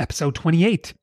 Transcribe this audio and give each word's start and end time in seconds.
Episode 0.00 0.32
28. 0.36 0.94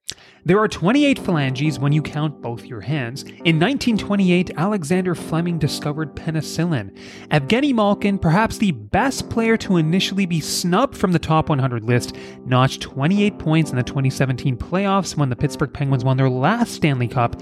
There 0.46 0.58
are 0.58 0.70
28 0.70 1.20
phalanges 1.20 1.80
when 1.80 1.92
you 1.92 2.02
count 2.02 2.42
both 2.42 2.64
your 2.64 2.80
hands. 2.80 3.24
In 3.24 3.60
1928, 3.60 4.52
Alexander 4.56 5.14
Fleming 5.14 5.60
discovered 5.60 6.16
penicillin. 6.16 6.96
Evgeny 7.28 7.74
Malkin, 7.74 8.18
perhaps 8.18 8.58
the 8.58 8.72
best 8.72 9.30
player 9.30 9.58
to 9.58 9.76
initially 9.76 10.26
be 10.26 10.40
snubbed 10.40 10.96
from 10.96 11.12
the 11.12 11.20
top 11.20 11.50
100 11.50 11.84
list, 11.84 12.16
notched 12.46 12.84
28 12.84 13.38
points 13.38 13.70
in 13.72 13.76
the 13.76 13.84
2017 13.84 14.56
playoffs 14.56 15.18
when 15.18 15.28
the 15.28 15.36
Pittsburgh 15.36 15.74
Penguins 15.74 16.06
won 16.06 16.16
their 16.16 16.30
last 16.30 16.72
Stanley 16.72 17.10
Cup. 17.10 17.36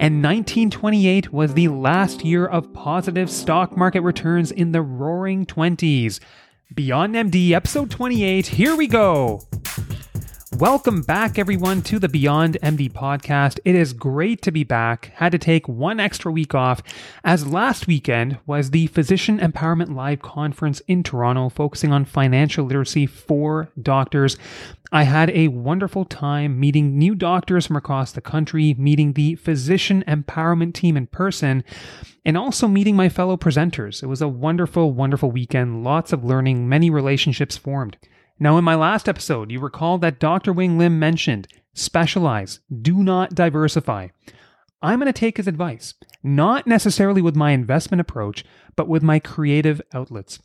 And 0.00 0.24
1928 0.24 1.32
was 1.32 1.54
the 1.54 1.68
last 1.68 2.24
year 2.24 2.46
of 2.46 2.72
positive 2.72 3.30
stock 3.30 3.76
market 3.76 4.00
returns 4.00 4.50
in 4.50 4.72
the 4.72 4.82
roaring 4.82 5.46
20s. 5.46 6.18
Beyond 6.74 7.14
MD, 7.14 7.52
episode 7.52 7.92
28, 7.92 8.48
here 8.48 8.74
we 8.74 8.88
go. 8.88 9.42
Welcome 10.58 11.02
back, 11.02 11.38
everyone, 11.38 11.82
to 11.82 11.98
the 11.98 12.08
Beyond 12.08 12.56
MD 12.62 12.90
podcast. 12.90 13.60
It 13.66 13.74
is 13.74 13.92
great 13.92 14.40
to 14.40 14.50
be 14.50 14.64
back. 14.64 15.12
Had 15.16 15.32
to 15.32 15.38
take 15.38 15.68
one 15.68 16.00
extra 16.00 16.32
week 16.32 16.54
off, 16.54 16.82
as 17.22 17.46
last 17.46 17.86
weekend 17.86 18.38
was 18.46 18.70
the 18.70 18.86
Physician 18.86 19.38
Empowerment 19.38 19.94
Live 19.94 20.22
conference 20.22 20.80
in 20.88 21.02
Toronto, 21.02 21.50
focusing 21.50 21.92
on 21.92 22.06
financial 22.06 22.64
literacy 22.64 23.04
for 23.04 23.68
doctors. 23.82 24.38
I 24.90 25.02
had 25.02 25.28
a 25.28 25.48
wonderful 25.48 26.06
time 26.06 26.58
meeting 26.58 26.96
new 26.96 27.14
doctors 27.14 27.66
from 27.66 27.76
across 27.76 28.12
the 28.12 28.22
country, 28.22 28.74
meeting 28.78 29.12
the 29.12 29.34
physician 29.34 30.04
empowerment 30.08 30.72
team 30.72 30.96
in 30.96 31.06
person, 31.08 31.64
and 32.24 32.38
also 32.38 32.66
meeting 32.66 32.96
my 32.96 33.10
fellow 33.10 33.36
presenters. 33.36 34.02
It 34.02 34.06
was 34.06 34.22
a 34.22 34.28
wonderful, 34.28 34.90
wonderful 34.94 35.30
weekend, 35.30 35.84
lots 35.84 36.14
of 36.14 36.24
learning, 36.24 36.66
many 36.66 36.88
relationships 36.88 37.58
formed. 37.58 37.98
Now, 38.38 38.58
in 38.58 38.64
my 38.64 38.74
last 38.74 39.08
episode, 39.08 39.50
you 39.50 39.60
recall 39.60 39.96
that 39.98 40.20
Dr. 40.20 40.52
Wing 40.52 40.76
Lim 40.76 40.98
mentioned 40.98 41.48
specialize, 41.72 42.60
do 42.82 43.02
not 43.02 43.34
diversify. 43.34 44.08
I'm 44.82 44.98
going 45.00 45.10
to 45.10 45.18
take 45.18 45.38
his 45.38 45.48
advice, 45.48 45.94
not 46.22 46.66
necessarily 46.66 47.22
with 47.22 47.34
my 47.34 47.52
investment 47.52 48.00
approach, 48.02 48.44
but 48.76 48.88
with 48.88 49.02
my 49.02 49.18
creative 49.18 49.80
outlets. 49.94 50.38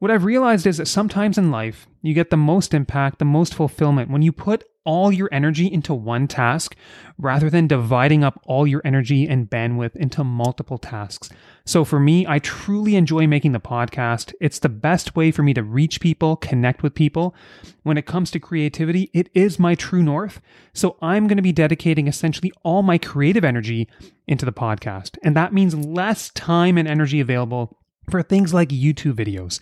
What 0.00 0.10
I've 0.10 0.24
realized 0.24 0.66
is 0.66 0.76
that 0.76 0.86
sometimes 0.86 1.38
in 1.38 1.50
life, 1.50 1.86
you 2.02 2.12
get 2.12 2.28
the 2.28 2.36
most 2.36 2.74
impact, 2.74 3.18
the 3.18 3.24
most 3.24 3.54
fulfillment 3.54 4.10
when 4.10 4.22
you 4.22 4.32
put 4.32 4.64
all 4.84 5.12
your 5.12 5.28
energy 5.32 5.66
into 5.66 5.94
one 5.94 6.26
task 6.26 6.74
rather 7.18 7.50
than 7.50 7.66
dividing 7.66 8.24
up 8.24 8.40
all 8.44 8.66
your 8.66 8.82
energy 8.84 9.28
and 9.28 9.48
bandwidth 9.48 9.96
into 9.96 10.24
multiple 10.24 10.78
tasks. 10.78 11.30
So 11.64 11.84
for 11.84 12.00
me, 12.00 12.26
I 12.26 12.38
truly 12.38 12.96
enjoy 12.96 13.26
making 13.26 13.52
the 13.52 13.60
podcast. 13.60 14.32
It's 14.40 14.58
the 14.58 14.68
best 14.68 15.14
way 15.14 15.30
for 15.30 15.42
me 15.42 15.54
to 15.54 15.62
reach 15.62 16.00
people, 16.00 16.36
connect 16.36 16.82
with 16.82 16.94
people. 16.94 17.34
When 17.82 17.98
it 17.98 18.06
comes 18.06 18.30
to 18.32 18.40
creativity, 18.40 19.10
it 19.12 19.28
is 19.34 19.58
my 19.58 19.74
true 19.74 20.02
north. 20.02 20.40
So 20.72 20.96
I'm 21.00 21.26
going 21.26 21.36
to 21.36 21.42
be 21.42 21.52
dedicating 21.52 22.08
essentially 22.08 22.52
all 22.62 22.82
my 22.82 22.98
creative 22.98 23.44
energy 23.44 23.88
into 24.26 24.44
the 24.44 24.52
podcast. 24.52 25.18
And 25.22 25.36
that 25.36 25.52
means 25.52 25.74
less 25.74 26.30
time 26.30 26.78
and 26.78 26.88
energy 26.88 27.20
available 27.20 27.78
for 28.10 28.22
things 28.22 28.52
like 28.52 28.70
YouTube 28.70 29.14
videos. 29.14 29.60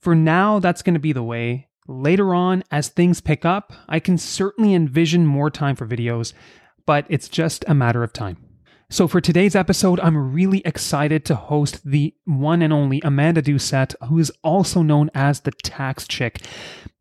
For 0.00 0.14
now, 0.14 0.58
that's 0.60 0.82
going 0.82 0.94
to 0.94 1.00
be 1.00 1.12
the 1.12 1.22
way. 1.22 1.68
Later 1.88 2.34
on, 2.34 2.62
as 2.70 2.88
things 2.88 3.20
pick 3.20 3.44
up, 3.44 3.72
I 3.88 3.98
can 3.98 4.18
certainly 4.18 4.74
envision 4.74 5.26
more 5.26 5.50
time 5.50 5.74
for 5.74 5.86
videos, 5.86 6.34
but 6.86 7.06
it's 7.08 7.28
just 7.28 7.64
a 7.66 7.74
matter 7.74 8.02
of 8.02 8.12
time. 8.12 8.47
So, 8.90 9.06
for 9.06 9.20
today's 9.20 9.54
episode, 9.54 10.00
I'm 10.00 10.32
really 10.32 10.62
excited 10.64 11.26
to 11.26 11.34
host 11.34 11.84
the 11.84 12.14
one 12.24 12.62
and 12.62 12.72
only 12.72 13.02
Amanda 13.04 13.42
Doucette, 13.42 13.94
who 14.08 14.18
is 14.18 14.32
also 14.42 14.80
known 14.80 15.10
as 15.14 15.40
the 15.40 15.50
Tax 15.50 16.08
Chick. 16.08 16.40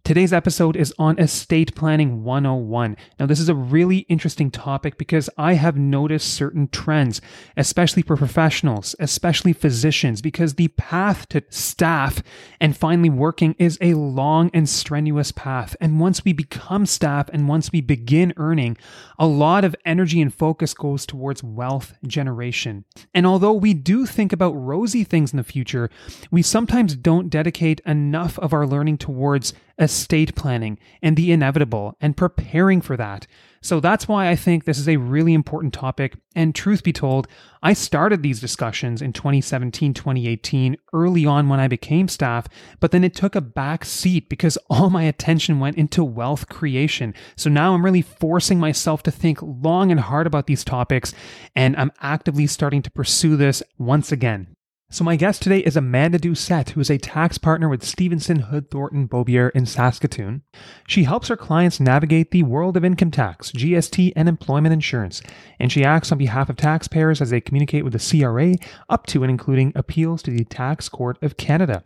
Today's 0.07 0.31
episode 0.31 0.77
is 0.77 0.93
on 0.97 1.19
estate 1.19 1.75
planning 1.75 2.23
101. 2.23 2.95
Now, 3.19 3.25
this 3.25 3.41
is 3.41 3.49
a 3.49 3.53
really 3.53 4.05
interesting 4.07 4.49
topic 4.49 4.97
because 4.97 5.29
I 5.37 5.55
have 5.55 5.75
noticed 5.75 6.33
certain 6.33 6.69
trends, 6.69 7.19
especially 7.57 8.03
for 8.03 8.15
professionals, 8.15 8.95
especially 8.99 9.51
physicians, 9.51 10.21
because 10.21 10.53
the 10.53 10.69
path 10.69 11.27
to 11.27 11.43
staff 11.49 12.23
and 12.61 12.77
finally 12.77 13.09
working 13.09 13.53
is 13.59 13.77
a 13.81 13.95
long 13.95 14.49
and 14.53 14.69
strenuous 14.69 15.33
path. 15.33 15.75
And 15.81 15.99
once 15.99 16.23
we 16.23 16.31
become 16.31 16.85
staff 16.85 17.27
and 17.33 17.49
once 17.49 17.73
we 17.73 17.81
begin 17.81 18.33
earning, 18.37 18.77
a 19.19 19.27
lot 19.27 19.65
of 19.65 19.75
energy 19.83 20.21
and 20.21 20.33
focus 20.33 20.73
goes 20.73 21.05
towards 21.05 21.43
wealth 21.43 21.95
generation. 22.07 22.85
And 23.13 23.27
although 23.27 23.51
we 23.51 23.73
do 23.73 24.05
think 24.05 24.31
about 24.31 24.51
rosy 24.51 25.03
things 25.03 25.33
in 25.33 25.37
the 25.37 25.43
future, 25.43 25.89
we 26.31 26.43
sometimes 26.43 26.95
don't 26.95 27.29
dedicate 27.29 27.81
enough 27.85 28.39
of 28.39 28.53
our 28.53 28.65
learning 28.65 28.99
towards 28.99 29.51
estate 29.79 30.35
planning 30.35 30.79
and 31.01 31.15
the 31.15 31.31
inevitable 31.31 31.95
and 32.01 32.17
preparing 32.17 32.81
for 32.81 32.97
that. 32.97 33.27
So 33.61 33.79
that's 33.79 34.07
why 34.07 34.29
I 34.29 34.35
think 34.35 34.63
this 34.63 34.77
is 34.77 34.87
a 34.87 34.97
really 34.97 35.33
important 35.33 35.73
topic. 35.73 36.15
And 36.35 36.53
truth 36.53 36.83
be 36.83 36.93
told, 36.93 37.27
I 37.61 37.73
started 37.73 38.21
these 38.21 38.39
discussions 38.39 39.01
in 39.01 39.13
2017, 39.13 39.93
2018, 39.93 40.77
early 40.93 41.25
on 41.25 41.49
when 41.49 41.59
I 41.59 41.67
became 41.67 42.07
staff, 42.07 42.47
but 42.79 42.91
then 42.91 43.03
it 43.03 43.15
took 43.15 43.35
a 43.35 43.41
back 43.41 43.83
seat 43.83 44.29
because 44.29 44.57
all 44.69 44.89
my 44.89 45.03
attention 45.03 45.59
went 45.59 45.77
into 45.77 46.03
wealth 46.03 46.47
creation. 46.49 47.13
So 47.35 47.49
now 47.49 47.73
I'm 47.73 47.83
really 47.83 48.01
forcing 48.01 48.59
myself 48.59 49.03
to 49.03 49.11
think 49.11 49.39
long 49.41 49.91
and 49.91 49.99
hard 49.99 50.27
about 50.27 50.47
these 50.47 50.63
topics, 50.63 51.13
and 51.55 51.75
I'm 51.75 51.91
actively 51.99 52.47
starting 52.47 52.81
to 52.83 52.91
pursue 52.91 53.35
this 53.35 53.63
once 53.77 54.11
again. 54.11 54.56
So 54.89 55.03
my 55.03 55.17
guest 55.17 55.41
today 55.41 55.59
is 55.59 55.75
Amanda 55.75 56.17
Doucette, 56.17 56.69
who 56.69 56.79
is 56.79 56.89
a 56.89 56.97
tax 56.97 57.37
partner 57.37 57.67
with 57.67 57.83
Stevenson 57.83 58.39
Hood 58.39 58.71
Thornton 58.71 59.05
Beaubier 59.05 59.51
in 59.53 59.65
Saskatoon. 59.65 60.43
She 60.87 61.03
helps 61.03 61.27
her 61.27 61.35
clients 61.35 61.81
navigate 61.81 62.31
the 62.31 62.43
world 62.43 62.77
of 62.77 62.85
income 62.85 63.11
tax, 63.11 63.51
GST, 63.51 64.13
and 64.15 64.29
employment 64.29 64.71
insurance, 64.71 65.21
and 65.59 65.73
she 65.73 65.83
acts 65.83 66.13
on 66.13 66.17
behalf 66.17 66.47
of 66.49 66.55
taxpayers 66.55 67.19
as 67.19 67.31
they 67.31 67.41
communicate 67.41 67.83
with 67.83 67.91
the 67.91 68.21
CRA 68.21 68.53
up 68.87 69.05
to 69.07 69.23
and 69.23 69.29
including 69.29 69.73
appeals 69.75 70.23
to 70.23 70.31
the 70.31 70.45
Tax 70.45 70.87
Court 70.87 71.17
of 71.21 71.35
Canada. 71.35 71.83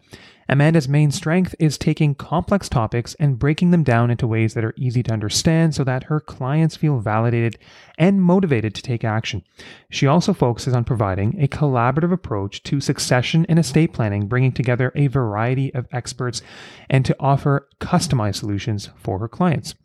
Amanda's 0.51 0.89
main 0.89 1.11
strength 1.11 1.55
is 1.59 1.77
taking 1.77 2.13
complex 2.13 2.67
topics 2.67 3.15
and 3.15 3.39
breaking 3.39 3.71
them 3.71 3.83
down 3.83 4.11
into 4.11 4.27
ways 4.27 4.53
that 4.53 4.65
are 4.65 4.73
easy 4.75 5.01
to 5.01 5.13
understand 5.13 5.73
so 5.73 5.85
that 5.85 6.03
her 6.03 6.19
clients 6.19 6.75
feel 6.75 6.99
validated 6.99 7.57
and 7.97 8.21
motivated 8.21 8.75
to 8.75 8.81
take 8.81 9.05
action. 9.05 9.45
She 9.89 10.07
also 10.07 10.33
focuses 10.33 10.73
on 10.73 10.83
providing 10.83 11.41
a 11.41 11.47
collaborative 11.47 12.11
approach 12.11 12.63
to 12.63 12.81
succession 12.81 13.45
and 13.47 13.57
estate 13.57 13.93
planning, 13.93 14.27
bringing 14.27 14.51
together 14.51 14.91
a 14.93 15.07
variety 15.07 15.73
of 15.73 15.87
experts 15.93 16.41
and 16.89 17.05
to 17.05 17.15
offer 17.17 17.69
customized 17.79 18.35
solutions 18.35 18.89
for 18.97 19.19
her 19.19 19.29
clients. 19.29 19.75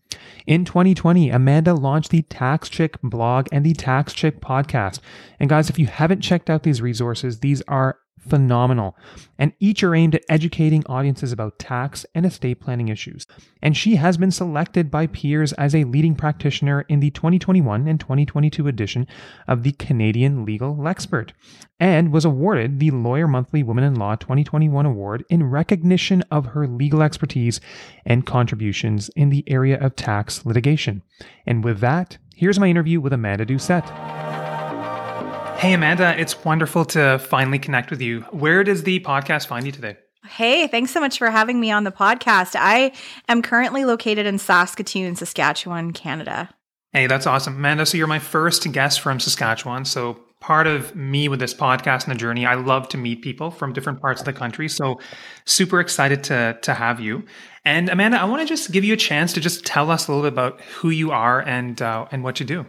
In 0.48 0.64
2020, 0.64 1.30
Amanda 1.30 1.74
launched 1.74 2.10
the 2.10 2.22
Tax 2.22 2.68
Chick 2.68 2.98
blog 3.02 3.46
and 3.52 3.64
the 3.64 3.74
Tax 3.74 4.12
Chick 4.12 4.40
podcast. 4.40 4.98
And 5.38 5.48
guys, 5.48 5.70
if 5.70 5.78
you 5.78 5.86
haven't 5.86 6.22
checked 6.22 6.50
out 6.50 6.64
these 6.64 6.82
resources, 6.82 7.38
these 7.38 7.62
are 7.68 7.98
phenomenal, 8.28 8.96
and 9.38 9.52
each 9.60 9.82
are 9.82 9.94
aimed 9.94 10.14
at 10.14 10.24
educating 10.28 10.84
audiences 10.86 11.32
about 11.32 11.58
tax 11.58 12.04
and 12.14 12.26
estate 12.26 12.60
planning 12.60 12.88
issues. 12.88 13.26
And 13.62 13.76
she 13.76 13.96
has 13.96 14.16
been 14.16 14.30
selected 14.30 14.90
by 14.90 15.06
peers 15.06 15.52
as 15.54 15.74
a 15.74 15.84
leading 15.84 16.14
practitioner 16.14 16.82
in 16.88 17.00
the 17.00 17.10
2021 17.10 17.88
and 17.88 17.98
2022 17.98 18.68
edition 18.68 19.06
of 19.48 19.62
the 19.62 19.72
Canadian 19.72 20.44
Legal 20.44 20.74
Lexpert, 20.74 21.30
and 21.78 22.12
was 22.12 22.24
awarded 22.24 22.78
the 22.80 22.90
Lawyer 22.90 23.28
Monthly 23.28 23.62
Women 23.62 23.84
in 23.84 23.94
Law 23.94 24.16
2021 24.16 24.86
award 24.86 25.24
in 25.28 25.44
recognition 25.44 26.22
of 26.30 26.46
her 26.46 26.66
legal 26.66 27.02
expertise 27.02 27.60
and 28.04 28.26
contributions 28.26 29.10
in 29.10 29.30
the 29.30 29.44
area 29.46 29.78
of 29.78 29.96
tax 29.96 30.44
litigation. 30.46 31.02
And 31.46 31.64
with 31.64 31.80
that, 31.80 32.18
here's 32.34 32.58
my 32.58 32.68
interview 32.68 33.00
with 33.00 33.12
Amanda 33.12 33.46
Doucette. 33.46 34.25
Hey, 35.58 35.72
Amanda, 35.72 36.14
it's 36.20 36.44
wonderful 36.44 36.84
to 36.84 37.18
finally 37.18 37.58
connect 37.58 37.90
with 37.90 38.02
you. 38.02 38.20
Where 38.30 38.62
does 38.62 38.82
the 38.82 39.00
podcast 39.00 39.46
find 39.46 39.64
you 39.64 39.72
today? 39.72 39.96
Hey, 40.28 40.66
thanks 40.66 40.90
so 40.90 41.00
much 41.00 41.16
for 41.16 41.30
having 41.30 41.58
me 41.58 41.70
on 41.70 41.84
the 41.84 41.90
podcast. 41.90 42.54
I 42.58 42.92
am 43.26 43.40
currently 43.40 43.86
located 43.86 44.26
in 44.26 44.38
Saskatoon, 44.38 45.16
Saskatchewan, 45.16 45.92
Canada. 45.92 46.50
Hey, 46.92 47.06
that's 47.06 47.26
awesome. 47.26 47.56
Amanda, 47.56 47.86
so 47.86 47.96
you're 47.96 48.06
my 48.06 48.18
first 48.18 48.70
guest 48.70 49.00
from 49.00 49.18
Saskatchewan. 49.18 49.86
So, 49.86 50.20
part 50.40 50.66
of 50.66 50.94
me 50.94 51.26
with 51.26 51.40
this 51.40 51.54
podcast 51.54 52.04
and 52.04 52.14
the 52.14 52.18
journey, 52.18 52.44
I 52.44 52.54
love 52.54 52.90
to 52.90 52.98
meet 52.98 53.22
people 53.22 53.50
from 53.50 53.72
different 53.72 54.02
parts 54.02 54.20
of 54.20 54.26
the 54.26 54.34
country. 54.34 54.68
So, 54.68 55.00
super 55.46 55.80
excited 55.80 56.22
to, 56.24 56.58
to 56.62 56.74
have 56.74 57.00
you. 57.00 57.24
And, 57.64 57.88
Amanda, 57.88 58.20
I 58.20 58.24
want 58.24 58.42
to 58.42 58.46
just 58.46 58.72
give 58.72 58.84
you 58.84 58.92
a 58.92 58.98
chance 58.98 59.32
to 59.32 59.40
just 59.40 59.64
tell 59.64 59.90
us 59.90 60.06
a 60.06 60.12
little 60.12 60.30
bit 60.30 60.34
about 60.34 60.60
who 60.60 60.90
you 60.90 61.12
are 61.12 61.40
and, 61.40 61.80
uh, 61.80 62.06
and 62.12 62.22
what 62.22 62.40
you 62.40 62.46
do. 62.46 62.66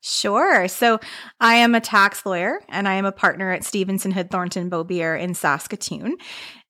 Sure. 0.00 0.68
So 0.68 1.00
I 1.40 1.56
am 1.56 1.74
a 1.74 1.80
tax 1.80 2.24
lawyer 2.24 2.60
and 2.68 2.86
I 2.86 2.94
am 2.94 3.04
a 3.04 3.12
partner 3.12 3.50
at 3.50 3.64
Stevenson 3.64 4.12
Hood 4.12 4.30
Thornton 4.30 4.70
Beaubier 4.70 5.20
in 5.20 5.34
Saskatoon. 5.34 6.16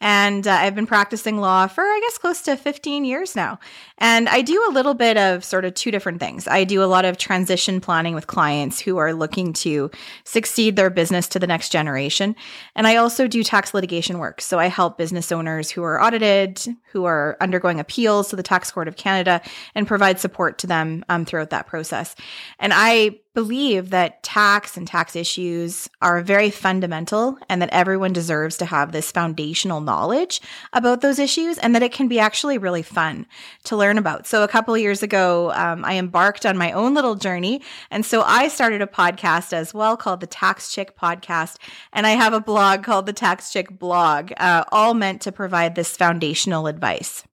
And 0.00 0.46
uh, 0.46 0.52
I've 0.52 0.76
been 0.76 0.86
practicing 0.86 1.38
law 1.38 1.66
for, 1.66 1.82
I 1.82 2.00
guess, 2.04 2.18
close 2.18 2.42
to 2.42 2.56
15 2.56 3.04
years 3.04 3.34
now. 3.34 3.58
And 3.98 4.28
I 4.28 4.42
do 4.42 4.64
a 4.68 4.72
little 4.72 4.94
bit 4.94 5.16
of 5.16 5.44
sort 5.44 5.64
of 5.64 5.74
two 5.74 5.90
different 5.90 6.20
things. 6.20 6.46
I 6.46 6.62
do 6.62 6.82
a 6.82 6.86
lot 6.86 7.04
of 7.04 7.16
transition 7.16 7.80
planning 7.80 8.14
with 8.14 8.28
clients 8.28 8.78
who 8.78 8.98
are 8.98 9.12
looking 9.12 9.52
to 9.54 9.90
succeed 10.22 10.76
their 10.76 10.90
business 10.90 11.26
to 11.28 11.40
the 11.40 11.48
next 11.48 11.70
generation. 11.70 12.36
And 12.76 12.86
I 12.86 12.96
also 12.96 13.26
do 13.26 13.42
tax 13.42 13.74
litigation 13.74 14.18
work. 14.18 14.40
So 14.40 14.58
I 14.58 14.66
help 14.66 14.98
business 14.98 15.32
owners 15.32 15.68
who 15.70 15.82
are 15.82 16.00
audited, 16.00 16.64
who 16.92 17.04
are 17.04 17.36
undergoing 17.40 17.80
appeals 17.80 18.28
to 18.28 18.36
the 18.36 18.42
Tax 18.44 18.70
Court 18.70 18.86
of 18.86 18.96
Canada, 18.96 19.40
and 19.74 19.86
provide 19.86 20.20
support 20.20 20.58
to 20.58 20.68
them 20.68 21.04
um, 21.08 21.24
throughout 21.24 21.50
that 21.50 21.66
process. 21.66 22.14
And 22.60 22.72
I 22.72 23.18
believe 23.34 23.90
that 23.90 24.22
tax 24.22 24.76
and 24.76 24.86
tax 24.86 25.14
issues 25.14 25.88
are 26.02 26.22
very 26.22 26.50
fundamental 26.50 27.38
and 27.48 27.62
that 27.62 27.70
everyone 27.70 28.12
deserves 28.12 28.56
to 28.56 28.64
have 28.64 28.90
this 28.90 29.12
foundational 29.12 29.80
knowledge 29.80 30.40
about 30.72 31.02
those 31.02 31.18
issues 31.18 31.58
and 31.58 31.74
that 31.74 31.82
it 31.82 31.92
can 31.92 32.08
be 32.08 32.18
actually 32.18 32.58
really 32.58 32.82
fun 32.82 33.26
to 33.64 33.76
learn 33.76 33.98
about. 33.98 34.26
So, 34.26 34.42
a 34.42 34.48
couple 34.48 34.76
years 34.76 35.02
ago, 35.02 35.52
um, 35.52 35.84
I 35.84 35.94
embarked 35.98 36.46
on 36.46 36.56
my 36.56 36.72
own 36.72 36.94
little 36.94 37.14
journey. 37.14 37.62
And 37.90 38.04
so 38.04 38.22
I 38.22 38.48
started 38.48 38.82
a 38.82 38.86
podcast 38.86 39.52
as 39.52 39.72
well 39.74 39.96
called 39.96 40.20
the 40.20 40.26
Tax 40.26 40.72
Chick 40.72 40.96
Podcast. 40.96 41.58
And 41.92 42.06
I 42.06 42.10
have 42.10 42.32
a 42.32 42.40
blog 42.40 42.82
called 42.82 43.06
the 43.06 43.12
Tax 43.12 43.52
Chick 43.52 43.78
Blog, 43.78 44.32
uh, 44.38 44.64
all 44.72 44.94
meant 44.94 45.20
to 45.22 45.32
provide 45.32 45.74
this 45.74 45.96
foundational 45.96 46.66
advice. 46.66 47.24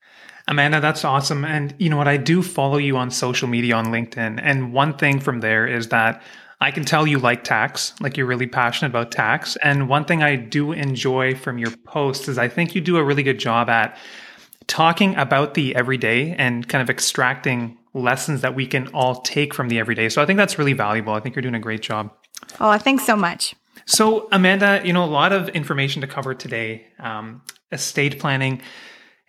Amanda, 0.47 0.80
that's 0.80 1.03
awesome. 1.03 1.44
And 1.44 1.74
you 1.80 1.89
know 1.89 1.97
what? 1.97 2.07
I 2.07 2.18
do 2.18 2.44
follow 2.44 2.77
you 2.77 2.97
on 2.97 3.09
social 3.09 3.47
media 3.47 3.75
on 3.75 3.88
LinkedIn. 3.88 4.39
And 4.42 4.74
one 4.74 4.95
thing 4.95 5.19
from 5.19 5.39
there 5.39 5.65
is 5.65 5.89
that 5.89 6.21
I 6.62 6.71
can 6.71 6.86
tell 6.86 7.07
you 7.07 7.19
like 7.19 7.44
tax, 7.44 7.94
like 8.00 8.15
you're 8.15 8.27
really 8.27 8.47
passionate 8.47 8.89
about 8.89 9.12
tax. 9.12 9.57
And 9.57 9.89
one 9.89 10.06
thing 10.06 10.24
I 10.24 10.36
do 10.36 10.71
enjoy 10.71 11.36
from 11.36 11.57
your 11.57 11.71
posts 11.86 12.27
is 12.27 12.38
I 12.38 12.47
think 12.47 12.75
you 12.75 12.81
do 12.81 12.97
a 12.97 13.03
really 13.03 13.24
good 13.24 13.39
job 13.39 13.69
at 13.69 13.97
talking 14.68 15.15
about 15.15 15.56
the 15.56 15.75
everyday 15.75 16.33
and 16.33 16.68
kind 16.68 16.81
of 16.81 16.89
extracting 16.89 17.77
lessons 17.94 18.42
that 18.42 18.56
we 18.56 18.68
can 18.68 18.88
all 18.89 19.21
take 19.21 19.53
from 19.53 19.69
the 19.69 19.80
everyday. 19.80 20.09
So 20.09 20.21
I 20.21 20.25
think 20.25 20.38
that's 20.38 20.57
really 20.59 20.74
valuable. 20.74 21.13
I 21.13 21.19
think 21.19 21.36
you're 21.36 21.42
doing 21.42 21.56
a 21.56 21.59
great 21.59 21.81
job. 21.81 22.12
Oh, 22.59 22.77
thanks 22.77 23.06
so 23.06 23.15
much. 23.15 23.56
So, 23.86 24.27
Amanda, 24.31 24.81
you 24.83 24.94
know, 24.94 25.03
a 25.03 25.06
lot 25.06 25.31
of 25.31 25.50
information 25.50 26.01
to 26.01 26.07
cover 26.07 26.33
today. 26.33 26.88
Um, 27.00 27.42
estate 27.71 28.19
planning 28.19 28.62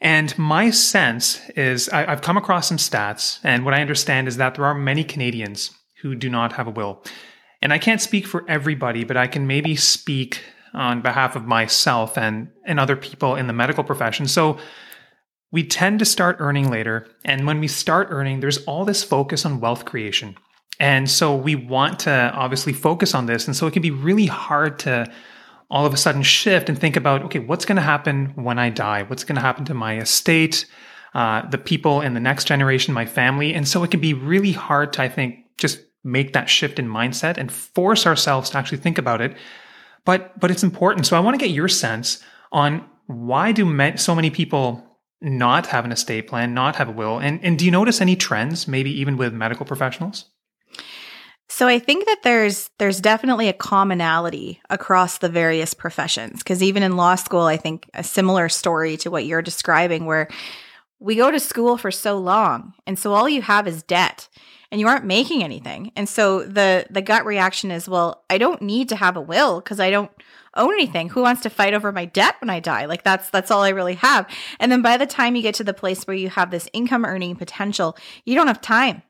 and 0.01 0.37
my 0.39 0.71
sense 0.71 1.41
is 1.51 1.89
I, 1.89 2.05
have 2.05 2.21
come 2.21 2.37
across 2.37 2.69
some 2.69 2.77
stats, 2.77 3.39
and 3.43 3.65
what 3.65 3.75
I 3.75 3.81
understand 3.81 4.29
is 4.29 4.37
that 4.37 4.55
there 4.55 4.65
are 4.65 4.75
many 4.75 5.05
Canadians 5.05 5.71
who 6.03 6.15
do 6.15 6.29
not 6.29 6.53
have 6.55 6.67
a 6.67 6.71
will. 6.71 7.03
And 7.63 7.73
I 7.73 7.79
can't 7.79 8.01
speak 8.01 8.27
for 8.27 8.45
everybody, 8.49 9.05
but 9.05 9.17
I 9.17 9.27
can 9.27 9.47
maybe 9.47 9.75
speak 9.77 10.43
on 10.75 11.01
behalf 11.01 11.37
of 11.37 11.47
myself 11.47 12.19
and, 12.19 12.51
and 12.67 12.79
other 12.79 12.97
people 12.97 13.35
in 13.35 13.47
the 13.47 13.53
medical 13.53 13.83
profession. 13.83 14.29
So 14.29 14.59
we 15.51 15.67
tend 15.67 15.99
to 16.01 16.05
start 16.05 16.37
earning 16.39 16.71
later. 16.71 17.09
And 17.25 17.47
when 17.47 17.61
we 17.61 17.69
start 17.69 18.09
earning, 18.11 18.41
there's 18.41 18.63
all 18.65 18.85
this 18.85 19.03
focus 19.03 19.47
on 19.47 19.61
wealth 19.61 19.87
creation. 19.87 20.37
And 20.79 21.09
so 21.11 21.35
we 21.35 21.55
want 21.55 22.01
to 22.01 22.31
obviously 22.35 22.75
focus 22.75 23.15
on 23.15 23.25
this. 23.25 23.47
And 23.47 23.57
so 23.57 23.67
it 23.67 23.73
can 23.73 23.81
be 23.81 23.91
really 23.91 24.27
hard 24.27 24.79
to 24.81 25.11
all 25.71 25.85
of 25.85 25.93
a 25.93 25.97
sudden 25.97 26.23
shift 26.23 26.69
and 26.69 26.79
think 26.79 26.97
about 26.97 27.23
okay, 27.25 27.39
what's 27.39 27.65
going 27.65 27.77
to 27.77 27.83
happen 27.83 28.33
when 28.37 28.59
I 28.59 28.71
die? 28.71 29.03
What's 29.03 29.25
going 29.25 29.37
to 29.37 29.43
happen 29.43 29.65
to 29.67 29.75
my 29.75 29.99
estate, 29.99 30.67
uh, 31.15 31.49
the 31.49 31.59
people 31.59 32.01
in 32.01 32.15
the 32.15 32.21
next 32.21 32.45
generation, 32.45 32.95
my 32.95 33.07
family? 33.07 33.55
And 33.55 33.67
so 33.67 33.83
it 33.83 33.91
can 33.91 34.01
be 34.01 34.15
really 34.15 34.53
hard 34.53 34.93
to, 34.95 35.03
I 35.03 35.09
think, 35.09 35.45
just 35.59 35.81
make 36.05 36.33
that 36.35 36.49
shift 36.49 36.79
in 36.79 36.89
mindset 36.89 37.37
and 37.37 37.51
force 37.51 38.07
ourselves 38.07 38.51
to 38.51 38.59
actually 38.59 38.79
think 38.79 38.99
about 38.99 39.21
it. 39.21 39.37
But 40.05 40.39
but 40.39 40.51
it's 40.51 40.63
important. 40.63 41.07
So 41.07 41.17
I 41.17 41.21
want 41.21 41.39
to 41.39 41.45
get 41.45 41.53
your 41.53 41.69
sense 41.69 42.23
on 42.53 42.89
why 43.07 43.53
do 43.53 43.97
so 43.97 44.15
many 44.15 44.31
people 44.31 44.83
not 45.21 45.67
have 45.67 45.85
an 45.85 45.93
estate 45.93 46.29
plan, 46.29 46.55
not 46.55 46.77
have 46.77 46.89
a 46.89 46.93
will, 46.93 47.19
and 47.19 47.45
and 47.45 47.59
do 47.59 47.65
you 47.65 47.71
notice 47.71 48.01
any 48.01 48.15
trends, 48.15 48.69
maybe 48.69 48.91
even 49.01 49.17
with 49.17 49.33
medical 49.33 49.67
professionals? 49.67 50.27
So 51.49 51.69
I 51.69 51.79
think 51.79 52.07
that 52.07 52.23
there's 52.23 52.71
there's 52.79 53.01
definitely 53.01 53.49
a 53.49 53.53
commonality 53.53 54.61
across 54.69 55.19
the 55.19 55.29
various 55.29 55.75
professions 55.75 56.39
because 56.39 56.63
even 56.63 56.83
in 56.83 56.97
law 56.97 57.15
school 57.15 57.43
I 57.43 57.57
think 57.57 57.89
a 57.95 58.03
similar 58.03 58.49
story 58.49 58.97
to 58.99 59.11
what 59.11 59.27
you're 59.27 59.43
describing 59.43 60.07
where 60.07 60.29
we 60.99 61.15
go 61.15 61.31
to 61.31 61.39
school 61.39 61.77
for 61.77 61.91
so 61.91 62.19
long 62.19 62.75
and 62.87 62.99
so 62.99 63.15
all 63.15 63.29
you 63.29 63.43
have 63.43 63.69
is 63.69 63.83
debt 63.83 64.29
and 64.73 64.81
you 64.81 64.89
aren't 64.89 65.05
making 65.05 65.45
anything. 65.45 65.93
And 65.95 66.09
so 66.09 66.43
the 66.43 66.87
the 66.91 67.03
gut 67.03 67.25
reaction 67.25 67.71
is 67.71 67.89
well 67.89 68.25
I 68.29 68.39
don't 68.39 68.63
need 68.63 68.89
to 68.89 68.97
have 68.97 69.17
a 69.17 69.21
will 69.21 69.61
because 69.61 69.79
I 69.79 69.91
don't 69.91 70.11
own 70.57 70.73
anything. 70.73 71.11
Who 71.11 71.23
wants 71.23 71.43
to 71.43 71.51
fight 71.51 71.75
over 71.75 71.93
my 71.93 72.07
debt 72.07 72.37
when 72.41 72.51
I 72.51 72.59
die? 72.59 72.87
Like 72.87 73.05
that's 73.05 73.31
that's 73.31 73.53
all 73.53 73.63
I 73.63 73.69
really 73.69 73.95
have. 73.95 74.27
And 74.59 74.73
then 74.73 74.83
by 74.83 74.97
the 74.97 75.07
time 75.07 75.37
you 75.37 75.43
get 75.43 75.55
to 75.57 75.65
the 75.65 75.75
place 75.75 76.07
where 76.07 76.17
you 76.17 76.29
have 76.29 76.51
this 76.51 76.69
income 76.73 77.05
earning 77.05 77.37
potential, 77.37 77.97
you 78.25 78.35
don't 78.35 78.49
have 78.49 78.61
time 78.61 79.03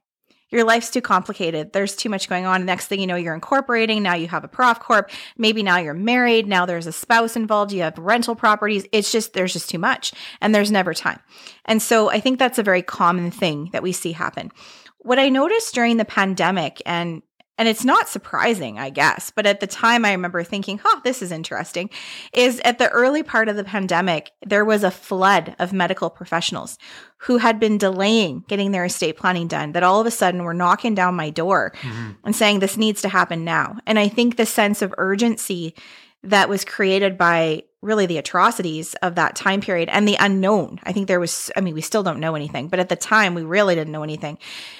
your 0.51 0.65
life's 0.65 0.91
too 0.91 1.01
complicated. 1.01 1.73
There's 1.73 1.97
too 1.97 2.09
much 2.09 2.29
going 2.29 2.47
on. 2.47 2.65
Next 2.65 2.87
thing 2.87 3.01
you 3.01 3.07
know, 3.07 3.17
you're 3.17 3.35
incorporating. 3.35 4.03
Now 4.03 4.15
you 4.15 4.29
have 4.29 4.45
a 4.45 4.49
prof 4.49 4.81
corp. 4.81 5.11
Maybe 5.37 5.63
now 5.63 5.79
you're 5.79 5.95
married. 5.95 6.47
Now 6.47 6.67
there's 6.67 6.87
a 6.87 6.93
spouse 6.93 7.37
involved. 7.37 7.73
You 7.73 7.83
have 7.83 7.99
rental 7.99 8.37
properties. 8.37 8.87
It's 8.93 9.11
just, 9.11 9.33
there's 9.33 9.53
just 9.53 9.69
too 9.71 9.79
much 9.79 10.13
and 10.41 10.55
there's 10.55 10.71
never 10.71 10.95
time. 10.95 11.21
And 11.65 11.83
so 11.83 12.11
I 12.11 12.21
think 12.21 12.39
that's 12.39 12.59
a 12.59 12.63
very 12.63 12.83
common 12.83 13.31
thing 13.31 13.71
that 13.73 13.83
we 13.83 13.93
see 13.93 14.13
happen. 14.13 14.53
What 14.99 15.19
I 15.19 15.29
noticed 15.29 15.75
during 15.75 15.97
the 15.97 16.05
pandemic 16.05 16.81
and 16.85 17.23
and 17.59 17.69
it's 17.69 17.85
not 17.85 18.09
surprising, 18.09 18.79
I 18.79 18.91
guess, 18.91 19.31
but 19.35 19.47
at 19.47 19.61
the 19.61 19.67
time 19.67 20.05
I 20.05 20.13
remember 20.13 20.43
thinking, 20.43 20.79
huh, 20.83 21.01
this 21.05 21.23
is 21.23 21.33
interesting, 21.33 21.91
is 22.33 22.61
at 22.65 22.79
the 22.79 22.89
early 22.91 23.23
part 23.23 23.49
of 23.49 23.57
the 23.57 23.65
pandemic, 23.65 24.33
there 24.45 24.65
was 24.65 24.85
a 24.85 24.91
flood 24.91 25.57
of 25.59 25.73
medical 25.73 26.11
professionals 26.11 26.79
who 27.19 27.39
had 27.39 27.59
been 27.59 27.79
delaying 27.79 28.45
getting 28.49 28.73
their 28.73 28.85
estate 28.85 29.17
planning 29.17 29.49
done 29.49 29.73
that 29.73 29.83
all 29.83 30.01
of 30.01 30.07
a 30.07 30.11
sudden 30.11 30.45
were 30.45 30.55
knocking 30.55 30.95
down 30.95 31.15
my 31.15 31.31
door 31.31 31.73
mm-hmm. 31.81 32.13
and 32.25 32.37
saying, 32.37 32.59
this 32.59 32.77
needs 32.77 33.03
to 33.03 33.09
happen 33.09 33.45
now. 33.45 33.79
And 33.87 33.99
I 33.99 34.09
think 34.09 34.37
the 34.37 34.47
sense 34.47 34.83
of 34.83 34.95
urgency 34.99 35.75
that 36.23 36.49
was 36.49 36.65
created 36.65 37.17
by 37.17 37.63
really 37.83 38.07
the 38.07 38.19
atrocities 38.19 38.95
of 38.97 39.15
that 39.15 39.37
time 39.37 39.61
period 39.61 39.89
and 39.91 40.09
the 40.09 40.17
unknown. 40.19 40.81
I 40.83 40.93
think 40.93 41.07
there 41.07 41.21
was, 41.21 41.51
I 41.57 41.61
mean, 41.61 41.75
we 41.75 41.81
still 41.81 42.03
don't 42.03 42.21
know 42.21 42.35
anything, 42.35 42.69
but 42.69 42.81
at 42.81 42.89
the 42.89 42.97
time 42.97 43.35
we 43.35 43.43
really 43.43 43.77
didn't 43.77 43.93
know 43.93 44.03
anything, 44.03 44.39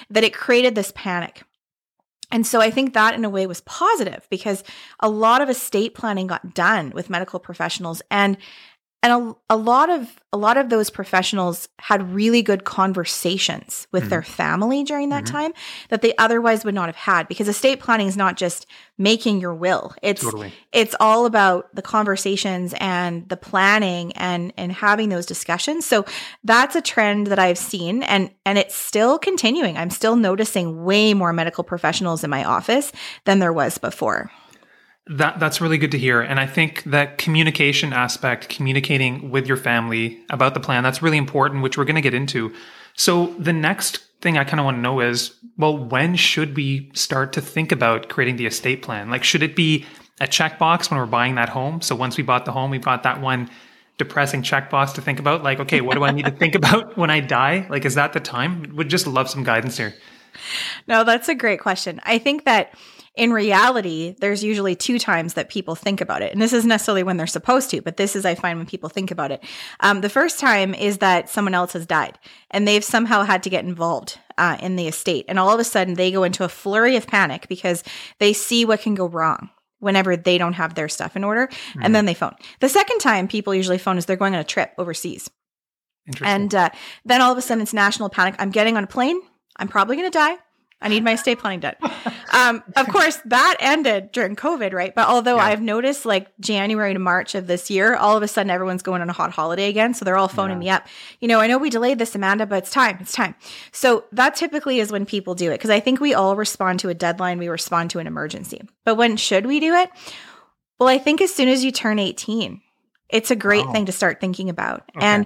that 0.09 0.25
it 0.25 0.33
created 0.33 0.75
this 0.75 0.91
panic. 0.93 1.43
And 2.31 2.45
so 2.45 2.59
I 2.59 2.69
think 2.69 2.93
that 2.93 3.13
in 3.13 3.23
a 3.23 3.29
way 3.29 3.47
was 3.47 3.61
positive 3.61 4.27
because 4.29 4.63
a 4.99 5.09
lot 5.09 5.41
of 5.41 5.49
estate 5.49 5.93
planning 5.95 6.27
got 6.27 6.53
done 6.53 6.91
with 6.91 7.09
medical 7.09 7.39
professionals. 7.39 8.01
And 8.11 8.37
and 9.07 9.35
a, 9.49 9.55
a 9.55 9.57
lot 9.57 9.89
of 9.89 10.19
a 10.33 10.37
lot 10.37 10.57
of 10.57 10.69
those 10.69 10.89
professionals 10.89 11.69
had 11.79 12.13
really 12.13 12.41
good 12.41 12.65
conversations 12.65 13.87
with 13.93 14.03
mm-hmm. 14.03 14.09
their 14.09 14.21
family 14.21 14.83
during 14.83 15.09
that 15.09 15.23
mm-hmm. 15.23 15.33
time 15.33 15.53
that 15.87 16.01
they 16.01 16.13
otherwise 16.17 16.65
would 16.65 16.73
not 16.73 16.87
have 16.87 16.97
had 16.97 17.27
because 17.29 17.47
estate 17.47 17.79
planning 17.79 18.07
is 18.07 18.17
not 18.17 18.35
just 18.35 18.67
making 18.97 19.39
your 19.39 19.55
will 19.55 19.93
it's 20.01 20.21
totally. 20.21 20.51
it's 20.73 20.93
all 20.99 21.25
about 21.25 21.73
the 21.73 21.81
conversations 21.81 22.73
and 22.79 23.27
the 23.29 23.37
planning 23.37 24.11
and 24.13 24.51
and 24.57 24.73
having 24.73 25.07
those 25.07 25.25
discussions 25.25 25.85
so 25.85 26.05
that's 26.43 26.75
a 26.75 26.81
trend 26.81 27.27
that 27.27 27.39
i've 27.39 27.57
seen 27.57 28.03
and 28.03 28.29
and 28.45 28.57
it's 28.57 28.75
still 28.75 29.17
continuing 29.17 29.77
i'm 29.77 29.89
still 29.89 30.17
noticing 30.17 30.83
way 30.83 31.13
more 31.13 31.31
medical 31.31 31.63
professionals 31.63 32.23
in 32.25 32.29
my 32.29 32.43
office 32.43 32.91
than 33.23 33.39
there 33.39 33.53
was 33.53 33.77
before 33.77 34.29
that 35.09 35.39
that's 35.39 35.61
really 35.61 35.77
good 35.77 35.91
to 35.91 35.97
hear, 35.97 36.21
and 36.21 36.39
I 36.39 36.45
think 36.45 36.83
that 36.83 37.17
communication 37.17 37.93
aspect, 37.93 38.49
communicating 38.49 39.31
with 39.31 39.47
your 39.47 39.57
family 39.57 40.19
about 40.29 40.53
the 40.53 40.59
plan, 40.59 40.83
that's 40.83 41.01
really 41.01 41.17
important, 41.17 41.63
which 41.63 41.77
we're 41.77 41.85
going 41.85 41.95
to 41.95 42.01
get 42.01 42.13
into. 42.13 42.53
So 42.95 43.27
the 43.39 43.53
next 43.53 43.97
thing 44.21 44.37
I 44.37 44.43
kind 44.43 44.59
of 44.59 44.65
want 44.65 44.77
to 44.77 44.81
know 44.81 44.99
is, 44.99 45.33
well, 45.57 45.77
when 45.77 46.15
should 46.15 46.55
we 46.55 46.91
start 46.93 47.33
to 47.33 47.41
think 47.41 47.71
about 47.71 48.09
creating 48.09 48.37
the 48.37 48.45
estate 48.45 48.81
plan? 48.81 49.09
Like, 49.09 49.23
should 49.23 49.43
it 49.43 49.55
be 49.55 49.85
a 50.19 50.25
checkbox 50.25 50.89
when 50.89 50.99
we're 50.99 51.05
buying 51.05 51.35
that 51.35 51.49
home? 51.49 51.81
So 51.81 51.95
once 51.95 52.17
we 52.17 52.23
bought 52.23 52.45
the 52.45 52.51
home, 52.51 52.71
we've 52.71 52.81
got 52.81 53.03
that 53.03 53.21
one 53.21 53.49
depressing 53.97 54.41
checkbox 54.41 54.93
to 54.95 55.01
think 55.01 55.19
about. 55.19 55.43
Like, 55.43 55.59
okay, 55.59 55.81
what 55.81 55.95
do 55.95 56.03
I 56.03 56.11
need 56.11 56.25
to 56.25 56.31
think 56.31 56.55
about 56.63 56.97
when 56.97 57.09
I 57.09 57.19
die? 57.19 57.67
Like, 57.69 57.85
is 57.85 57.95
that 57.95 58.13
the 58.13 58.19
time? 58.19 58.73
Would 58.75 58.89
just 58.89 59.07
love 59.07 59.29
some 59.29 59.43
guidance 59.43 59.77
here. 59.77 59.93
No, 60.87 61.03
that's 61.03 61.29
a 61.29 61.35
great 61.35 61.59
question. 61.59 61.99
I 62.03 62.17
think 62.17 62.45
that 62.45 62.73
in 63.17 63.33
reality, 63.33 64.15
there's 64.19 64.43
usually 64.43 64.75
two 64.75 64.99
times 64.99 65.33
that 65.33 65.49
people 65.49 65.75
think 65.75 66.01
about 66.01 66.21
it. 66.21 66.31
And 66.31 66.41
this 66.41 66.53
isn't 66.53 66.69
necessarily 66.69 67.03
when 67.03 67.17
they're 67.17 67.27
supposed 67.27 67.71
to, 67.71 67.81
but 67.81 67.97
this 67.97 68.15
is, 68.15 68.25
I 68.25 68.35
find, 68.35 68.59
when 68.59 68.67
people 68.67 68.89
think 68.89 69.09
about 69.09 69.31
it. 69.31 69.43
Um, 69.79 70.01
the 70.01 70.09
first 70.09 70.39
time 70.39 70.75
is 70.75 70.99
that 70.99 71.27
someone 71.27 71.55
else 71.55 71.73
has 71.73 71.87
died 71.87 72.17
and 72.51 72.67
they've 72.67 72.83
somehow 72.83 73.23
had 73.23 73.43
to 73.43 73.49
get 73.49 73.65
involved 73.65 74.19
uh, 74.37 74.57
in 74.61 74.75
the 74.75 74.87
estate. 74.87 75.25
And 75.27 75.39
all 75.39 75.51
of 75.51 75.59
a 75.59 75.63
sudden, 75.63 75.95
they 75.95 76.11
go 76.11 76.23
into 76.23 76.43
a 76.43 76.49
flurry 76.49 76.95
of 76.95 77.07
panic 77.07 77.47
because 77.47 77.83
they 78.19 78.33
see 78.33 78.65
what 78.65 78.81
can 78.81 78.93
go 78.93 79.07
wrong 79.07 79.49
whenever 79.79 80.15
they 80.15 80.37
don't 80.37 80.53
have 80.53 80.75
their 80.75 80.87
stuff 80.87 81.15
in 81.15 81.23
order. 81.23 81.47
Mm-hmm. 81.47 81.79
And 81.83 81.95
then 81.95 82.05
they 82.05 82.13
phone. 82.13 82.35
The 82.59 82.69
second 82.69 82.99
time 82.99 83.27
people 83.27 83.53
usually 83.55 83.79
phone 83.79 83.97
is 83.97 84.05
they're 84.05 84.15
going 84.15 84.35
on 84.35 84.41
a 84.41 84.43
trip 84.43 84.73
overseas. 84.77 85.29
And 86.23 86.55
uh, 86.55 86.69
then 87.03 87.21
all 87.21 87.31
of 87.31 87.37
a 87.37 87.41
sudden, 87.41 87.61
it's 87.63 87.73
national 87.73 88.09
panic. 88.09 88.35
I'm 88.39 88.51
getting 88.51 88.77
on 88.77 88.83
a 88.83 88.87
plane. 88.87 89.19
I'm 89.57 89.67
probably 89.67 89.97
going 89.97 90.09
to 90.09 90.17
die 90.17 90.37
I 90.79 90.89
need 90.89 91.03
my 91.03 91.13
estate 91.13 91.39
planning 91.39 91.59
done. 91.61 91.75
Um, 92.31 92.63
of 92.75 92.87
course, 92.89 93.17
that 93.25 93.57
ended 93.59 94.11
during 94.11 94.35
COVID, 94.35 94.73
right? 94.73 94.93
But 94.93 95.07
although 95.07 95.37
Yeah. 95.37 95.45
I've 95.45 95.61
noticed 95.61 96.05
like 96.05 96.27
January 96.39 96.93
to 96.93 96.99
March 96.99 97.33
of 97.33 97.47
this 97.47 97.71
year, 97.71 97.95
all 97.95 98.15
of 98.15 98.21
a 98.21 98.27
sudden 98.27 98.51
everyone's 98.51 98.83
going 98.83 99.01
on 99.01 99.09
a 99.09 99.13
hot 99.13 99.31
holiday 99.31 99.69
again. 99.69 99.95
So 99.95 100.05
they're 100.05 100.17
all 100.17 100.27
phoning 100.27 100.59
me 100.59 100.69
up. 100.69 100.85
You 101.19 101.27
know, 101.29 101.39
I 101.39 101.47
know 101.47 101.57
we 101.57 101.71
delayed 101.71 101.97
this, 101.97 102.13
Amanda, 102.13 102.45
but 102.45 102.59
it's 102.59 102.69
time. 102.71 102.97
It's 103.01 103.11
time. 103.11 103.33
So 103.71 104.03
that 104.11 104.35
typically 104.35 104.79
is 104.79 104.91
when 104.91 105.05
people 105.07 105.33
do 105.33 105.49
it 105.49 105.55
because 105.55 105.71
I 105.71 105.79
think 105.79 105.99
we 105.99 106.13
all 106.13 106.35
respond 106.35 106.79
to 106.81 106.89
a 106.89 106.93
deadline, 106.93 107.39
we 107.39 107.47
respond 107.47 107.89
to 107.91 107.99
an 107.99 108.05
emergency. 108.05 108.61
But 108.85 108.95
when 108.95 109.17
should 109.17 109.47
we 109.47 109.59
do 109.59 109.73
it? 109.73 109.89
Well, 110.79 110.89
I 110.89 110.99
think 110.99 111.21
as 111.21 111.33
soon 111.33 111.47
as 111.49 111.63
you 111.65 111.71
turn 111.71 111.97
18, 111.97 112.61
it's 113.09 113.31
a 113.31 113.35
great 113.35 113.65
Oh. 113.65 113.71
thing 113.71 113.85
to 113.87 113.91
start 113.91 114.19
thinking 114.21 114.49
about. 114.49 114.83
Okay. 114.95 115.03
And 115.05 115.25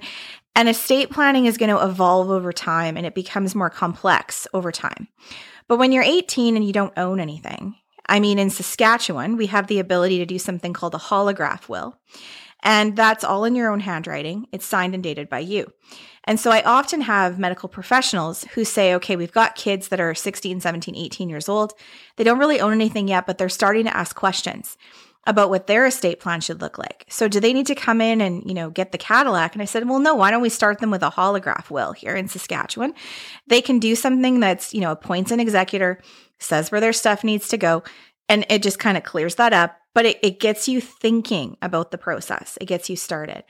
and 0.56 0.70
estate 0.70 1.10
planning 1.10 1.46
is 1.46 1.58
going 1.58 1.76
to 1.76 1.84
evolve 1.84 2.30
over 2.30 2.52
time 2.52 2.98
and 2.98 3.06
it 3.06 3.16
becomes 3.16 3.56
more 3.56 3.70
complex 3.70 4.48
over 4.54 4.72
time. 4.72 5.08
But 5.68 5.78
when 5.78 5.92
you're 5.92 6.04
18 6.04 6.56
and 6.56 6.66
you 6.66 6.74
don't 6.74 6.98
own 6.98 7.20
anything, 7.20 7.76
I 8.08 8.20
mean, 8.20 8.40
in 8.40 8.50
Saskatchewan, 8.50 9.38
we 9.38 9.48
have 9.48 9.68
the 9.68 9.80
ability 9.80 10.18
to 10.18 10.26
do 10.26 10.38
something 10.38 10.74
called 10.74 10.96
a 10.96 11.00
holograph 11.00 11.70
will. 11.70 11.98
And 12.64 12.96
that's 12.96 13.24
all 13.24 13.46
in 13.46 13.56
your 13.56 13.72
own 13.72 13.80
handwriting. 13.80 14.48
It's 14.52 14.66
signed 14.66 14.94
and 14.94 15.04
dated 15.04 15.30
by 15.30 15.40
you. 15.40 15.72
And 16.26 16.40
so 16.40 16.52
I 16.52 16.62
often 16.62 17.02
have 17.02 17.40
medical 17.40 17.68
professionals 17.68 18.44
who 18.54 18.64
say, 18.64 18.94
okay, 18.96 19.16
we've 19.16 19.32
got 19.32 19.56
kids 19.56 19.88
that 19.88 20.00
are 20.00 20.14
16, 20.14 20.60
17, 20.60 20.96
18 20.96 21.30
years 21.30 21.50
old. 21.50 21.74
They 22.18 22.24
don't 22.24 22.38
really 22.38 22.62
own 22.62 22.74
anything 22.74 23.08
yet, 23.08 23.26
but 23.26 23.38
they're 23.38 23.50
starting 23.50 23.86
to 23.86 23.98
ask 23.98 24.16
questions 24.16 24.78
about 25.28 25.50
what 25.52 25.68
their 25.68 25.86
estate 25.86 26.20
plan 26.20 26.42
should 26.42 26.62
look 26.62 26.78
like. 26.78 27.06
So 27.10 27.28
do 27.28 27.40
they 27.40 27.54
need 27.54 27.68
to 27.68 27.76
come 27.76 28.02
in 28.02 28.22
and, 28.22 28.44
you 28.46 28.54
know, 28.54 28.70
get 28.72 28.92
the 28.92 28.98
Cadillac? 28.98 29.54
And 29.54 29.62
I 29.62 29.66
said, 29.66 29.88
well, 29.88 30.00
no, 30.00 30.16
why 30.16 30.32
don't 30.32 30.42
we 30.42 30.50
start 30.50 30.80
them 30.80 30.90
with 30.90 31.04
a 31.04 31.12
holograph 31.12 31.70
will 31.70 31.92
here 31.92 32.16
in 32.16 32.28
Saskatchewan? 32.28 32.94
They 33.48 33.62
can 33.62 33.78
do 33.78 33.96
something 33.96 34.40
that's, 34.40 34.74
you 34.74 34.82
know, 34.82 34.92
appoints 34.92 35.32
an 35.32 35.40
executor, 35.40 36.02
says 36.40 36.72
where 36.72 36.82
their 36.82 36.94
stuff 36.94 37.24
needs 37.24 37.48
to 37.50 37.58
go, 37.58 37.84
and 38.28 38.46
it 38.50 38.64
just 38.64 38.80
kind 38.80 38.98
of 38.98 39.04
clears 39.04 39.36
that 39.36 39.54
up. 39.54 39.78
But 39.94 40.06
it, 40.06 40.20
it 40.24 40.40
gets 40.40 40.68
you 40.68 40.82
thinking 40.82 41.58
about 41.62 41.92
the 41.92 41.98
process. 41.98 42.58
It 42.60 42.66
gets 42.66 42.90
you 42.90 42.96
started. 42.96 43.44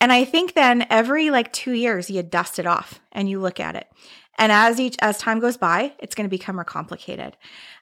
And 0.00 0.12
I 0.12 0.24
think 0.24 0.54
then 0.54 0.86
every 0.90 1.30
like 1.30 1.52
two 1.52 1.72
years 1.72 2.08
you 2.08 2.22
dust 2.22 2.58
it 2.58 2.66
off 2.66 3.00
and 3.12 3.28
you 3.28 3.40
look 3.40 3.60
at 3.60 3.76
it. 3.76 3.86
And 4.38 4.52
as 4.52 4.78
each 4.78 4.96
as 5.00 5.18
time 5.18 5.40
goes 5.40 5.56
by, 5.56 5.92
it's 5.98 6.14
going 6.14 6.24
to 6.26 6.30
become 6.30 6.54
more 6.54 6.64
complicated. 6.64 7.36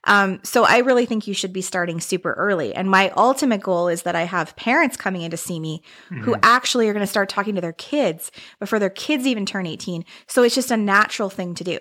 Um, 0.04 0.40
so 0.42 0.64
I 0.64 0.78
really 0.78 1.04
think 1.04 1.26
you 1.26 1.34
should 1.34 1.52
be 1.52 1.60
starting 1.62 2.00
super 2.00 2.32
early. 2.32 2.74
And 2.74 2.88
my 2.90 3.10
ultimate 3.10 3.60
goal 3.60 3.88
is 3.88 4.02
that 4.02 4.16
I 4.16 4.22
have 4.22 4.56
parents 4.56 4.96
coming 4.96 5.22
in 5.22 5.30
to 5.32 5.36
see 5.36 5.60
me 5.60 5.82
who 6.22 6.32
Mhm. 6.34 6.40
actually 6.42 6.88
are 6.88 6.92
going 6.92 7.02
to 7.04 7.06
start 7.10 7.28
talking 7.28 7.54
to 7.56 7.60
their 7.60 7.72
kids 7.72 8.30
before 8.58 8.78
their 8.78 8.90
kids 8.90 9.26
even 9.26 9.44
turn 9.46 9.66
18. 9.66 10.04
So 10.26 10.42
it's 10.42 10.54
just 10.54 10.70
a 10.70 10.76
natural 10.76 11.28
thing 11.28 11.54
to 11.56 11.64
do. 11.64 11.78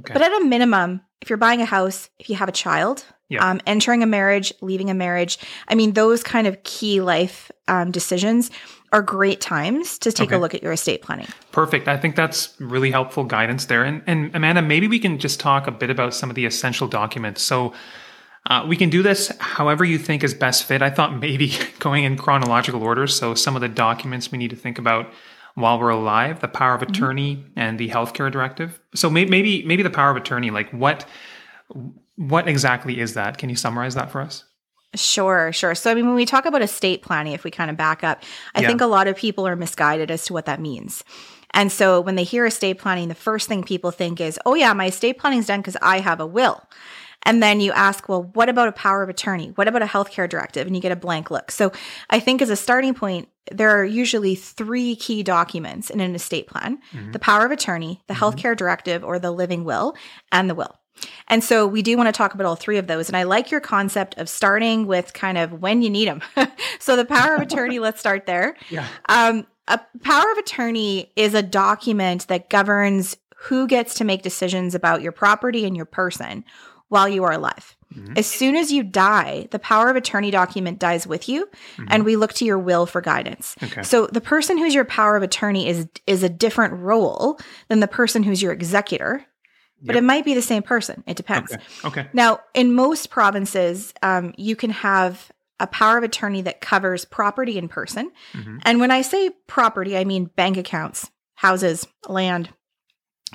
Okay. 0.00 0.12
But 0.12 0.22
at 0.22 0.32
a 0.40 0.44
minimum, 0.44 1.02
if 1.20 1.28
you're 1.28 1.36
buying 1.36 1.60
a 1.60 1.66
house, 1.66 2.08
if 2.18 2.28
you 2.28 2.36
have 2.36 2.48
a 2.48 2.52
child, 2.52 3.04
Yeah. 3.28 3.48
um, 3.48 3.60
entering 3.66 4.02
a 4.02 4.06
marriage, 4.06 4.52
leaving 4.60 4.90
a 4.90 4.94
marriage, 4.94 5.38
I 5.68 5.74
mean, 5.74 5.92
those 5.94 6.22
kind 6.22 6.46
of 6.46 6.62
key 6.62 7.00
life 7.00 7.50
um, 7.68 7.90
decisions 7.90 8.50
are 8.92 9.02
great 9.02 9.40
times 9.40 9.98
to 9.98 10.12
take 10.12 10.28
Okay. 10.28 10.36
a 10.36 10.38
look 10.38 10.54
at 10.54 10.62
your 10.62 10.72
estate 10.72 11.02
planning. 11.02 11.26
Perfect. 11.52 11.88
I 11.88 11.96
think 11.96 12.14
that's 12.16 12.54
really 12.60 12.90
helpful 12.90 13.24
guidance 13.24 13.66
there. 13.66 13.82
And, 13.84 14.02
and 14.06 14.34
Amanda, 14.34 14.62
maybe 14.62 14.86
we 14.88 14.98
can 14.98 15.18
just 15.18 15.40
talk 15.40 15.66
a 15.66 15.70
bit 15.72 15.90
about 15.90 16.14
some 16.14 16.30
of 16.30 16.36
the 16.36 16.46
essential 16.46 16.86
documents. 16.86 17.42
So 17.42 17.72
uh, 18.46 18.64
we 18.68 18.76
can 18.76 18.90
do 18.90 19.02
this 19.02 19.32
however 19.40 19.84
you 19.84 19.98
think 19.98 20.22
is 20.22 20.34
best 20.34 20.64
fit. 20.64 20.82
I 20.82 20.90
thought 20.90 21.18
maybe 21.18 21.52
going 21.78 22.04
in 22.04 22.16
chronological 22.16 22.82
order. 22.82 23.06
So 23.06 23.34
some 23.34 23.54
of 23.56 23.62
the 23.62 23.68
documents 23.68 24.30
we 24.30 24.38
need 24.38 24.50
to 24.50 24.56
think 24.56 24.78
about 24.78 25.10
while 25.54 25.78
we're 25.78 25.88
alive, 25.90 26.40
the 26.40 26.48
power 26.48 26.74
of 26.74 26.82
attorney 26.82 27.44
and 27.56 27.78
the 27.78 27.88
healthcare 27.88 28.30
directive. 28.30 28.80
So 28.94 29.08
may- 29.08 29.24
maybe 29.24 29.64
maybe 29.64 29.82
the 29.84 29.90
power 29.90 30.10
of 30.10 30.16
attorney, 30.16 30.50
like 30.50 30.68
what 30.72 31.06
what 32.16 32.46
exactly 32.48 33.00
is 33.00 33.14
that? 33.14 33.38
Can 33.38 33.48
you 33.50 33.56
summarize 33.56 33.94
that 33.94 34.10
for 34.10 34.20
us? 34.20 34.44
Sure, 34.94 35.52
sure. 35.52 35.74
So, 35.74 35.90
I 35.90 35.94
mean, 35.94 36.06
when 36.06 36.14
we 36.14 36.26
talk 36.26 36.46
about 36.46 36.62
estate 36.62 37.02
planning, 37.02 37.32
if 37.32 37.44
we 37.44 37.50
kind 37.50 37.70
of 37.70 37.76
back 37.76 38.04
up, 38.04 38.22
I 38.54 38.60
Yeah. 38.60 38.68
think 38.68 38.80
a 38.80 38.86
lot 38.86 39.08
of 39.08 39.16
people 39.16 39.46
are 39.46 39.56
misguided 39.56 40.10
as 40.10 40.24
to 40.26 40.32
what 40.32 40.46
that 40.46 40.60
means. 40.60 41.04
And 41.52 41.70
so, 41.70 42.00
when 42.00 42.16
they 42.16 42.24
hear 42.24 42.46
estate 42.46 42.78
planning, 42.78 43.08
the 43.08 43.14
first 43.14 43.48
thing 43.48 43.62
people 43.62 43.90
think 43.90 44.20
is, 44.20 44.38
oh, 44.44 44.54
yeah, 44.54 44.72
my 44.72 44.86
estate 44.86 45.18
planning's 45.18 45.46
done 45.46 45.60
because 45.60 45.76
I 45.82 46.00
have 46.00 46.20
a 46.20 46.26
will. 46.26 46.62
And 47.26 47.42
then 47.42 47.60
you 47.60 47.72
ask, 47.72 48.08
well, 48.08 48.24
what 48.34 48.48
about 48.48 48.68
a 48.68 48.72
power 48.72 49.02
of 49.02 49.08
attorney? 49.08 49.52
What 49.54 49.66
about 49.66 49.80
a 49.82 49.86
healthcare 49.86 50.28
directive? 50.28 50.66
And 50.66 50.76
you 50.76 50.82
get 50.82 50.92
a 50.92 50.96
blank 50.96 51.30
look. 51.30 51.50
So, 51.50 51.72
I 52.10 52.20
think 52.20 52.42
as 52.42 52.50
a 52.50 52.56
starting 52.56 52.94
point, 52.94 53.28
there 53.50 53.70
are 53.70 53.84
usually 53.84 54.34
three 54.34 54.96
key 54.96 55.22
documents 55.22 55.90
in 55.90 56.00
an 56.00 56.14
estate 56.14 56.46
plan 56.46 56.78
mm-hmm. 56.92 57.12
the 57.12 57.18
power 57.18 57.44
of 57.44 57.52
attorney, 57.52 58.02
the 58.06 58.14
mm-hmm. 58.14 58.24
healthcare 58.24 58.56
directive, 58.56 59.04
or 59.04 59.18
the 59.18 59.30
living 59.30 59.64
will, 59.64 59.94
and 60.32 60.50
the 60.50 60.54
will. 60.54 60.78
And 61.28 61.42
so 61.42 61.66
we 61.66 61.82
do 61.82 61.96
want 61.96 62.08
to 62.08 62.12
talk 62.12 62.34
about 62.34 62.46
all 62.46 62.56
three 62.56 62.78
of 62.78 62.86
those. 62.86 63.08
And 63.08 63.16
I 63.16 63.24
like 63.24 63.50
your 63.50 63.60
concept 63.60 64.16
of 64.18 64.28
starting 64.28 64.86
with 64.86 65.12
kind 65.12 65.38
of 65.38 65.60
when 65.60 65.82
you 65.82 65.90
need 65.90 66.08
them. 66.08 66.22
so 66.78 66.96
the 66.96 67.04
power 67.04 67.34
of 67.34 67.42
attorney, 67.42 67.78
let's 67.78 68.00
start 68.00 68.26
there. 68.26 68.56
Yeah. 68.70 68.86
Um, 69.08 69.46
a 69.68 69.80
power 70.02 70.30
of 70.30 70.38
attorney 70.38 71.12
is 71.16 71.34
a 71.34 71.42
document 71.42 72.28
that 72.28 72.50
governs 72.50 73.16
who 73.36 73.66
gets 73.66 73.94
to 73.94 74.04
make 74.04 74.22
decisions 74.22 74.74
about 74.74 75.02
your 75.02 75.12
property 75.12 75.64
and 75.64 75.76
your 75.76 75.86
person 75.86 76.44
while 76.88 77.08
you 77.08 77.24
are 77.24 77.32
alive. 77.32 77.76
Mhm. 77.94 78.18
As 78.18 78.26
soon 78.26 78.56
as 78.56 78.72
you 78.72 78.82
die, 78.82 79.48
the 79.50 79.58
power 79.58 79.88
of 79.88 79.96
attorney 79.96 80.30
document 80.30 80.78
dies 80.78 81.06
with 81.06 81.28
you, 81.28 81.48
and 81.88 82.04
we 82.04 82.16
look 82.16 82.32
to 82.34 82.44
your 82.44 82.58
will 82.58 82.86
for 82.86 83.00
guidance. 83.00 83.54
Okay. 83.62 83.82
So 83.82 84.06
the 84.06 84.20
person 84.20 84.58
who's 84.58 84.74
your 84.74 84.84
power 84.84 85.16
of 85.16 85.22
attorney 85.22 85.68
is 85.68 85.86
is 86.06 86.22
a 86.22 86.28
different 86.28 86.74
role 86.74 87.38
than 87.68 87.80
the 87.80 87.88
person 87.88 88.22
who's 88.22 88.42
your 88.42 88.52
executor, 88.52 89.24
but 89.84 89.94
Yep. 89.94 90.02
it 90.02 90.06
might 90.06 90.24
be 90.24 90.34
the 90.34 90.42
same 90.42 90.62
person. 90.62 91.04
It 91.06 91.16
depends. 91.16 91.52
Okay. 91.52 91.62
Okay. 91.84 92.08
Now, 92.12 92.40
in 92.54 92.72
most 92.72 93.10
provinces, 93.10 93.92
um, 94.02 94.32
you 94.36 94.56
can 94.56 94.70
have 94.70 95.30
a 95.60 95.66
power 95.68 95.98
of 95.98 96.04
attorney 96.04 96.42
that 96.42 96.60
covers 96.60 97.04
property 97.04 97.58
in 97.58 97.68
person. 97.68 98.10
Mhm. 98.32 98.60
And 98.64 98.80
when 98.80 98.90
I 98.90 99.02
say 99.02 99.30
property, 99.46 99.96
I 99.96 100.04
mean 100.04 100.24
bank 100.36 100.56
accounts, 100.56 101.10
houses, 101.34 101.86
land, 102.08 102.50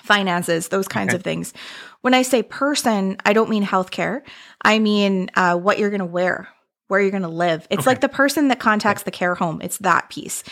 finances, 0.01 0.67
those 0.69 0.87
kinds 0.87 1.09
Okay. 1.09 1.17
of 1.17 1.23
things. 1.23 1.53
When 2.01 2.13
I 2.13 2.21
say 2.21 2.43
person, 2.43 3.17
I 3.25 3.33
don't 3.33 3.49
mean 3.49 3.65
healthcare. 3.65 4.21
I 4.61 4.79
mean 4.79 5.29
uh, 5.35 5.55
what 5.57 5.79
you're 5.79 5.89
going 5.89 5.99
to 5.99 6.05
wear, 6.05 6.49
where 6.89 6.99
you're 6.99 7.11
going 7.11 7.23
to 7.23 7.29
live. 7.29 7.65
It's 7.69 7.81
Okay. 7.81 7.91
like 7.91 8.01
the 8.01 8.09
person 8.09 8.49
that 8.49 8.59
contacts 8.59 9.03
the 9.03 9.11
care 9.11 9.35
home. 9.35 9.61
It's 9.63 9.77
that 9.77 10.09
piece. 10.09 10.43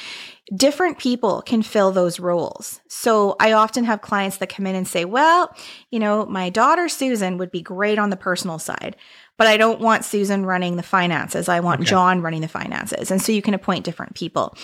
Different 0.56 0.98
people 0.98 1.42
can 1.42 1.62
fill 1.62 1.92
those 1.92 2.20
roles. 2.22 2.80
So 2.88 3.36
I 3.40 3.52
often 3.52 3.84
have 3.84 4.02
clients 4.02 4.38
that 4.38 4.48
come 4.48 4.66
in 4.66 4.76
and 4.76 4.88
say, 4.88 5.04
well, 5.04 5.54
you 5.92 6.00
know, 6.00 6.26
my 6.26 6.50
daughter 6.50 6.88
Susan 6.88 7.38
would 7.38 7.52
be 7.52 7.62
great 7.62 8.00
on 8.00 8.12
the 8.12 8.16
personal 8.16 8.60
side, 8.60 8.96
but 9.38 9.48
I 9.48 9.58
don't 9.58 9.82
want 9.82 10.06
Susan 10.06 10.46
running 10.46 10.78
the 10.78 10.84
finances. 10.84 11.50
I 11.50 11.60
want 11.60 11.82
Okay. 11.82 11.90
John 11.90 12.22
running 12.22 12.42
the 12.42 12.48
finances. 12.48 13.12
And 13.12 13.22
so 13.22 13.32
you 13.34 13.42
can 13.42 13.56
appoint 13.56 13.84
different 13.84 14.16
people. 14.16 14.56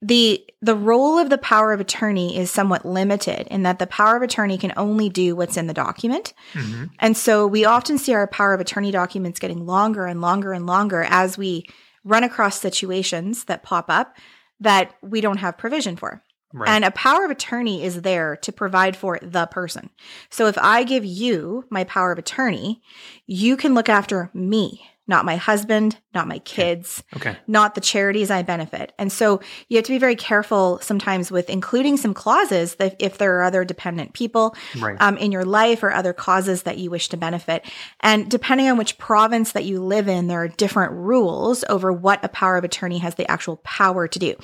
The 0.00 0.44
the 0.60 0.74
role 0.74 1.18
of 1.18 1.30
the 1.30 1.38
power 1.38 1.72
of 1.72 1.80
attorney 1.80 2.36
is 2.36 2.50
somewhat 2.50 2.84
limited 2.84 3.46
in 3.48 3.62
that 3.62 3.78
the 3.78 3.86
power 3.86 4.16
of 4.16 4.22
attorney 4.22 4.58
can 4.58 4.72
only 4.76 5.08
do 5.08 5.36
what's 5.36 5.56
in 5.56 5.68
the 5.68 5.74
document. 5.74 6.34
Mhm. 6.52 6.90
And 6.98 7.16
so 7.16 7.46
we 7.46 7.64
often 7.64 7.98
see 7.98 8.12
our 8.14 8.26
power 8.26 8.54
of 8.54 8.60
attorney 8.60 8.90
documents 8.90 9.38
getting 9.38 9.66
longer 9.66 10.06
and 10.06 10.20
longer 10.20 10.52
and 10.52 10.66
longer 10.66 11.04
as 11.08 11.38
we 11.38 11.64
run 12.04 12.24
across 12.24 12.60
situations 12.60 13.44
that 13.44 13.62
pop 13.62 13.86
up 13.88 14.16
that 14.60 14.94
we 15.02 15.20
don't 15.20 15.38
have 15.38 15.58
provision 15.58 15.96
for. 15.96 16.22
Right. 16.52 16.68
And 16.70 16.84
a 16.84 16.90
power 16.92 17.24
of 17.24 17.30
attorney 17.30 17.84
is 17.84 18.02
there 18.02 18.36
to 18.36 18.52
provide 18.52 18.96
for 18.96 19.18
the 19.20 19.46
person. 19.46 19.90
So 20.30 20.46
if 20.46 20.56
I 20.58 20.82
give 20.82 21.04
you 21.04 21.64
my 21.70 21.84
power 21.84 22.10
of 22.10 22.18
attorney, 22.18 22.80
you 23.26 23.56
can 23.56 23.74
look 23.74 23.88
after 23.88 24.30
me, 24.32 24.80
not 25.08 25.24
my 25.24 25.36
husband, 25.36 25.96
not 26.14 26.28
my 26.28 26.38
kids, 26.40 27.02
okay. 27.16 27.36
not 27.46 27.74
the 27.74 27.80
charities 27.80 28.30
I 28.30 28.42
benefit. 28.42 28.92
And 28.98 29.10
so 29.10 29.40
you 29.68 29.76
have 29.78 29.86
to 29.86 29.92
be 29.92 29.98
very 29.98 30.14
careful 30.16 30.78
sometimes 30.82 31.30
with 31.30 31.48
including 31.50 31.96
some 31.96 32.14
clauses 32.14 32.74
that 32.76 32.94
if 32.98 33.18
there 33.18 33.38
are 33.38 33.42
other 33.42 33.64
dependent 33.64 34.12
people 34.12 34.54
Right. 34.78 34.96
um, 35.00 35.16
in 35.16 35.32
your 35.32 35.44
life 35.44 35.82
or 35.82 35.92
other 35.92 36.12
causes 36.12 36.62
that 36.64 36.78
you 36.78 36.90
wish 36.90 37.08
to 37.08 37.16
benefit. 37.16 37.64
And 38.00 38.30
depending 38.30 38.68
on 38.68 38.76
which 38.76 38.98
province 38.98 39.52
that 39.52 39.64
you 39.64 39.82
live 39.82 40.08
in, 40.08 40.26
there 40.28 40.42
are 40.42 40.48
different 40.48 40.92
rules 40.92 41.64
over 41.68 41.92
what 41.92 42.22
a 42.24 42.28
power 42.28 42.56
of 42.56 42.64
attorney 42.64 42.98
has 42.98 43.14
the 43.14 43.28
actual 43.30 43.56
power 43.64 44.06
to 44.06 44.18
do. 44.18 44.34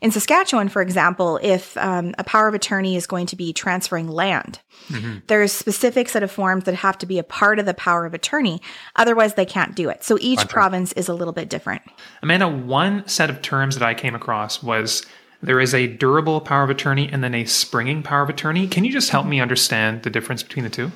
In 0.00 0.10
Saskatchewan, 0.12 0.68
for 0.68 0.80
example, 0.82 1.38
if 1.42 1.76
um, 1.76 2.14
a 2.18 2.24
power 2.24 2.46
of 2.48 2.54
attorney 2.54 2.96
is 2.96 3.06
going 3.06 3.26
to 3.26 3.36
be 3.36 3.52
transferring 3.52 4.08
land, 4.08 4.60
Mhm. 4.90 5.22
there's 5.26 5.52
specific 5.52 6.08
set 6.08 6.22
of 6.22 6.30
forms 6.30 6.64
that 6.64 6.74
have 6.76 6.96
to 6.98 7.06
be 7.06 7.18
a 7.18 7.22
part 7.22 7.58
of 7.58 7.66
the 7.66 7.74
power 7.74 8.06
of 8.06 8.14
attorney. 8.14 8.60
Otherwise, 8.96 9.34
they 9.34 9.44
can't 9.44 9.74
do 9.74 9.88
it. 9.88 10.02
So 10.04 10.11
each 10.20 10.38
Gotcha. 10.38 10.48
province 10.48 10.92
is 10.92 11.08
a 11.08 11.14
little 11.14 11.32
bit 11.32 11.48
different. 11.48 11.82
Amanda, 12.22 12.48
one 12.48 13.06
set 13.06 13.30
of 13.30 13.42
terms 13.42 13.76
that 13.76 13.86
I 13.86 13.94
came 13.94 14.14
across 14.14 14.62
was 14.62 15.04
there 15.42 15.60
is 15.60 15.74
a 15.74 15.88
durable 15.88 16.40
power 16.40 16.62
of 16.62 16.70
attorney 16.70 17.08
and 17.10 17.22
then 17.22 17.34
a 17.34 17.44
springing 17.44 18.02
power 18.02 18.22
of 18.22 18.30
attorney. 18.30 18.68
Can 18.68 18.84
you 18.84 18.92
just 18.92 19.10
help 19.10 19.26
me 19.26 19.40
understand 19.40 20.04
the 20.04 20.10
difference 20.10 20.42
between 20.42 20.64
the 20.64 20.70
two? 20.70 20.92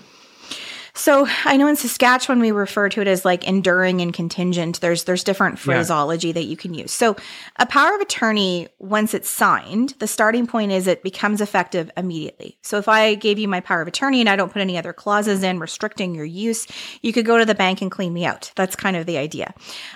So 0.96 1.28
I 1.44 1.58
know 1.58 1.68
in 1.68 1.76
Saskatchewan 1.76 2.40
we 2.40 2.50
refer 2.52 2.88
to 2.88 3.02
it 3.02 3.06
as 3.06 3.24
like 3.24 3.44
enduring 3.46 4.00
and 4.00 4.14
contingent. 4.14 4.80
There's 4.80 5.04
there's 5.04 5.22
different 5.22 5.58
Yeah. 5.58 5.74
phraseology 5.74 6.32
that 6.32 6.44
you 6.44 6.56
can 6.56 6.72
use. 6.72 6.90
So 6.90 7.16
a 7.56 7.66
power 7.66 7.94
of 7.94 8.00
attorney, 8.00 8.68
once 8.78 9.12
it's 9.12 9.28
signed, 9.28 9.94
the 9.98 10.06
starting 10.06 10.46
point 10.46 10.72
is 10.72 10.86
it 10.86 11.02
becomes 11.02 11.42
effective 11.42 11.90
immediately. 11.98 12.56
So 12.62 12.78
if 12.78 12.88
I 12.88 13.14
gave 13.14 13.38
you 13.38 13.46
my 13.46 13.60
power 13.60 13.82
of 13.82 13.88
attorney 13.88 14.20
and 14.20 14.28
I 14.28 14.36
don't 14.36 14.50
put 14.52 14.62
any 14.62 14.78
other 14.78 14.94
clauses 14.94 15.42
in 15.42 15.60
restricting 15.60 16.14
your 16.14 16.24
use, 16.24 16.66
you 17.02 17.12
could 17.12 17.26
go 17.26 17.36
to 17.36 17.44
the 17.44 17.54
bank 17.54 17.82
and 17.82 17.90
clean 17.90 18.14
me 18.14 18.24
out. 18.24 18.50
That's 18.56 18.74
kind 18.74 18.96
of 18.96 19.04
the 19.04 19.18
idea. 19.18 19.52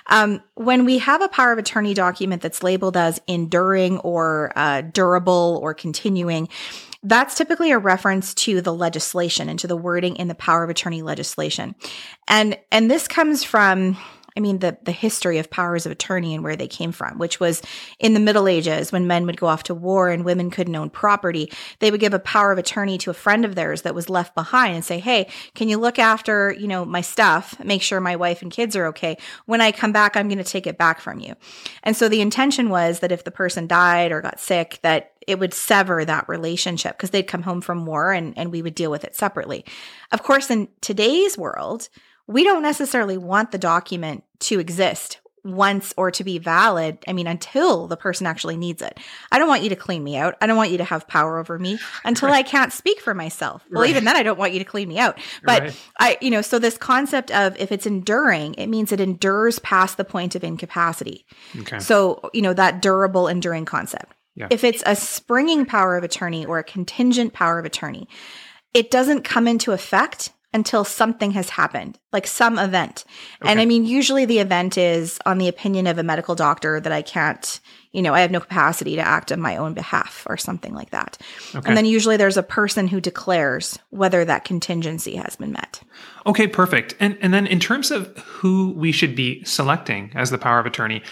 Um, 0.08 0.42
when 0.54 0.84
we 0.84 0.98
have 0.98 1.22
a 1.22 1.28
power 1.28 1.52
of 1.52 1.58
attorney 1.58 1.94
document 1.94 2.42
that's 2.42 2.62
labeled 2.62 2.98
as 2.98 3.20
enduring 3.26 3.98
or 4.00 4.52
uh, 4.54 4.82
durable 4.82 5.58
or 5.62 5.72
continuing, 5.72 6.48
that's 7.02 7.34
typically 7.34 7.70
a 7.70 7.78
reference 7.78 8.34
to 8.34 8.60
the 8.60 8.74
legislation 8.74 9.48
and 9.48 9.58
to 9.58 9.66
the 9.66 9.76
wording 9.76 10.16
in 10.16 10.28
the 10.28 10.34
power 10.34 10.64
of 10.64 10.70
attorney 10.70 11.02
legislation. 11.02 11.74
And 12.28 12.58
and 12.70 12.90
this 12.90 13.08
comes 13.08 13.42
from 13.42 13.96
I 14.36 14.40
mean 14.40 14.58
the 14.58 14.78
the 14.82 14.92
history 14.92 15.38
of 15.38 15.50
powers 15.50 15.86
of 15.86 15.92
attorney 15.92 16.34
and 16.34 16.44
where 16.44 16.56
they 16.56 16.68
came 16.68 16.92
from, 16.92 17.18
which 17.18 17.40
was 17.40 17.62
in 17.98 18.14
the 18.14 18.20
Middle 18.20 18.48
Ages 18.48 18.92
when 18.92 19.06
men 19.06 19.26
would 19.26 19.38
go 19.38 19.46
off 19.46 19.64
to 19.64 19.74
war 19.74 20.08
and 20.08 20.24
women 20.24 20.50
couldn't 20.50 20.76
own 20.76 20.90
property, 20.90 21.50
they 21.78 21.90
would 21.90 22.00
give 22.00 22.14
a 22.14 22.18
power 22.18 22.52
of 22.52 22.58
attorney 22.58 22.98
to 22.98 23.10
a 23.10 23.14
friend 23.14 23.44
of 23.44 23.54
theirs 23.54 23.82
that 23.82 23.94
was 23.94 24.10
left 24.10 24.34
behind 24.34 24.74
and 24.74 24.84
say, 24.84 24.98
"Hey, 24.98 25.28
can 25.54 25.68
you 25.68 25.78
look 25.78 25.98
after, 25.98 26.52
you 26.52 26.68
know, 26.68 26.84
my 26.84 27.00
stuff, 27.00 27.58
make 27.62 27.82
sure 27.82 28.00
my 28.00 28.16
wife 28.16 28.42
and 28.42 28.50
kids 28.50 28.76
are 28.76 28.86
okay. 28.86 29.16
When 29.46 29.60
I 29.60 29.72
come 29.72 29.92
back, 29.92 30.16
I'm 30.16 30.28
going 30.28 30.38
to 30.38 30.44
take 30.44 30.66
it 30.66 30.78
back 30.78 31.00
from 31.00 31.20
you." 31.20 31.34
And 31.82 31.96
so 31.96 32.08
the 32.08 32.20
intention 32.20 32.70
was 32.70 33.00
that 33.00 33.12
if 33.12 33.24
the 33.24 33.30
person 33.30 33.66
died 33.66 34.12
or 34.12 34.20
got 34.20 34.40
sick 34.40 34.78
that 34.82 35.12
it 35.26 35.38
would 35.38 35.54
sever 35.54 36.04
that 36.04 36.28
relationship 36.28 36.96
because 36.96 37.10
they'd 37.10 37.24
come 37.24 37.42
home 37.42 37.60
from 37.60 37.86
war 37.86 38.12
and, 38.12 38.36
and 38.38 38.50
we 38.50 38.62
would 38.62 38.74
deal 38.74 38.90
with 38.90 39.04
it 39.04 39.14
separately. 39.14 39.64
Of 40.12 40.22
course, 40.22 40.50
in 40.50 40.68
today's 40.80 41.36
world, 41.36 41.88
we 42.30 42.44
don't 42.44 42.62
necessarily 42.62 43.18
want 43.18 43.50
the 43.52 43.58
document 43.58 44.24
to 44.40 44.60
exist 44.60 45.18
once 45.42 45.94
or 45.96 46.10
to 46.10 46.22
be 46.22 46.38
valid. 46.38 46.98
I 47.08 47.14
mean, 47.14 47.26
until 47.26 47.86
the 47.86 47.96
person 47.96 48.26
actually 48.26 48.58
needs 48.58 48.82
it. 48.82 48.98
I 49.32 49.38
don't 49.38 49.48
want 49.48 49.62
you 49.62 49.70
to 49.70 49.76
clean 49.76 50.04
me 50.04 50.16
out. 50.18 50.36
I 50.40 50.46
don't 50.46 50.56
want 50.58 50.70
you 50.70 50.76
to 50.78 50.84
have 50.84 51.08
power 51.08 51.38
over 51.38 51.58
me 51.58 51.78
until 52.04 52.28
I 52.30 52.42
can't 52.42 52.72
speak 52.74 53.00
for 53.00 53.14
myself. 53.14 53.64
Well, 53.70 53.80
Right. 53.82 53.90
even 53.90 54.04
then, 54.04 54.16
I 54.16 54.22
don't 54.22 54.38
want 54.38 54.52
you 54.52 54.58
to 54.58 54.66
clean 54.66 54.88
me 54.88 54.98
out. 54.98 55.18
But 55.42 55.62
Right. 55.62 55.76
I, 55.98 56.18
you 56.20 56.30
know, 56.30 56.42
so 56.42 56.58
this 56.58 56.76
concept 56.76 57.30
of 57.30 57.58
if 57.58 57.72
it's 57.72 57.86
enduring, 57.86 58.52
it 58.54 58.66
means 58.66 58.92
it 58.92 59.00
endures 59.00 59.58
past 59.60 59.96
the 59.96 60.04
point 60.04 60.34
of 60.34 60.44
incapacity. 60.44 61.24
Okay. 61.60 61.78
So, 61.78 62.20
you 62.34 62.42
know, 62.42 62.52
that 62.52 62.82
durable, 62.82 63.26
enduring 63.26 63.64
concept. 63.64 64.12
Yeah. 64.36 64.48
If 64.50 64.62
it's 64.62 64.82
a 64.84 64.94
springing 64.94 65.64
power 65.64 65.96
of 65.96 66.04
attorney 66.04 66.44
or 66.44 66.58
a 66.58 66.64
contingent 66.64 67.32
power 67.32 67.58
of 67.58 67.64
attorney, 67.64 68.08
it 68.74 68.90
doesn't 68.90 69.22
come 69.22 69.48
into 69.48 69.72
effect 69.72 70.30
until 70.52 70.84
something 70.84 71.30
has 71.30 71.50
happened, 71.50 71.98
like 72.12 72.26
some 72.26 72.58
event. 72.58 73.04
And 73.42 73.60
I 73.60 73.66
mean, 73.66 73.84
usually 73.84 74.24
the 74.24 74.40
event 74.40 74.76
is 74.76 75.18
on 75.24 75.38
the 75.38 75.46
opinion 75.46 75.86
of 75.86 75.98
a 75.98 76.02
medical 76.02 76.34
doctor 76.34 76.80
that 76.80 76.92
I 76.92 77.02
can't, 77.02 77.60
you 77.92 78.02
know, 78.02 78.14
I 78.14 78.20
have 78.20 78.32
no 78.32 78.40
capacity 78.40 78.96
to 78.96 79.02
act 79.02 79.30
on 79.30 79.40
my 79.40 79.56
own 79.56 79.74
behalf 79.74 80.26
or 80.28 80.36
something 80.36 80.74
like 80.74 80.90
that. 80.90 81.18
Okay. 81.54 81.68
And 81.68 81.76
then 81.76 81.84
usually 81.84 82.16
there's 82.16 82.36
a 82.36 82.42
person 82.42 82.88
who 82.88 83.00
declares 83.00 83.78
whether 83.90 84.24
that 84.24 84.44
contingency 84.44 85.14
has 85.14 85.36
been 85.36 85.52
met. 85.52 85.82
Okay, 86.26 86.48
perfect. 86.48 86.96
And 86.98 87.16
and 87.20 87.32
then 87.32 87.46
in 87.46 87.60
terms 87.60 87.92
of 87.92 88.16
who 88.18 88.72
we 88.76 88.90
should 88.90 89.14
be 89.14 89.44
selecting 89.44 90.10
as 90.16 90.30
the 90.30 90.38
power 90.38 90.58
of 90.58 90.66
attorney, 90.66 91.02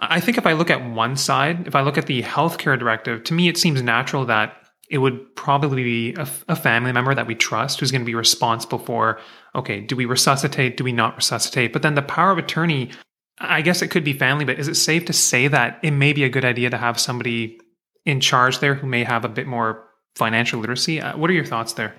I 0.00 0.18
think 0.18 0.36
if 0.36 0.46
I 0.46 0.54
look 0.54 0.70
at 0.70 0.84
one 0.90 1.14
side, 1.14 1.68
if 1.68 1.76
I 1.76 1.82
look 1.82 1.96
at 1.96 2.06
the 2.06 2.22
healthcare 2.22 2.76
directive, 2.78 3.22
to 3.24 3.34
me 3.34 3.48
it 3.48 3.56
seems 3.56 3.82
natural 3.82 4.24
that 4.26 4.56
it 4.90 4.98
would 4.98 5.34
probably 5.36 5.84
be 5.84 6.14
a, 6.14 6.28
a 6.48 6.56
family 6.56 6.92
member 6.92 7.14
that 7.14 7.26
we 7.26 7.34
trust 7.34 7.80
who's 7.80 7.92
going 7.92 8.02
to 8.02 8.06
be 8.06 8.14
responsible 8.14 8.78
for 8.78 9.20
okay, 9.54 9.80
do 9.80 9.96
we 9.96 10.04
resuscitate, 10.04 10.76
do 10.76 10.84
we 10.84 10.92
not 10.92 11.16
resuscitate? 11.16 11.72
But 11.72 11.82
then 11.82 11.96
the 11.96 12.02
power 12.02 12.30
of 12.30 12.38
attorney, 12.38 12.90
I 13.38 13.62
guess 13.62 13.82
it 13.82 13.88
could 13.88 14.04
be 14.04 14.12
family, 14.12 14.44
but 14.44 14.60
is 14.60 14.68
it 14.68 14.76
safe 14.76 15.06
to 15.06 15.12
say 15.12 15.48
that 15.48 15.80
it 15.82 15.90
may 15.90 16.12
be 16.12 16.22
a 16.22 16.28
good 16.28 16.44
idea 16.44 16.70
to 16.70 16.76
have 16.76 17.00
somebody 17.00 17.58
in 18.04 18.20
charge 18.20 18.60
there 18.60 18.74
who 18.74 18.86
may 18.86 19.02
have 19.02 19.24
a 19.24 19.28
bit 19.28 19.48
more 19.48 19.84
financial 20.14 20.60
literacy? 20.60 21.00
Uh, 21.00 21.16
What 21.16 21.30
are 21.30 21.32
your 21.32 21.44
thoughts 21.44 21.72
there? 21.72 21.94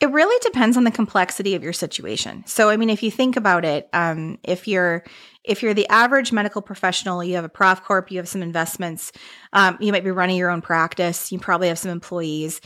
It 0.00 0.10
really 0.10 0.38
depends 0.42 0.76
on 0.76 0.84
the 0.84 0.90
complexity 0.90 1.54
of 1.54 1.62
your 1.62 1.72
situation. 1.72 2.44
So, 2.46 2.70
I 2.70 2.76
mean, 2.76 2.90
if 2.90 3.02
you 3.02 3.10
think 3.10 3.36
about 3.36 3.64
it, 3.64 3.88
um, 3.92 4.38
if 4.44 4.68
you're 4.68 5.04
if 5.48 5.62
you're 5.62 5.74
the 5.74 5.88
average 5.88 6.30
medical 6.32 6.62
professional, 6.62 7.24
you 7.24 7.34
have 7.34 7.44
a 7.44 7.48
prof 7.48 7.82
corp, 7.82 8.10
you 8.10 8.18
have 8.18 8.28
some 8.28 8.42
investments, 8.42 9.12
um, 9.52 9.76
you 9.80 9.90
might 9.92 10.04
be 10.04 10.10
running 10.10 10.36
your 10.36 10.50
own 10.50 10.60
practice, 10.62 11.32
you 11.32 11.38
probably 11.38 11.68
have 11.68 11.78
some 11.78 11.90
employees. 11.90 12.60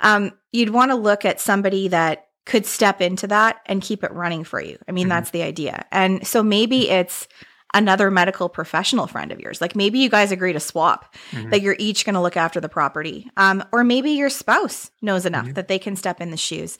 Um, 0.00 0.32
you'd 0.52 0.70
want 0.70 0.90
to 0.90 0.94
look 0.94 1.24
at 1.24 1.40
somebody 1.40 1.88
that 1.88 2.28
could 2.46 2.64
step 2.64 3.00
into 3.00 3.26
that 3.26 3.60
and 3.66 3.82
keep 3.82 4.02
it 4.04 4.12
running 4.12 4.44
for 4.44 4.60
you. 4.60 4.78
I 4.88 4.92
mean, 4.92 5.06
Mhm. 5.06 5.10
that's 5.10 5.30
the 5.30 5.42
idea. 5.42 5.84
And 5.92 6.26
so 6.26 6.42
maybe 6.42 6.88
it's 6.88 7.28
another 7.74 8.10
medical 8.10 8.48
professional 8.48 9.06
friend 9.06 9.30
of 9.30 9.40
yours. 9.40 9.60
Like 9.60 9.76
maybe 9.76 9.98
you 9.98 10.08
guys 10.08 10.32
agree 10.32 10.54
to 10.54 10.60
swap 10.60 11.14
Mhm. 11.32 11.50
that 11.50 11.60
you're 11.60 11.76
each 11.78 12.06
going 12.06 12.14
to 12.14 12.20
look 12.22 12.36
after 12.38 12.60
the 12.60 12.68
property. 12.68 13.30
Um, 13.36 13.62
or 13.72 13.84
maybe 13.84 14.12
your 14.12 14.30
spouse 14.30 14.90
knows 15.02 15.26
enough 15.26 15.48
Mhm. 15.48 15.54
that 15.54 15.68
they 15.68 15.78
can 15.78 15.94
step 15.94 16.20
in 16.22 16.30
the 16.30 16.38
shoes. 16.38 16.78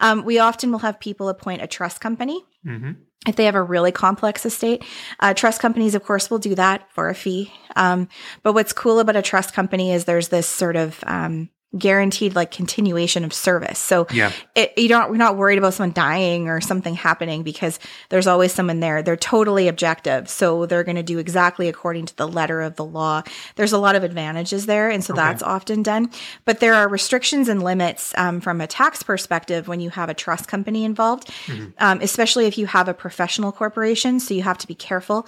Um, 0.00 0.24
we 0.24 0.38
often 0.38 0.72
will 0.72 0.80
have 0.80 0.98
people 0.98 1.28
appoint 1.28 1.62
a 1.62 1.66
trust 1.66 2.00
company 2.00 2.42
hmm 2.64 2.92
if 3.26 3.36
they 3.36 3.44
have 3.44 3.54
a 3.54 3.62
really 3.62 3.92
complex 3.92 4.46
estate. 4.46 4.82
Uh, 5.18 5.34
trust 5.34 5.60
companies, 5.60 5.94
of 5.94 6.02
course, 6.02 6.30
will 6.30 6.38
do 6.38 6.54
that 6.54 6.90
for 6.90 7.10
a 7.10 7.14
fee. 7.14 7.52
Um, 7.76 8.08
but 8.42 8.54
what's 8.54 8.72
cool 8.72 8.98
about 8.98 9.14
a 9.14 9.20
trust 9.20 9.52
company 9.52 9.92
is 9.92 10.06
there's 10.06 10.28
this 10.28 10.46
sort 10.46 10.74
of 10.74 11.04
um, 11.06 11.50
guaranteed 11.78 12.34
like 12.34 12.50
continuation 12.50 13.24
of 13.24 13.32
service. 13.32 13.78
So 13.78 14.06
Yeah. 14.10 14.32
it, 14.56 14.72
you 14.76 14.88
don't 14.88 15.08
we're 15.10 15.16
not 15.16 15.36
worried 15.36 15.56
about 15.58 15.74
someone 15.74 15.92
dying 15.92 16.48
or 16.48 16.60
something 16.60 16.94
happening 16.94 17.44
because 17.44 17.78
there's 18.08 18.26
always 18.26 18.52
someone 18.52 18.80
there 18.80 19.02
they're 19.02 19.16
totally 19.16 19.68
objective 19.68 20.28
so 20.28 20.66
they're 20.66 20.82
going 20.82 20.96
to 20.96 21.02
do 21.04 21.18
exactly 21.18 21.68
according 21.68 22.06
to 22.06 22.16
the 22.16 22.26
letter 22.26 22.60
of 22.60 22.74
the 22.74 22.84
law 22.84 23.22
there's 23.54 23.72
a 23.72 23.78
lot 23.78 23.94
of 23.94 24.02
advantages 24.02 24.66
there 24.66 24.90
and 24.90 25.04
so 25.04 25.12
Okay. 25.14 25.22
that's 25.22 25.42
often 25.44 25.82
done 25.82 26.10
but 26.44 26.58
there 26.58 26.74
are 26.74 26.88
restrictions 26.88 27.48
and 27.48 27.62
limits 27.62 28.12
um, 28.18 28.40
from 28.40 28.60
a 28.60 28.66
tax 28.66 29.02
perspective 29.04 29.68
when 29.68 29.78
you 29.80 29.90
have 29.90 30.08
a 30.08 30.14
trust 30.14 30.48
company 30.48 30.84
involved 30.84 31.28
Mhm. 31.46 31.72
um, 31.78 32.00
especially 32.02 32.46
if 32.46 32.58
you 32.58 32.66
have 32.66 32.88
a 32.88 32.94
professional 32.94 33.52
corporation 33.52 34.18
so 34.18 34.34
you 34.34 34.42
have 34.42 34.58
to 34.58 34.66
be 34.66 34.74
careful 34.74 35.24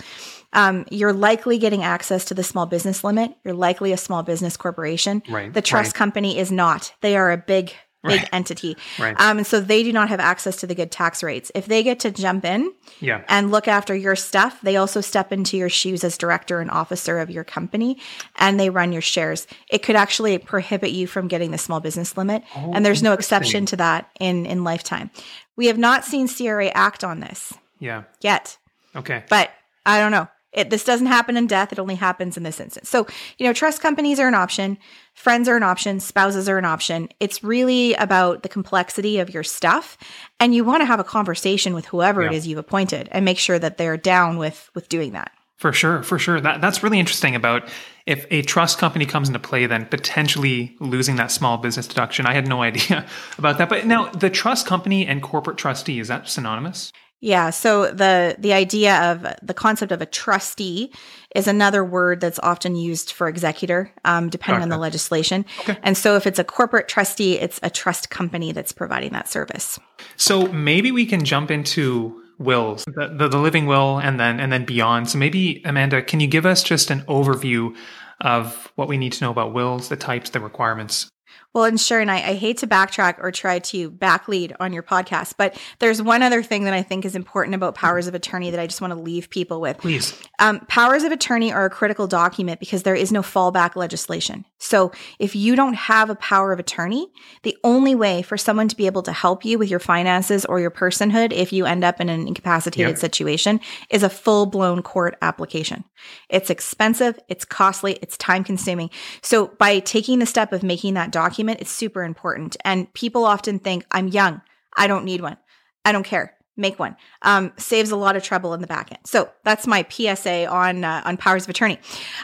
um, 0.55 0.85
you're 0.91 1.13
likely 1.13 1.59
getting 1.59 1.83
access 1.83 2.25
to 2.27 2.35
the 2.35 2.43
small 2.43 2.67
business 2.67 3.03
limit 3.05 3.35
you're 3.45 3.55
likely 3.55 3.93
a 3.93 3.97
small 3.97 4.23
business 4.23 4.57
corporation 4.57 5.23
Right. 5.29 5.53
the 5.53 5.63
trust 5.63 5.95
company 5.95 6.39
is 6.39 6.51
not 6.53 6.93
they 7.01 7.17
are 7.17 7.31
a 7.33 7.37
big 7.39 7.73
big 8.05 8.19
Right. 8.19 8.29
entity 8.33 8.77
Right. 8.99 9.15
um, 9.21 9.39
and 9.39 9.47
so 9.47 9.61
they 9.61 9.85
do 9.85 9.93
not 9.93 10.09
have 10.09 10.19
access 10.19 10.57
to 10.57 10.67
the 10.67 10.75
good 10.75 10.91
tax 10.91 11.23
rates. 11.23 11.53
If 11.55 11.67
they 11.67 11.85
get 11.85 12.01
to 12.01 12.11
jump 12.11 12.45
in 12.45 12.73
yeah. 12.99 13.23
and 13.29 13.53
look 13.53 13.69
after 13.69 13.95
your 13.95 14.17
stuff, 14.17 14.61
they 14.61 14.75
also 14.75 15.01
step 15.01 15.31
into 15.31 15.57
your 15.57 15.69
shoes 15.69 16.03
as 16.03 16.19
director 16.19 16.59
and 16.59 16.69
officer 16.69 17.21
of 17.21 17.31
your 17.31 17.45
company 17.45 17.99
and 18.35 18.59
they 18.59 18.71
run 18.71 18.91
your 18.91 19.03
shares. 19.03 19.47
It 19.71 19.85
could 19.85 19.95
actually 19.95 20.37
prohibit 20.39 20.91
you 20.91 21.07
from 21.07 21.29
getting 21.29 21.53
the 21.53 21.59
small 21.59 21.79
business 21.79 22.17
limit. 22.17 22.43
Oh, 22.57 22.73
and 22.75 22.85
there's 22.85 23.05
no 23.05 23.13
exception 23.13 23.67
to 23.67 23.77
that 23.77 24.11
in, 24.19 24.47
in 24.47 24.65
lifetime. 24.65 25.13
We 25.55 25.67
have 25.69 25.79
not 25.79 26.05
seen 26.05 26.27
CRA 26.27 26.71
act 26.75 27.05
on 27.05 27.21
this 27.21 27.55
Yeah. 27.79 28.03
yet, 28.21 28.59
Okay. 28.97 29.23
but 29.29 29.51
I 29.87 30.01
don't 30.01 30.11
know. 30.11 30.27
It, 30.53 30.69
this 30.71 30.85
doesn't 30.85 31.07
happen 31.07 31.37
in 31.37 31.47
death. 31.47 31.73
It 31.73 31.79
only 31.79 31.95
happens 31.95 32.37
in 32.37 32.43
this 32.43 32.61
instance. 32.61 32.89
So, 32.91 33.07
you 33.39 33.47
know, 33.47 33.53
trust 33.55 33.81
companies 33.81 34.21
are 34.21 34.29
an 34.29 34.35
option. 34.35 34.77
Friends 35.15 35.49
are 35.49 35.57
an 35.57 35.63
option. 35.63 35.99
Spouses 35.99 36.49
are 36.49 36.59
an 36.59 36.65
option. 36.67 37.09
It's 37.21 37.43
really 37.43 37.95
about 37.95 38.43
the 38.43 38.49
complexity 38.51 39.19
of 39.19 39.33
your 39.33 39.45
stuff. 39.45 39.97
And 40.41 40.55
you 40.55 40.65
want 40.65 40.83
to 40.83 40.87
have 40.87 41.01
a 41.01 41.05
conversation 41.05 41.73
with 41.75 41.87
whoever 41.87 42.23
it 42.23 42.33
Yeah. 42.33 42.39
is 42.39 42.47
you've 42.47 42.59
appointed 42.59 43.09
and 43.13 43.25
make 43.25 43.39
sure 43.39 43.59
that 43.59 43.79
they're 43.79 43.97
down 43.97 44.37
with, 44.37 44.69
with 44.75 44.89
doing 44.91 45.13
that. 45.13 45.33
For 45.57 45.73
sure, 45.73 46.03
for 46.03 46.19
sure. 46.19 46.41
That 46.41 46.61
that's 46.61 46.83
really 46.83 46.99
interesting 46.99 47.37
about 47.37 47.69
if 48.05 48.27
a 48.33 48.43
trust 48.43 48.79
company 48.79 49.07
comes 49.07 49.29
into 49.29 49.39
play, 49.39 49.67
then 49.67 49.87
potentially 49.87 50.75
losing 50.81 51.15
that 51.17 51.31
small 51.31 51.57
business 51.57 51.87
deduction. 51.87 52.27
I 52.27 52.35
had 52.35 52.49
no 52.49 52.63
idea 52.71 53.07
about 53.39 53.59
that. 53.59 53.69
But 53.69 53.87
now 53.87 54.09
the 54.11 54.29
trust 54.29 54.67
company 54.67 55.07
and 55.07 55.23
corporate 55.23 55.59
trustee, 55.59 56.01
is 56.01 56.09
that 56.09 56.29
synonymous? 56.29 56.93
Yeah. 57.23 57.51
So 57.51 57.93
the 57.93 58.35
the 58.37 58.53
idea 58.53 59.13
of 59.13 59.25
the 59.41 59.55
concept 59.55 59.93
of 59.93 60.03
a 60.03 60.07
trustee 60.07 60.93
is 61.37 61.47
another 61.47 61.85
word 61.85 62.21
that's 62.21 62.41
often 62.41 62.75
used 62.75 63.13
for 63.13 63.29
executor, 63.29 63.93
um, 64.05 64.29
depending 64.29 64.61
on 64.61 64.71
the 64.71 64.77
legislation. 64.77 65.47
Okay. 65.61 65.79
And 65.85 65.97
so 65.97 66.17
if 66.17 66.27
it's 66.27 66.41
a 66.41 66.45
corporate 66.45 66.89
trustee, 66.89 67.39
it's 67.39 67.61
a 67.63 67.71
trust 67.71 68.11
company 68.11 68.51
that's 68.51 68.73
providing 68.73 69.13
that 69.13 69.29
service. 69.29 69.79
So 70.17 70.49
maybe 70.49 70.91
we 70.91 71.07
can 71.07 71.25
jump 71.25 71.53
into 71.53 72.21
wills, 72.39 72.85
the, 72.87 73.15
the, 73.17 73.29
the 73.29 73.39
living 73.39 73.67
will 73.67 73.99
and 73.99 74.19
then 74.19 74.41
and 74.41 74.53
then 74.53 74.65
beyond. 74.65 75.09
So 75.09 75.17
maybe 75.17 75.63
Amanda, 75.65 76.03
can 76.03 76.19
you 76.19 76.27
give 76.27 76.45
us 76.45 76.65
just 76.65 76.91
an 76.91 77.03
overview 77.03 77.73
of 78.21 78.73
what 78.75 78.89
we 78.89 78.99
need 78.99 79.13
to 79.13 79.25
know 79.25 79.31
about 79.31 79.55
wills, 79.55 79.89
the 79.89 79.97
types, 79.97 80.31
the 80.31 80.41
requirements? 80.41 81.09
Well, 81.55 81.65
and 81.65 81.79
sure, 81.79 82.01
and 82.01 82.11
I, 82.11 82.17
I, 82.17 82.35
hate 82.35 82.59
to 82.59 82.67
backtrack 82.67 83.17
or 83.19 83.31
try 83.31 83.59
to 83.59 83.91
backlead 83.91 84.57
on 84.59 84.73
your 84.73 84.83
podcast, 84.83 85.35
but 85.37 85.55
there's 85.81 86.01
one 86.01 86.23
other 86.23 86.43
thing 86.43 86.65
that 86.65 86.73
I 86.73 86.81
think 86.83 87.05
is 87.05 87.15
important 87.15 87.55
about 87.55 87.75
powers 87.75 88.07
of 88.07 88.15
attorney 88.15 88.51
that 88.51 88.59
I 88.59 88.67
just 88.67 88.81
want 88.81 88.95
to 88.95 88.99
leave 88.99 89.29
people 89.29 89.61
with. 89.61 89.77
Please. 89.77 90.19
Um, 90.39 90.61
powers 90.61 91.03
of 91.03 91.13
attorney 91.13 91.53
are 91.53 91.67
a 91.67 91.71
critical 91.71 92.07
document 92.07 92.59
because 92.59 92.85
there 92.85 92.95
is 92.95 93.13
no 93.13 93.21
fallback 93.21 93.77
legislation. 93.77 94.47
So 94.57 94.93
if 95.19 95.37
you 95.37 95.55
don't 95.55 95.75
have 95.75 96.09
a 96.09 96.15
power 96.15 96.55
of 96.55 96.59
attorney, 96.59 97.09
the 97.43 97.59
only 97.65 97.95
way 97.95 98.23
for 98.23 98.39
someone 98.39 98.69
to 98.69 98.77
be 98.77 98.87
able 98.87 99.03
to 99.03 99.13
help 99.13 99.45
you 99.45 99.59
with 99.59 99.69
your 99.69 99.79
finances 99.79 100.47
or 100.47 100.59
your 100.59 100.71
personhood, 100.71 101.33
if 101.33 101.53
you 101.53 101.67
end 101.67 101.85
up 101.85 102.01
in 102.01 102.09
an 102.09 102.27
incapacitated 102.27 102.93
yep. 102.93 102.99
situation, 102.99 103.61
is 103.91 104.03
a 104.03 104.09
full 104.09 104.47
blown 104.47 104.83
court 104.83 105.19
application. 105.21 105.85
It's 106.31 106.49
expensive, 106.49 107.21
it's 107.29 107.45
costly, 107.45 107.99
it's 108.01 108.17
time 108.17 108.43
consuming. 108.43 108.89
So 109.21 109.49
by 109.59 109.81
taking 109.81 110.19
the 110.19 110.27
step 110.27 110.55
of 110.55 110.63
making 110.63 110.95
that 110.95 111.11
document, 111.11 111.42
document 111.43 111.61
is 111.61 111.69
super 111.69 112.05
important. 112.05 112.57
And 112.65 112.93
people 112.95 113.25
often 113.25 113.59
think, 113.59 113.85
I'm 113.91 114.09
young. 114.09 114.43
I 114.77 114.87
don't 114.87 115.05
need 115.05 115.21
one. 115.21 115.37
I 115.85 115.91
don't 115.93 116.05
care. 116.05 116.35
Make 116.57 116.79
one. 116.79 116.97
Um, 117.23 117.53
saves 117.57 117.91
a 117.91 117.97
lot 117.97 118.15
of 118.15 118.23
trouble 118.23 118.55
in 118.55 118.61
the 118.61 118.67
back 118.67 118.93
end. 118.93 119.01
So 119.05 119.31
that's 119.43 119.67
my 119.67 119.85
PSA 119.89 120.47
on 120.47 120.85
uh, 120.85 121.03
on 121.05 121.17
powers 121.17 121.45
of 121.45 121.49
attorney. 121.49 121.79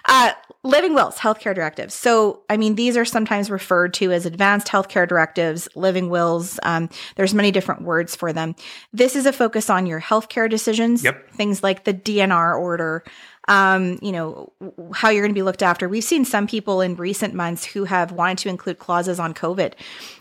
Uh, 0.05 0.33
living 0.63 0.93
wills, 0.93 1.17
healthcare 1.17 1.55
directives. 1.55 1.95
So 1.95 2.43
I 2.51 2.59
mean, 2.59 2.75
these 2.75 2.99
are 2.99 3.07
sometimes 3.07 3.51
referred 3.51 3.95
to 3.95 4.13
as 4.13 4.27
advanced 4.27 4.67
healthcare 4.67 5.09
directives, 5.09 5.67
living 5.75 6.11
wills. 6.11 6.61
Um, 6.63 6.91
there's 7.17 7.33
many 7.33 7.51
different 7.51 7.83
words 7.83 8.15
for 8.15 8.35
them. 8.35 8.55
This 8.93 9.17
is 9.17 9.25
a 9.25 9.33
focus 9.33 9.71
on 9.71 9.87
your 9.87 10.01
healthcare 10.01 10.49
decisions. 10.49 11.03
Yep. 11.03 11.31
Things 11.33 11.63
like 11.63 11.85
the 11.85 11.95
DNR 11.95 12.61
order, 12.61 13.05
um, 13.49 13.99
you 14.03 14.13
know, 14.13 14.53
how 14.95 15.09
you're 15.09 15.23
going 15.23 15.33
to 15.33 15.39
be 15.39 15.43
looked 15.43 15.63
after. 15.63 15.89
We've 15.89 16.05
seen 16.05 16.25
some 16.25 16.47
people 16.47 16.81
in 16.81 16.95
recent 16.97 17.35
months 17.35 17.65
who 17.65 17.85
have 17.85 18.13
wanted 18.13 18.39
to 18.39 18.49
include 18.51 18.79
clauses 18.79 19.19
on 19.19 19.35
COVID. 19.35 19.73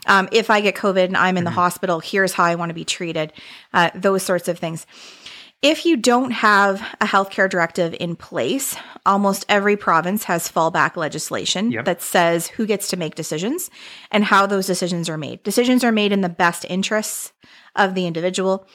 Um, 0.08 0.30
if 0.32 0.50
I 0.50 0.62
get 0.62 0.76
COVID 0.76 1.06
and 1.06 1.18
I'm 1.18 1.38
in 1.38 1.44
the 1.44 1.50
mm-hmm. 1.50 1.60
hospital, 1.60 2.00
here's 2.00 2.34
how 2.34 2.46
I 2.46 2.56
want 2.56 2.70
to 2.70 2.74
be 2.74 2.86
treated, 2.86 3.34
uh, 3.74 3.92
those 3.94 4.24
sorts 4.24 4.48
of 4.48 4.58
things. 4.58 4.88
If 5.63 5.88
you 5.88 5.98
don't 5.98 6.32
have 6.32 6.82
a 7.02 7.06
healthcare 7.06 7.50
directive 7.50 7.96
in 8.00 8.16
place, 8.16 8.76
almost 9.08 9.44
every 9.50 9.76
province 9.76 10.26
has 10.26 10.50
fallback 10.50 10.96
legislation 10.96 11.72
yep. 11.72 11.86
that 11.86 12.02
says 12.02 12.48
who 12.48 12.68
gets 12.68 12.90
to 12.90 12.98
make 12.98 13.16
decisions 13.16 13.72
and 14.12 14.24
how 14.24 14.46
those 14.46 14.68
decisions 14.68 15.10
are 15.10 15.18
made. 15.18 15.42
Decisions 15.42 15.84
are 15.84 15.92
made 15.92 16.12
in 16.12 16.22
the 16.22 16.30
best 16.30 16.63
interests 16.70 17.34
of 17.76 17.96
the 17.96 18.06
individual. 18.06 18.68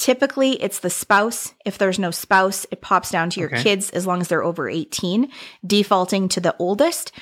Typically, 0.00 0.52
it's 0.62 0.78
the 0.78 0.88
spouse. 0.88 1.52
If 1.66 1.76
there's 1.76 1.98
no 1.98 2.10
spouse, 2.10 2.64
it 2.70 2.80
pops 2.80 3.10
down 3.10 3.28
to 3.30 3.40
your 3.40 3.50
okay. 3.50 3.62
kids 3.62 3.90
as 3.90 4.06
long 4.06 4.22
as 4.22 4.28
they're 4.28 4.42
over 4.42 4.66
18, 4.66 5.30
defaulting 5.66 6.30
to 6.30 6.40
the 6.40 6.56
oldest. 6.58 7.12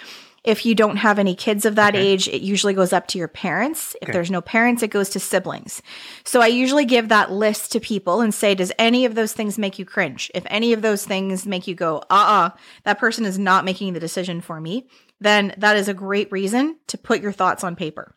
If 0.44 0.64
you 0.64 0.76
don't 0.76 0.98
have 0.98 1.18
any 1.18 1.34
kids 1.34 1.64
of 1.64 1.74
that 1.74 1.96
okay. 1.96 2.06
age, 2.06 2.28
it 2.28 2.40
usually 2.40 2.74
goes 2.74 2.92
up 2.92 3.08
to 3.08 3.18
your 3.18 3.26
parents. 3.26 3.96
If 4.00 4.04
okay. 4.04 4.12
there's 4.12 4.30
no 4.30 4.40
parents, 4.40 4.84
it 4.84 4.92
goes 4.92 5.08
to 5.08 5.18
siblings. 5.18 5.82
So 6.22 6.40
I 6.40 6.46
usually 6.46 6.84
give 6.84 7.08
that 7.08 7.32
list 7.32 7.72
to 7.72 7.80
people 7.80 8.20
and 8.20 8.32
say, 8.32 8.54
does 8.54 8.70
any 8.78 9.06
of 9.06 9.16
those 9.16 9.32
things 9.32 9.58
make 9.58 9.80
you 9.80 9.84
cringe? 9.84 10.30
If 10.32 10.44
any 10.46 10.72
of 10.72 10.80
those 10.80 11.04
things 11.04 11.48
make 11.48 11.66
you 11.66 11.74
go, 11.74 11.96
uh 11.98 12.14
uh-uh, 12.14 12.46
uh, 12.46 12.50
that 12.84 13.00
person 13.00 13.24
is 13.24 13.40
not 13.40 13.64
making 13.64 13.92
the 13.92 14.00
decision 14.00 14.40
for 14.40 14.60
me, 14.60 14.86
then 15.20 15.52
that 15.58 15.76
is 15.76 15.88
a 15.88 15.94
great 15.94 16.30
reason 16.30 16.78
to 16.86 16.96
put 16.96 17.22
your 17.22 17.32
thoughts 17.32 17.64
on 17.64 17.74
paper. 17.74 18.14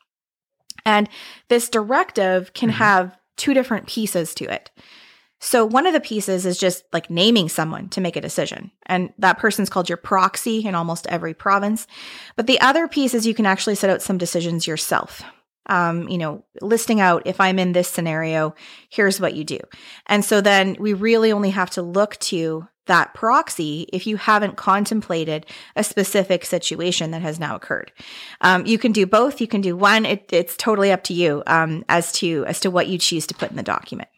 And 0.85 1.09
this 1.47 1.67
directive 1.67 2.53
can 2.53 2.69
mm-hmm. 2.69 2.77
have 2.77 3.17
two 3.41 3.55
different 3.55 3.87
pieces 3.87 4.35
to 4.35 4.45
it. 4.45 4.69
So 5.39 5.65
one 5.65 5.87
of 5.87 5.93
the 5.93 5.99
pieces 5.99 6.45
is 6.45 6.59
just 6.59 6.83
like 6.93 7.09
naming 7.09 7.49
someone 7.49 7.89
to 7.89 8.01
make 8.01 8.15
a 8.15 8.21
decision. 8.21 8.69
And 8.85 9.11
that 9.17 9.39
person's 9.39 9.71
called 9.71 9.89
your 9.89 9.97
proxy 9.97 10.63
in 10.63 10.75
almost 10.75 11.07
every 11.07 11.33
province. 11.33 11.87
But 12.35 12.45
the 12.45 12.61
other 12.61 12.87
piece 12.87 13.15
is 13.15 13.25
you 13.25 13.33
can 13.33 13.47
actually 13.47 13.73
set 13.73 13.89
out 13.89 14.03
some 14.03 14.19
decisions 14.19 14.67
yourself. 14.67 15.23
Um, 15.65 16.07
you 16.07 16.19
know, 16.19 16.45
listing 16.61 17.01
out 17.01 17.23
if 17.25 17.41
I'm 17.41 17.57
in 17.57 17.71
this 17.71 17.87
scenario, 17.87 18.53
here's 18.91 19.19
what 19.19 19.33
you 19.33 19.43
do. 19.43 19.59
And 20.05 20.23
so 20.23 20.41
then 20.41 20.77
we 20.79 20.93
really 20.93 21.31
only 21.31 21.49
have 21.49 21.71
to 21.71 21.81
look 21.81 22.17
to 22.17 22.67
that 22.87 23.13
proxy 23.13 23.87
if 23.93 24.07
you 24.07 24.17
haven't 24.17 24.57
contemplated 24.57 25.45
a 25.75 25.83
specific 25.83 26.45
situation 26.45 27.11
that 27.11 27.21
has 27.21 27.39
now 27.39 27.55
occurred. 27.55 27.91
Um, 28.41 28.65
you 28.65 28.77
can 28.77 28.91
do 28.91 29.05
both. 29.05 29.39
You 29.39 29.47
can 29.47 29.61
do 29.61 29.75
one. 29.77 30.05
It, 30.05 30.29
it's 30.31 30.57
totally 30.57 30.91
up 30.91 31.03
to 31.05 31.13
you 31.13 31.43
um, 31.47 31.85
as 31.89 32.11
to 32.13 32.45
as 32.47 32.59
to 32.61 32.71
what 32.71 32.87
you 32.87 32.97
choose 32.97 33.27
to 33.27 33.33
put 33.33 33.51
in 33.51 33.57
the 33.57 33.63
document. 33.63 34.09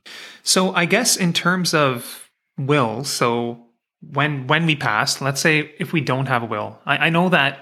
So 0.43 0.73
I 0.73 0.86
guess 0.86 1.17
in 1.17 1.34
terms 1.34 1.73
of 1.73 2.30
will, 2.58 3.04
so 3.04 3.65
when 4.02 4.47
when 4.47 4.65
we 4.65 4.76
pass, 4.76 5.21
let's 5.21 5.41
say 5.41 5.73
if 5.80 5.93
we 5.93 6.02
don't 6.02 6.28
have 6.28 6.43
a 6.43 6.45
will, 6.47 6.80
I, 6.86 7.08
I 7.08 7.10
know 7.10 7.30
that 7.30 7.60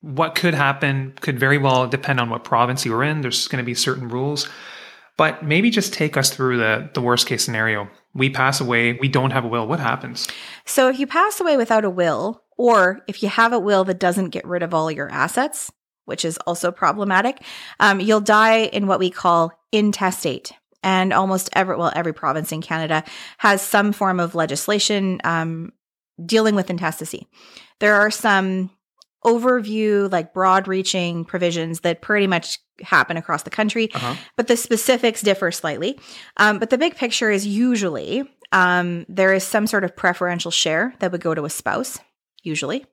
what 0.00 0.34
could 0.34 0.52
happen 0.52 1.14
could 1.20 1.38
very 1.38 1.56
well 1.56 1.86
depend 1.86 2.20
on 2.20 2.28
what 2.28 2.44
province 2.44 2.84
you're 2.84 3.02
in. 3.02 3.22
There's 3.22 3.48
going 3.48 3.62
to 3.62 3.66
be 3.66 3.74
certain 3.74 4.08
rules. 4.08 4.48
But 5.16 5.44
maybe 5.44 5.70
just 5.70 5.94
take 5.94 6.16
us 6.16 6.30
through 6.30 6.58
the, 6.58 6.90
the 6.92 7.00
worst 7.00 7.26
case 7.26 7.44
scenario. 7.44 7.88
We 8.14 8.30
pass 8.30 8.60
away, 8.60 8.92
we 8.94 9.08
don't 9.08 9.32
have 9.32 9.44
a 9.44 9.48
will. 9.48 9.66
What 9.66 9.80
happens? 9.80 10.28
So, 10.64 10.88
if 10.88 10.98
you 10.98 11.06
pass 11.06 11.40
away 11.40 11.56
without 11.56 11.84
a 11.84 11.90
will, 11.90 12.42
or 12.56 13.02
if 13.08 13.22
you 13.22 13.28
have 13.28 13.52
a 13.52 13.58
will 13.58 13.84
that 13.84 13.98
doesn't 13.98 14.30
get 14.30 14.46
rid 14.46 14.62
of 14.62 14.72
all 14.72 14.90
your 14.90 15.10
assets, 15.10 15.72
which 16.04 16.24
is 16.24 16.38
also 16.46 16.70
problematic, 16.70 17.40
um, 17.80 18.00
you'll 18.00 18.20
die 18.20 18.64
in 18.64 18.86
what 18.86 18.98
we 18.98 19.10
call 19.10 19.52
intestate. 19.72 20.52
And 20.82 21.12
almost 21.12 21.48
every, 21.54 21.76
well, 21.76 21.92
every 21.96 22.12
province 22.12 22.52
in 22.52 22.60
Canada 22.60 23.04
has 23.38 23.62
some 23.62 23.92
form 23.92 24.20
of 24.20 24.34
legislation 24.34 25.20
um, 25.24 25.72
dealing 26.24 26.54
with 26.54 26.70
intestacy. 26.70 27.26
There 27.80 27.94
are 27.94 28.10
some 28.10 28.70
overview, 29.24 30.10
like 30.12 30.34
broad 30.34 30.68
reaching 30.68 31.24
provisions 31.24 31.80
that 31.80 32.02
pretty 32.02 32.26
much 32.26 32.58
happen 32.82 33.16
across 33.16 33.42
the 33.42 33.50
country, 33.50 33.92
uh-huh. 33.94 34.14
but 34.36 34.48
the 34.48 34.56
specifics 34.56 35.22
differ 35.22 35.50
slightly. 35.50 35.98
Um, 36.36 36.58
but 36.58 36.70
the 36.70 36.78
big 36.78 36.96
picture 36.96 37.30
is 37.30 37.46
usually 37.46 38.24
um, 38.52 39.04
there 39.08 39.34
is 39.34 39.44
some 39.44 39.66
sort 39.66 39.84
of 39.84 39.96
preferential 39.96 40.50
share 40.50 40.94
that 41.00 41.12
would 41.12 41.20
go 41.20 41.34
to 41.34 41.44
a 41.44 41.50
spouse, 41.50 41.98
usually. 42.42 42.86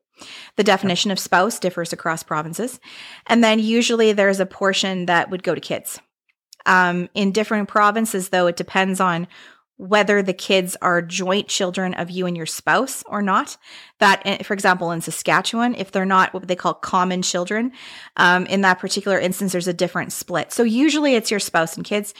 The 0.55 0.63
definition 0.63 1.11
of 1.11 1.19
spouse 1.19 1.59
differs 1.59 1.93
across 1.93 2.23
provinces. 2.23 2.79
And 3.27 3.43
then 3.43 3.59
usually 3.59 4.13
there's 4.13 4.39
a 4.39 4.45
portion 4.45 5.07
that 5.07 5.29
would 5.29 5.43
go 5.43 5.55
to 5.55 5.61
kids. 5.61 5.99
Um, 6.65 7.09
in 7.15 7.31
different 7.31 7.69
provinces, 7.69 8.29
though, 8.29 8.47
it 8.47 8.55
depends 8.55 8.99
on 8.99 9.27
whether 9.81 10.21
the 10.21 10.33
kids 10.33 10.77
are 10.79 11.01
joint 11.01 11.47
children 11.47 11.95
of 11.95 12.11
you 12.11 12.27
and 12.27 12.37
your 12.37 12.45
spouse 12.45 13.03
or 13.07 13.19
not. 13.19 13.57
That, 13.97 14.21
eh, 14.25 14.43
for 14.43 14.53
example, 14.53 14.91
in 14.91 15.01
Saskatchewan, 15.01 15.73
if 15.73 15.91
they're 15.91 16.05
not 16.05 16.35
what 16.35 16.47
they 16.47 16.55
call 16.55 16.75
common 16.75 17.23
children, 17.23 17.71
um, 18.15 18.45
in 18.45 18.61
that 18.61 18.77
particular 18.77 19.19
instance, 19.19 19.53
there's 19.53 19.67
a 19.67 19.73
different 19.73 20.13
split. 20.13 20.51
So 20.51 20.61
usually 20.61 21.15
it's 21.15 21.31
your 21.31 21.39
spouse 21.39 21.75
and 21.75 21.83
kids. 21.83 22.13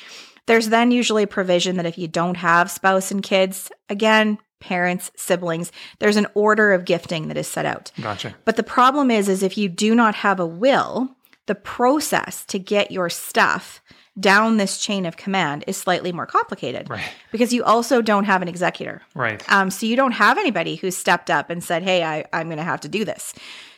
There's 0.47 0.69
then 0.69 0.89
usually 0.89 1.21
a 1.21 1.27
provision 1.27 1.77
that 1.77 1.85
if 1.85 1.99
you 1.99 2.07
don't 2.07 2.37
have 2.37 2.71
spouse 2.71 3.11
and 3.11 3.21
kids, 3.21 3.71
again, 3.89 4.39
parents, 4.59 5.11
siblings, 5.15 5.71
there's 5.99 6.17
an 6.17 6.27
order 6.33 6.73
of 6.73 6.85
gifting 6.85 7.27
that 7.27 7.37
is 7.37 7.47
set 7.47 7.67
out. 7.67 7.91
Gotcha. 8.01 8.35
But 8.43 8.55
the 8.55 8.63
problem 8.63 9.11
is, 9.11 9.29
is 9.29 9.43
if 9.43 9.55
you 9.55 9.69
do 9.69 9.93
not 9.93 10.15
have 10.15 10.39
a 10.39 10.47
will, 10.47 11.15
the 11.45 11.53
process 11.53 12.43
to 12.45 12.57
get 12.57 12.89
your 12.89 13.09
stuff 13.09 13.81
down 14.21 14.57
this 14.57 14.77
chain 14.77 15.05
of 15.05 15.17
command 15.17 15.63
is 15.67 15.75
slightly 15.75 16.11
more 16.11 16.25
complicated. 16.25 16.89
Right. 16.89 17.03
Because 17.31 17.51
you 17.51 17.63
also 17.63 18.01
don't 18.01 18.25
have 18.25 18.41
an 18.41 18.47
executor. 18.47 19.01
Right. 19.15 19.43
Um, 19.51 19.69
so 19.69 19.85
you 19.85 19.95
don't 19.95 20.13
have 20.13 20.37
anybody 20.37 20.75
who's 20.75 20.95
stepped 20.95 21.29
up 21.29 21.49
and 21.49 21.63
said, 21.63 21.83
hey, 21.83 22.03
I, 22.03 22.25
I'm 22.31 22.47
going 22.47 22.57
to 22.57 22.63
have 22.63 22.81
to 22.81 22.89
do 22.89 23.03
this. 23.03 23.33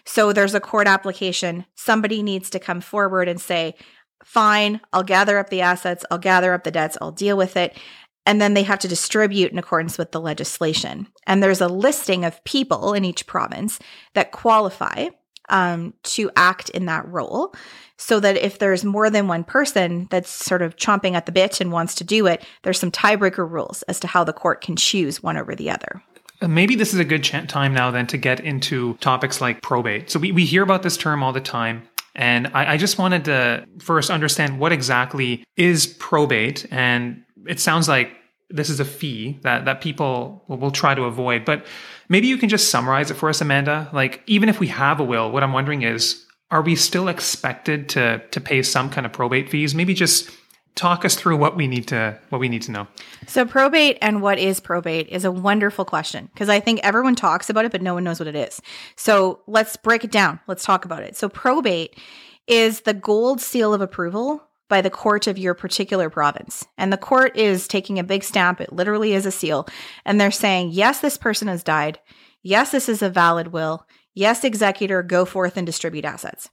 So 0.05 0.33
there's 0.33 0.53
a 0.53 0.59
court 0.59 0.87
application. 0.87 1.65
Somebody 1.75 2.21
needs 2.21 2.49
to 2.51 2.59
come 2.59 2.81
forward 2.81 3.27
and 3.27 3.39
say, 3.39 3.75
fine, 4.23 4.81
I'll 4.91 5.03
gather 5.03 5.37
up 5.37 5.49
the 5.49 5.61
assets, 5.61 6.05
I'll 6.09 6.17
gather 6.17 6.53
up 6.53 6.63
the 6.63 6.71
debts, 6.71 6.97
I'll 7.01 7.11
deal 7.11 7.37
with 7.37 7.57
it. 7.57 7.77
And 8.25 8.41
then 8.41 8.53
they 8.53 8.63
have 8.63 8.79
to 8.79 8.87
distribute 8.87 9.51
in 9.51 9.57
accordance 9.57 9.97
with 9.97 10.11
the 10.11 10.21
legislation. 10.21 11.07
And 11.27 11.43
there's 11.43 11.61
a 11.61 11.67
listing 11.67 12.23
of 12.23 12.43
people 12.45 12.93
in 12.93 13.03
each 13.03 13.27
province 13.27 13.79
that 14.13 14.31
qualify 14.31 15.09
um, 15.49 15.93
to 16.03 16.31
act 16.35 16.69
in 16.69 16.85
that 16.85 17.07
role 17.07 17.53
so 17.97 18.19
that 18.19 18.37
if 18.37 18.59
there's 18.59 18.83
more 18.83 19.09
than 19.09 19.27
one 19.27 19.43
person 19.43 20.07
that's 20.09 20.29
sort 20.29 20.61
of 20.61 20.75
chomping 20.75 21.13
at 21.13 21.25
the 21.25 21.31
bit 21.31 21.61
and 21.61 21.71
wants 21.71 21.95
to 21.95 22.03
do 22.03 22.27
it, 22.27 22.45
there's 22.63 22.79
some 22.79 22.91
tiebreaker 22.91 23.49
rules 23.49 23.81
as 23.83 23.99
to 24.01 24.07
how 24.07 24.23
the 24.23 24.33
court 24.33 24.61
can 24.61 24.75
choose 24.75 25.23
one 25.23 25.37
over 25.37 25.55
the 25.55 25.69
other. 25.69 26.03
Uh, 26.41 26.47
maybe 26.47 26.75
this 26.75 26.93
is 26.93 26.99
a 26.99 27.05
good 27.05 27.23
ch- 27.23 27.47
time 27.47 27.73
now 27.73 27.91
then 27.91 28.07
to 28.07 28.17
get 28.17 28.39
into 28.39 28.95
topics 28.95 29.39
like 29.39 29.61
probate. 29.61 30.09
So 30.09 30.19
we, 30.19 30.31
we 30.31 30.45
hear 30.45 30.63
about 30.63 30.83
this 30.83 30.97
term 30.97 31.23
all 31.23 31.31
the 31.31 31.41
time. 31.41 31.83
And 32.15 32.47
I, 32.53 32.73
I 32.73 32.77
just 32.77 32.97
wanted 32.99 33.25
to 33.25 33.65
first 33.79 34.11
understand 34.11 34.59
what 34.59 34.71
exactly 34.71 35.43
is 35.55 35.87
probate. 35.87 36.65
And 36.71 37.23
it 37.47 37.59
sounds 37.59 37.87
like 37.87 38.11
this 38.49 38.69
is 38.69 38.79
a 38.79 38.85
fee 38.85 39.39
that, 39.41 39.65
that 39.65 39.81
people 39.81 40.43
will, 40.47 40.57
will 40.57 40.71
try 40.71 40.93
to 40.93 41.03
avoid. 41.03 41.45
But 41.45 41.65
maybe 42.09 42.27
you 42.27 42.37
can 42.37 42.49
just 42.49 42.69
summarize 42.69 43.11
it 43.11 43.15
for 43.15 43.29
us, 43.29 43.41
Amanda. 43.41 43.89
Like, 43.93 44.21
even 44.27 44.49
if 44.49 44.59
we 44.59 44.67
have 44.67 44.99
a 44.99 45.03
will, 45.03 45.31
what 45.31 45.43
I'm 45.43 45.53
wondering 45.53 45.83
is 45.83 46.25
are 46.51 46.61
we 46.61 46.75
still 46.75 47.07
expected 47.07 47.89
to 47.89 48.21
to 48.31 48.41
pay 48.41 48.61
some 48.61 48.89
kind 48.89 49.05
of 49.05 49.11
probate 49.11 49.49
fees? 49.49 49.73
Maybe 49.73 49.93
just 49.93 50.29
talk 50.75 51.05
us 51.05 51.15
through 51.15 51.37
what 51.37 51.55
we 51.55 51.67
need 51.67 51.87
to 51.87 52.17
what 52.29 52.39
we 52.39 52.49
need 52.49 52.61
to 52.63 52.71
know. 52.71 52.87
So 53.27 53.45
probate 53.45 53.97
and 54.01 54.21
what 54.21 54.39
is 54.39 54.59
probate 54.59 55.07
is 55.09 55.25
a 55.25 55.31
wonderful 55.31 55.85
question 55.85 56.29
because 56.33 56.49
I 56.49 56.59
think 56.59 56.79
everyone 56.83 57.15
talks 57.15 57.49
about 57.49 57.65
it 57.65 57.71
but 57.71 57.81
no 57.81 57.93
one 57.93 58.03
knows 58.03 58.19
what 58.19 58.27
it 58.27 58.35
is. 58.35 58.61
So 58.95 59.41
let's 59.47 59.75
break 59.77 60.03
it 60.03 60.11
down. 60.11 60.39
Let's 60.47 60.63
talk 60.63 60.85
about 60.85 61.03
it. 61.03 61.15
So 61.15 61.29
probate 61.29 61.99
is 62.47 62.81
the 62.81 62.93
gold 62.93 63.39
seal 63.39 63.73
of 63.73 63.81
approval 63.81 64.43
by 64.73 64.81
the 64.81 64.89
court 64.89 65.27
of 65.27 65.37
your 65.37 65.53
particular 65.53 66.09
province. 66.09 66.65
And 66.79 66.91
the 66.91 66.97
court 66.97 67.37
is 67.37 67.67
taking 67.67 67.99
a 67.99 68.03
big 68.03 68.23
stamp, 68.23 68.59
it 68.59 68.73
literally 68.73 69.13
is 69.13 69.27
a 69.27 69.31
seal, 69.31 69.67
and 70.03 70.19
they're 70.19 70.31
saying, 70.31 70.71
yes, 70.71 70.99
this 70.99 71.15
person 71.15 71.47
has 71.47 71.63
died. 71.63 71.99
Yes, 72.41 72.71
this 72.71 72.89
is 72.89 73.03
a 73.03 73.09
valid 73.09 73.49
will. 73.49 73.85
Yes, 74.15 74.43
executor, 74.43 75.03
go 75.03 75.25
forth 75.25 75.57
and 75.57 75.67
distribute 75.67 76.05
assets. 76.05 76.49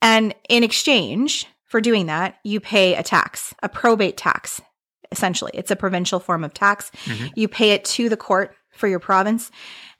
And 0.00 0.34
in 0.48 0.64
exchange 0.64 1.46
for 1.66 1.82
doing 1.82 2.06
that, 2.06 2.36
you 2.42 2.58
pay 2.58 2.94
a 2.94 3.02
tax, 3.02 3.54
a 3.62 3.68
probate 3.68 4.16
tax, 4.16 4.62
essentially. 5.12 5.50
It's 5.52 5.70
a 5.70 5.76
provincial 5.76 6.20
form 6.20 6.44
of 6.44 6.54
tax. 6.54 6.90
Mm-hmm. 7.04 7.26
You 7.36 7.48
pay 7.48 7.72
it 7.72 7.84
to 7.84 8.08
the 8.08 8.16
court 8.16 8.56
for 8.70 8.88
your 8.88 8.98
province, 8.98 9.50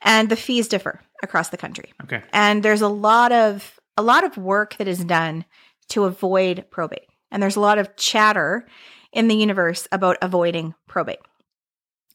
and 0.00 0.30
the 0.30 0.36
fees 0.36 0.68
differ 0.68 1.02
across 1.22 1.50
the 1.50 1.58
country. 1.58 1.92
Okay. 2.04 2.22
And 2.32 2.62
there's 2.62 2.80
a 2.80 2.88
lot 2.88 3.30
of 3.30 3.78
a 3.98 4.02
lot 4.02 4.24
of 4.24 4.38
work 4.38 4.78
that 4.78 4.88
is 4.88 5.04
done 5.04 5.44
to 5.90 6.04
avoid 6.04 6.64
probate. 6.70 7.08
And 7.30 7.42
there's 7.42 7.56
a 7.56 7.60
lot 7.60 7.78
of 7.78 7.94
chatter 7.96 8.66
in 9.12 9.28
the 9.28 9.34
universe 9.36 9.86
about 9.92 10.16
avoiding 10.22 10.74
probate. 10.86 11.18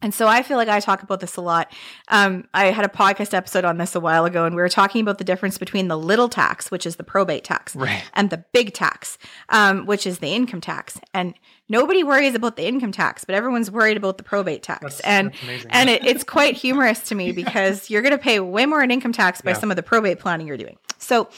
And 0.02 0.14
so 0.14 0.28
I 0.28 0.44
feel 0.44 0.58
like 0.58 0.68
I 0.68 0.82
talk 0.82 1.02
about 1.02 1.22
this 1.22 1.38
a 1.38 1.42
lot. 1.42 1.72
Um, 2.10 2.44
I 2.54 2.66
had 2.72 2.84
a 2.84 2.90
podcast 2.90 3.34
episode 3.34 3.64
on 3.64 3.78
this 3.78 3.96
a 3.96 4.02
while 4.02 4.26
ago, 4.26 4.44
and 4.44 4.54
we 4.54 4.62
were 4.62 4.68
talking 4.68 5.00
about 5.02 5.18
the 5.18 5.24
difference 5.24 5.58
between 5.58 5.88
the 5.88 5.98
little 5.98 6.28
tax, 6.28 6.70
which 6.70 6.86
is 6.86 6.98
the 6.98 7.06
probate 7.06 7.46
tax, 7.46 7.74
Right. 7.74 8.04
and 8.14 8.30
the 8.30 8.44
big 8.52 8.74
tax, 8.74 9.18
um, 9.48 9.86
which 9.86 10.06
is 10.06 10.20
the 10.20 10.28
income 10.28 10.60
tax. 10.60 11.00
And 11.14 11.36
nobody 11.70 12.04
worries 12.04 12.36
about 12.36 12.58
the 12.58 12.66
income 12.68 12.92
tax, 12.92 13.24
but 13.24 13.34
everyone's 13.34 13.72
worried 13.72 13.96
about 13.96 14.18
the 14.18 14.24
probate 14.26 14.62
tax. 14.62 14.82
That's- 14.82 15.00
and 15.06 15.32
that's 15.32 15.44
amazing. 15.44 15.72
and 15.72 15.90
it, 15.90 16.06
it's 16.06 16.24
quite 16.26 16.58
humorous 16.58 17.00
to 17.04 17.16
me 17.16 17.32
because 17.32 17.90
you're 17.90 18.02
going 18.02 18.12
to 18.12 18.18
pay 18.18 18.42
way 18.42 18.66
more 18.66 18.84
in 18.84 18.92
income 18.92 19.14
tax 19.14 19.40
by 19.40 19.52
Yeah. 19.52 19.58
some 19.58 19.72
of 19.72 19.78
the 19.78 19.84
probate 19.84 20.20
planning 20.20 20.48
you're 20.48 20.58
doing. 20.58 20.78
So, 20.98 21.30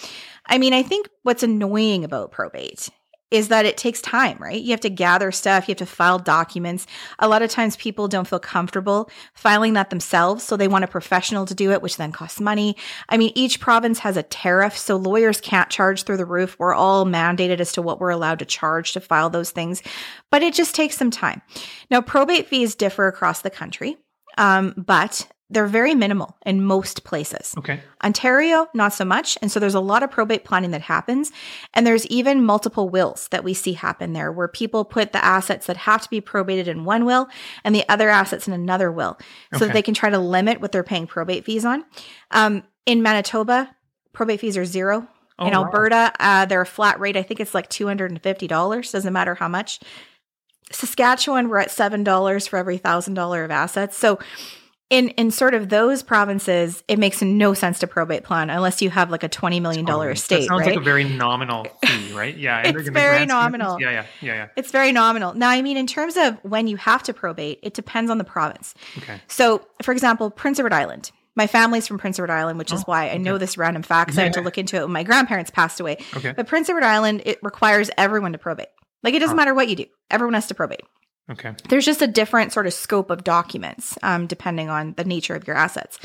I 0.47 0.57
mean, 0.57 0.73
I 0.73 0.81
think 0.81 1.07
what's 1.21 1.43
annoying 1.43 2.03
about 2.03 2.31
probate 2.31 2.89
is 3.35 3.49
that 3.49 3.65
it 3.65 3.75
takes 3.75 4.01
time, 4.01 4.37
right? 4.39 4.61
You 4.61 4.71
have 4.71 4.79
to 4.81 4.89
gather 4.89 5.29
stuff, 5.31 5.67
you 5.67 5.73
have 5.73 5.79
to 5.79 5.85
file 5.85 6.19
documents. 6.19 6.87
A 7.19 7.27
lot 7.27 7.41
of 7.41 7.49
times 7.49 7.75
people 7.75 8.07
don't 8.07 8.27
feel 8.27 8.39
comfortable 8.39 9.09
filing 9.33 9.73
that 9.73 9.89
themselves, 9.89 10.43
so 10.43 10.55
they 10.55 10.69
want 10.69 10.85
a 10.85 10.87
professional 10.87 11.45
to 11.45 11.53
do 11.53 11.71
it, 11.71 11.81
which 11.81 11.97
then 11.97 12.13
costs 12.13 12.39
money. 12.39 12.77
I 13.09 13.17
mean, 13.17 13.33
each 13.35 13.59
province 13.59 13.99
has 13.99 14.15
a 14.15 14.23
tariff, 14.23 14.77
so 14.77 14.95
lawyers 14.95 15.41
can't 15.41 15.69
charge 15.69 16.03
through 16.03 16.17
the 16.17 16.25
roof. 16.25 16.55
We're 16.57 16.73
all 16.73 17.05
mandated 17.05 17.59
as 17.59 17.73
to 17.73 17.81
what 17.81 17.99
we're 17.99 18.09
allowed 18.09 18.39
to 18.39 18.45
charge 18.45 18.93
to 18.93 19.01
file 19.01 19.29
those 19.29 19.51
things, 19.51 19.83
but 20.31 20.41
it 20.41 20.53
just 20.53 20.73
takes 20.73 20.95
some 20.95 21.11
time. 21.11 21.41
Now, 21.91 22.01
probate 22.01 22.47
fees 22.47 22.73
differ 22.73 23.07
across 23.07 23.41
the 23.41 23.49
country, 23.49 23.97
um, 24.37 24.73
but 24.77 25.27
they're 25.51 25.67
very 25.67 25.93
minimal 25.93 26.35
in 26.43 26.63
most 26.63 27.03
places. 27.03 27.53
Okay. 27.57 27.79
Ontario, 28.03 28.67
not 28.73 28.93
so 28.93 29.05
much. 29.05 29.37
And 29.43 29.51
so 29.51 29.59
there's 29.59 29.75
a 29.75 29.79
lot 29.79 30.01
of 30.01 30.09
probate 30.09 30.43
planning 30.43 30.71
that 30.71 30.81
happens. 30.81 31.31
And 31.75 31.85
there's 31.85 32.05
even 32.07 32.43
multiple 32.43 32.89
wills 32.89 33.27
that 33.27 33.43
we 33.43 33.53
see 33.53 33.73
happen 33.73 34.13
there 34.13 34.31
where 34.31 34.47
people 34.47 34.83
put 34.85 35.13
the 35.13 35.23
assets 35.23 35.67
that 35.67 35.77
have 35.77 36.01
to 36.01 36.09
be 36.09 36.19
probated 36.19 36.67
in 36.67 36.83
one 36.83 37.05
will 37.05 37.27
and 37.63 37.75
the 37.75 37.87
other 37.87 38.09
assets 38.09 38.47
in 38.47 38.53
another 38.55 38.91
will 38.91 39.17
so 39.53 39.57
Okay. 39.57 39.65
that 39.67 39.73
they 39.73 39.81
can 39.83 39.93
try 39.93 40.09
to 40.09 40.17
limit 40.17 40.61
what 40.61 40.71
they're 40.71 40.83
paying 40.83 41.05
probate 41.05 41.45
fees 41.45 41.63
on. 41.63 41.85
Um, 42.31 42.63
in 42.87 43.03
Manitoba, 43.03 43.75
probate 44.13 44.39
fees 44.39 44.57
are 44.57 44.65
zero. 44.65 45.07
Oh, 45.37 45.45
in 45.45 45.53
wow. 45.53 45.65
Alberta, 45.65 46.11
uh, 46.19 46.45
they're 46.45 46.61
a 46.61 46.65
flat 46.65 46.99
rate. 46.99 47.17
I 47.17 47.21
think 47.21 47.39
it's 47.39 47.53
like 47.53 47.69
$250, 47.69 48.91
doesn't 48.91 49.13
matter 49.13 49.35
how 49.35 49.47
much. 49.47 49.79
Saskatchewan, 50.71 51.49
we're 51.49 51.59
at 51.59 51.69
$7 51.69 52.47
for 52.49 52.57
every 52.57 52.79
$1,000 52.79 53.45
of 53.45 53.51
assets. 53.51 53.97
So, 53.97 54.17
in 54.89 55.09
in 55.09 55.31
sort 55.31 55.53
of 55.55 55.69
those 55.69 56.03
provinces, 56.03 56.83
it 56.87 56.99
makes 56.99 57.21
no 57.21 57.53
sense 57.53 57.79
to 57.79 57.87
probate 57.87 58.23
plan 58.23 58.49
unless 58.49 58.81
you 58.81 58.89
have 58.91 59.09
like 59.09 59.23
a 59.23 59.29
twenty 59.29 59.59
million 59.59 59.83
dollar 59.85 60.11
estate, 60.11 60.41
That 60.41 60.47
sounds 60.47 60.59
right? 60.61 60.69
like 60.69 60.77
a 60.77 60.83
very 60.83 61.03
nominal 61.03 61.65
fee, 61.83 62.13
right? 62.13 62.35
Yeah. 62.45 62.61
It's 62.63 62.71
very 62.89 62.91
grand 62.91 63.15
scheme 63.15 63.23
of 63.23 63.27
nominal. 63.51 63.81
Yeah, 63.81 63.91
yeah, 63.91 64.05
yeah, 64.21 64.33
yeah. 64.35 64.47
it's 64.55 64.71
very 64.71 64.91
nominal. 64.91 65.33
Now, 65.33 65.49
I 65.49 65.61
mean, 65.61 65.77
in 65.77 65.87
terms 65.87 66.17
of 66.17 66.37
when 66.43 66.67
you 66.67 66.77
have 66.77 67.01
to 67.03 67.13
probate, 67.13 67.59
it 67.63 67.73
depends 67.73 68.11
on 68.11 68.17
the 68.19 68.23
province. 68.23 68.75
Okay. 68.99 69.19
So, 69.27 69.65
for 69.81 69.91
example, 69.91 70.29
Prince 70.29 70.59
Edward 70.59 70.73
Island. 70.73 71.11
My 71.37 71.47
family's 71.47 71.85
from 71.85 71.97
Prince 71.97 72.17
Edward 72.17 72.29
Island, 72.31 72.57
which 72.59 72.71
is 72.71 72.81
Oh, 72.81 72.83
why 72.85 73.09
I 73.09 73.17
know 73.17 73.37
this 73.37 73.57
random 73.57 73.83
fact. 73.83 74.11
'cause 74.11 74.17
I 74.19 74.23
had 74.23 74.33
to 74.33 74.41
look 74.41 74.57
into 74.57 74.77
it 74.77 74.81
when 74.83 74.91
my 74.93 75.03
grandparents 75.03 75.51
passed 75.51 75.79
away. 75.81 75.97
Okay. 76.15 76.31
But 76.31 76.47
Prince 76.47 76.69
Edward 76.69 76.83
Island, 76.85 77.23
it 77.25 77.39
requires 77.43 77.89
everyone 77.97 78.31
to 78.31 78.37
probate. 78.37 78.67
Like 79.03 79.13
it 79.15 79.19
doesn't 79.19 79.35
matter 79.35 79.53
what 79.53 79.67
you 79.67 79.75
do, 79.75 79.85
everyone 80.09 80.33
has 80.35 80.47
to 80.47 80.53
probate. 80.55 80.81
Okay. 81.29 81.55
There's 81.69 81.85
just 81.85 82.03
a 82.03 82.07
different 82.07 82.53
sort 82.53 82.67
of 82.67 82.73
scope 82.73 83.09
of 83.09 83.23
documents 83.23 83.97
um, 84.03 84.27
depending 84.27 84.69
on 84.69 84.93
the 84.93 85.03
nature 85.03 85.35
of 85.35 85.47
your 85.47 85.55
assets. 85.55 85.97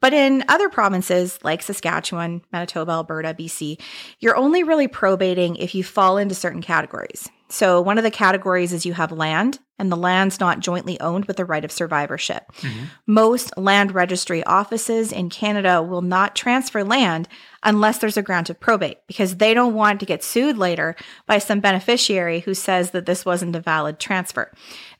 But 0.00 0.12
in 0.12 0.44
other 0.48 0.68
provinces 0.68 1.38
like 1.42 1.62
Saskatchewan, 1.62 2.42
Manitoba, 2.52 2.92
Alberta, 2.92 3.34
BC, 3.34 3.80
you're 4.20 4.36
only 4.36 4.62
really 4.62 4.86
probating 4.86 5.56
if 5.56 5.74
you 5.74 5.82
fall 5.82 6.18
into 6.18 6.34
certain 6.36 6.62
categories. 6.62 7.28
So 7.48 7.80
one 7.80 7.98
of 7.98 8.04
the 8.04 8.12
categories 8.12 8.72
is 8.72 8.86
you 8.86 8.92
have 8.92 9.10
land, 9.10 9.58
and 9.76 9.90
the 9.90 9.96
land's 9.96 10.38
not 10.38 10.60
jointly 10.60 11.00
owned 11.00 11.24
with 11.24 11.36
the 11.36 11.44
right 11.44 11.64
of 11.64 11.72
survivorship. 11.72 12.44
Mhm. 12.60 12.86
Most 13.08 13.56
land 13.56 13.92
registry 13.92 14.44
offices 14.44 15.10
in 15.10 15.30
Canada 15.30 15.82
will 15.82 16.02
not 16.02 16.36
transfer 16.36 16.84
land 16.84 17.28
unless 17.62 17.98
there's 17.98 18.16
a 18.16 18.22
grant 18.22 18.50
of 18.50 18.58
probate 18.58 18.98
because 19.06 19.36
they 19.36 19.52
don't 19.52 19.74
want 19.74 20.00
to 20.00 20.06
get 20.06 20.22
sued 20.22 20.56
later 20.56 20.96
by 21.26 21.38
some 21.38 21.60
beneficiary 21.60 22.40
who 22.40 22.54
says 22.54 22.92
that 22.92 23.06
this 23.06 23.24
wasn't 23.24 23.54
a 23.54 23.60
valid 23.60 23.98
transfer. 23.98 24.50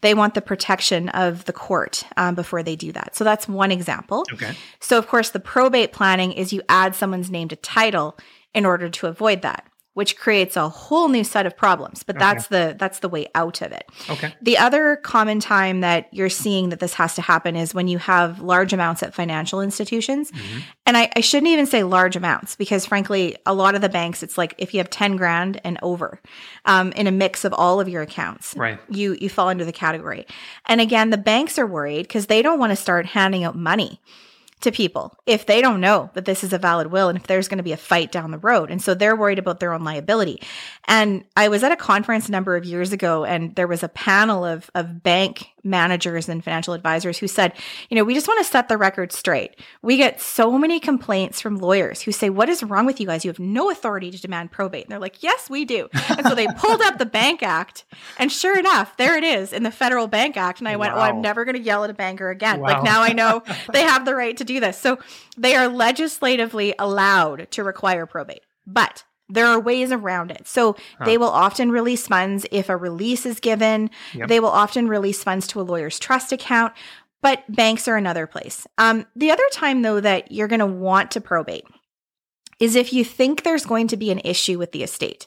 They 0.02 0.14
want 0.14 0.34
the 0.34 0.42
protection 0.42 1.08
of 1.10 1.44
the 1.46 1.52
court 1.52 2.04
um, 2.16 2.34
before 2.34 2.62
they 2.62 2.76
do 2.76 2.92
that. 2.92 3.16
So 3.16 3.24
that's 3.24 3.48
one 3.48 3.72
example. 3.72 4.26
Okay. 4.32 4.54
So, 4.78 4.98
of 4.98 5.06
course, 5.06 5.30
the 5.30 5.40
probate 5.40 5.92
planning 5.92 6.32
is 6.32 6.52
you 6.52 6.62
add 6.68 6.94
someone's 6.94 7.30
name 7.30 7.48
to 7.48 7.56
title 7.56 8.16
in 8.54 8.66
order 8.66 8.88
to 8.88 9.06
avoid 9.06 9.42
that, 9.42 9.64
which 9.94 10.16
creates 10.16 10.56
a 10.56 10.68
whole 10.68 11.08
new 11.08 11.24
set 11.24 11.46
of 11.46 11.56
problems. 11.56 12.02
But 12.04 12.16
Okay. 12.16 12.24
that's 12.24 12.46
the 12.46 12.76
that's 12.78 13.00
the 13.00 13.08
way 13.08 13.26
out 13.34 13.60
of 13.60 13.72
it. 13.72 13.84
Okay. 14.08 14.32
The 14.40 14.56
other 14.58 14.96
common 14.96 15.40
time 15.40 15.80
that 15.80 16.06
you're 16.12 16.28
seeing 16.30 16.68
that 16.68 16.78
this 16.80 16.94
has 16.94 17.14
to 17.16 17.22
happen 17.22 17.56
is 17.56 17.74
when 17.74 17.88
you 17.88 17.98
have 17.98 18.40
large 18.40 18.72
amounts 18.72 19.02
at 19.02 19.14
financial 19.14 19.60
institutions. 19.60 20.30
Mhm. 20.30 20.62
And 20.86 20.96
I, 20.96 21.10
I 21.16 21.20
shouldn't 21.20 21.50
even 21.50 21.66
say 21.66 21.82
large 21.82 22.16
amounts 22.16 22.56
because, 22.56 22.86
frankly, 22.86 23.36
a 23.46 23.54
lot 23.54 23.74
of 23.74 23.80
the 23.80 23.88
banks, 23.88 24.22
it's 24.22 24.38
like 24.38 24.54
if 24.58 24.72
you 24.74 24.78
have 24.78 24.90
10 24.90 25.16
grand 25.16 25.60
and 25.64 25.78
over 25.82 26.20
um, 26.64 26.92
in 26.92 27.06
a 27.06 27.12
mix 27.12 27.44
of 27.44 27.52
all 27.52 27.80
of 27.80 27.88
your 27.88 28.02
accounts, 28.02 28.54
Right. 28.56 28.78
you, 28.88 29.16
you 29.20 29.28
fall 29.28 29.48
into 29.50 29.64
the 29.64 29.72
category. 29.72 30.26
And 30.66 30.80
again, 30.80 31.10
the 31.10 31.18
banks 31.18 31.58
are 31.58 31.66
worried 31.66 32.02
because 32.02 32.26
they 32.26 32.42
don't 32.42 32.58
want 32.58 32.70
to 32.70 32.76
start 32.76 33.06
handing 33.06 33.44
out 33.44 33.56
money 33.56 34.00
to 34.60 34.70
people 34.70 35.16
if 35.26 35.46
they 35.46 35.60
don't 35.60 35.80
know 35.80 36.10
that 36.14 36.24
this 36.24 36.44
is 36.44 36.52
a 36.52 36.58
valid 36.58 36.88
will 36.88 37.08
and 37.08 37.16
if 37.16 37.26
there's 37.26 37.48
going 37.48 37.58
to 37.58 37.64
be 37.64 37.72
a 37.72 37.76
fight 37.76 38.12
down 38.12 38.30
the 38.30 38.38
road. 38.38 38.70
And 38.70 38.82
so 38.82 38.94
they're 38.94 39.16
worried 39.16 39.38
about 39.38 39.60
their 39.60 39.72
own 39.72 39.84
liability. 39.84 40.42
And 40.86 41.24
I 41.36 41.48
was 41.48 41.62
at 41.62 41.72
a 41.72 41.76
conference 41.76 42.28
a 42.28 42.32
number 42.32 42.56
of 42.56 42.64
years 42.64 42.92
ago 42.92 43.24
and 43.24 43.54
there 43.56 43.66
was 43.66 43.82
a 43.82 43.88
panel 43.88 44.44
of, 44.44 44.70
of 44.74 45.02
bank 45.02 45.49
managers 45.64 46.28
and 46.28 46.42
financial 46.42 46.74
advisors 46.74 47.18
who 47.18 47.28
said, 47.28 47.52
you 47.88 47.96
know, 47.96 48.04
we 48.04 48.14
just 48.14 48.28
want 48.28 48.44
to 48.44 48.50
set 48.50 48.68
the 48.68 48.76
record 48.76 49.12
straight. 49.12 49.56
We 49.82 49.96
get 49.96 50.20
so 50.20 50.58
many 50.58 50.80
complaints 50.80 51.40
from 51.40 51.56
lawyers 51.56 52.02
who 52.02 52.12
say, 52.12 52.30
what 52.30 52.48
is 52.48 52.62
wrong 52.62 52.86
with 52.86 53.00
you 53.00 53.06
guys? 53.06 53.24
You 53.24 53.30
have 53.30 53.38
no 53.38 53.70
authority 53.70 54.10
to 54.10 54.20
demand 54.20 54.50
probate. 54.50 54.84
And 54.84 54.92
they're 54.92 54.98
like, 54.98 55.22
yes, 55.22 55.50
we 55.50 55.64
do. 55.64 55.88
And 56.08 56.26
so 56.26 56.34
they 56.34 56.46
pulled 56.56 56.80
up 56.82 56.98
the 56.98 57.06
Bank 57.06 57.42
Act 57.42 57.84
and 58.18 58.30
sure 58.30 58.58
enough, 58.58 58.96
there 58.96 59.16
it 59.16 59.24
is 59.24 59.52
in 59.52 59.62
the 59.62 59.70
Federal 59.70 60.06
Bank 60.06 60.36
Act. 60.36 60.60
And 60.60 60.68
I 60.68 60.76
went, 60.76 60.94
oh, 60.94 61.00
I'm 61.00 61.20
never 61.20 61.44
going 61.44 61.56
to 61.56 61.62
yell 61.62 61.84
at 61.84 61.90
a 61.90 61.94
banker 61.94 62.30
again. 62.30 62.60
Wow. 62.60 62.68
Like 62.68 62.82
now 62.82 63.02
I 63.02 63.12
know 63.12 63.42
they 63.72 63.82
have 63.82 64.04
the 64.04 64.14
right 64.14 64.36
to 64.36 64.44
do 64.44 64.60
this. 64.60 64.78
So 64.78 64.98
they 65.36 65.54
are 65.56 65.68
legislatively 65.68 66.74
allowed 66.78 67.50
to 67.52 67.64
require 67.64 68.06
probate, 68.06 68.42
but 68.66 69.04
there 69.30 69.46
are 69.46 69.58
ways 69.60 69.92
around 69.92 70.30
it. 70.30 70.46
So 70.46 70.76
they 71.04 71.16
will 71.18 71.30
often 71.30 71.70
release 71.70 72.06
funds 72.06 72.46
if 72.50 72.68
a 72.68 72.76
release 72.76 73.24
is 73.24 73.40
given. 73.40 73.90
Yep. 74.14 74.28
They 74.28 74.40
will 74.40 74.48
often 74.50 74.88
release 74.88 75.22
funds 75.22 75.46
to 75.48 75.60
a 75.60 75.62
lawyer's 75.62 75.98
trust 75.98 76.32
account, 76.32 76.72
but 77.22 77.44
banks 77.48 77.86
are 77.88 77.96
another 77.96 78.26
place. 78.26 78.66
Um, 78.78 79.06
the 79.16 79.30
other 79.30 79.42
time, 79.52 79.82
though, 79.82 80.00
that 80.00 80.32
you're 80.32 80.48
going 80.48 80.60
to 80.60 80.66
want 80.66 81.10
to 81.12 81.20
probate 81.20 81.64
is 82.58 82.76
if 82.76 82.92
you 82.92 83.04
think 83.04 83.42
there's 83.42 83.64
going 83.64 83.88
to 83.88 83.96
be 83.96 84.10
an 84.10 84.20
issue 84.24 84.58
with 84.58 84.72
the 84.72 84.82
estate. 84.82 85.24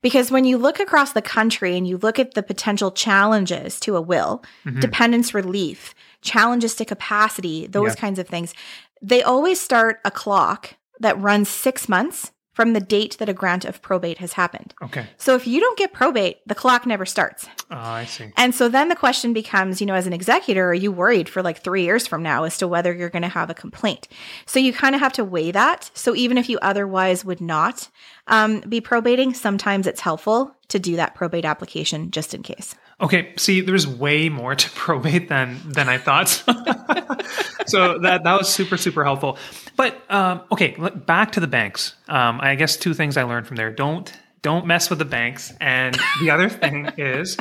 Because 0.00 0.30
when 0.30 0.44
you 0.44 0.56
look 0.58 0.80
across 0.80 1.12
the 1.12 1.22
country 1.22 1.76
and 1.76 1.86
you 1.86 1.96
look 1.98 2.18
at 2.18 2.34
the 2.34 2.42
potential 2.42 2.90
challenges 2.90 3.78
to 3.80 3.94
a 3.94 4.00
will, 4.00 4.42
Mhm. 4.64 4.80
dependence 4.80 5.32
relief, 5.34 5.94
challenges 6.22 6.74
to 6.76 6.84
capacity, 6.84 7.66
those 7.66 7.90
Yeah. 7.94 8.00
kinds 8.00 8.18
of 8.18 8.26
things, 8.26 8.52
they 9.00 9.22
always 9.22 9.60
start 9.60 10.00
a 10.04 10.10
clock 10.10 10.74
that 10.98 11.20
runs 11.20 11.48
six 11.48 11.88
months 11.88 12.31
from 12.52 12.74
the 12.74 12.80
date 12.80 13.16
that 13.18 13.28
a 13.28 13.32
grant 13.32 13.64
of 13.64 13.80
probate 13.80 14.18
has 14.18 14.34
happened. 14.34 14.74
Okay. 14.82 15.06
So 15.16 15.34
if 15.34 15.46
you 15.46 15.58
don't 15.58 15.78
get 15.78 15.92
probate, 15.92 16.46
the 16.46 16.54
clock 16.54 16.86
never 16.86 17.06
starts. 17.06 17.46
Oh, 17.70 17.76
I 17.76 18.04
see. 18.04 18.30
And 18.36 18.54
so 18.54 18.68
then 18.68 18.88
the 18.88 18.96
question 18.96 19.32
becomes, 19.32 19.80
you 19.80 19.86
know, 19.86 19.94
as 19.94 20.06
an 20.06 20.12
executor, 20.12 20.68
are 20.68 20.74
you 20.74 20.92
worried 20.92 21.28
for 21.28 21.42
like 21.42 21.62
three 21.62 21.84
years 21.84 22.06
from 22.06 22.22
now 22.22 22.44
as 22.44 22.58
to 22.58 22.68
whether 22.68 22.92
you're 22.92 23.08
going 23.08 23.22
to 23.22 23.28
have 23.28 23.48
a 23.48 23.54
complaint? 23.54 24.08
So 24.46 24.58
you 24.58 24.72
kind 24.72 24.94
of 24.94 25.00
have 25.00 25.14
to 25.14 25.24
weigh 25.24 25.50
that. 25.52 25.90
So 25.94 26.14
even 26.14 26.36
if 26.36 26.48
you 26.48 26.58
otherwise 26.60 27.24
would 27.24 27.40
not 27.40 27.88
um, 28.26 28.60
be 28.60 28.80
probating, 28.80 29.34
sometimes 29.34 29.86
it's 29.86 30.00
helpful 30.00 30.54
to 30.68 30.78
do 30.78 30.96
that 30.96 31.14
probate 31.14 31.44
application 31.44 32.10
just 32.10 32.34
in 32.34 32.42
case. 32.42 32.74
Okay, 33.02 33.32
see, 33.36 33.60
there's 33.60 33.86
way 33.86 34.28
more 34.28 34.54
to 34.54 34.70
probate 34.74 35.28
than 35.28 35.60
than 35.66 35.88
I 35.88 35.98
thought. 35.98 36.28
so 37.66 37.98
that 37.98 38.22
that 38.24 38.38
was 38.38 38.48
super 38.48 38.76
super 38.76 39.04
helpful. 39.04 39.38
But 39.76 40.00
um, 40.10 40.42
okay, 40.52 40.76
back 41.06 41.32
to 41.32 41.40
the 41.40 41.46
banks. 41.46 41.94
Um, 42.08 42.40
I 42.40 42.54
guess 42.54 42.76
two 42.76 42.94
things 42.94 43.16
I 43.16 43.24
learned 43.24 43.46
from 43.46 43.56
there: 43.56 43.72
don't 43.72 44.12
don't 44.42 44.66
mess 44.66 44.90
with 44.90 44.98
the 44.98 45.04
banks. 45.04 45.52
And 45.60 45.96
the 46.20 46.30
other 46.30 46.48
thing 46.48 46.90
is, 46.98 47.36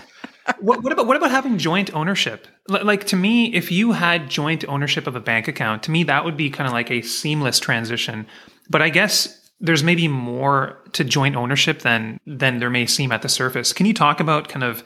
what, 0.60 0.84
what, 0.84 0.94
about 0.94 1.08
what 1.08 1.18
about 1.18 1.32
having 1.32 1.58
joint 1.58 1.94
ownership? 1.94 2.48
L- 2.70 2.86
like 2.86 3.06
to 3.08 3.16
me, 3.16 3.54
if 3.54 3.72
you 3.72 3.92
had 3.92 4.30
joint 4.30 4.64
ownership 4.68 5.08
of 5.08 5.16
a 5.16 5.20
bank 5.20 5.48
account, 5.48 5.84
to 5.84 5.92
me 5.92 6.04
that 6.06 6.24
would 6.24 6.38
be 6.38 6.50
kind 6.50 6.68
of 6.68 6.74
like 6.74 6.90
a 6.92 7.02
seamless 7.02 7.60
transition. 7.60 8.28
But 8.70 8.82
I 8.82 8.90
guess 8.90 9.52
there's 9.60 9.84
maybe 9.84 10.08
more 10.08 10.80
to 10.94 11.04
joint 11.04 11.36
ownership 11.36 11.82
than 11.82 12.20
than 12.26 12.60
there 12.60 12.70
may 12.70 12.86
seem 12.86 13.12
at 13.12 13.22
the 13.22 13.30
surface. 13.30 13.74
Can 13.74 13.86
you 13.86 13.94
talk 13.94 14.20
about 14.20 14.48
kind 14.48 14.64
of 14.64 14.84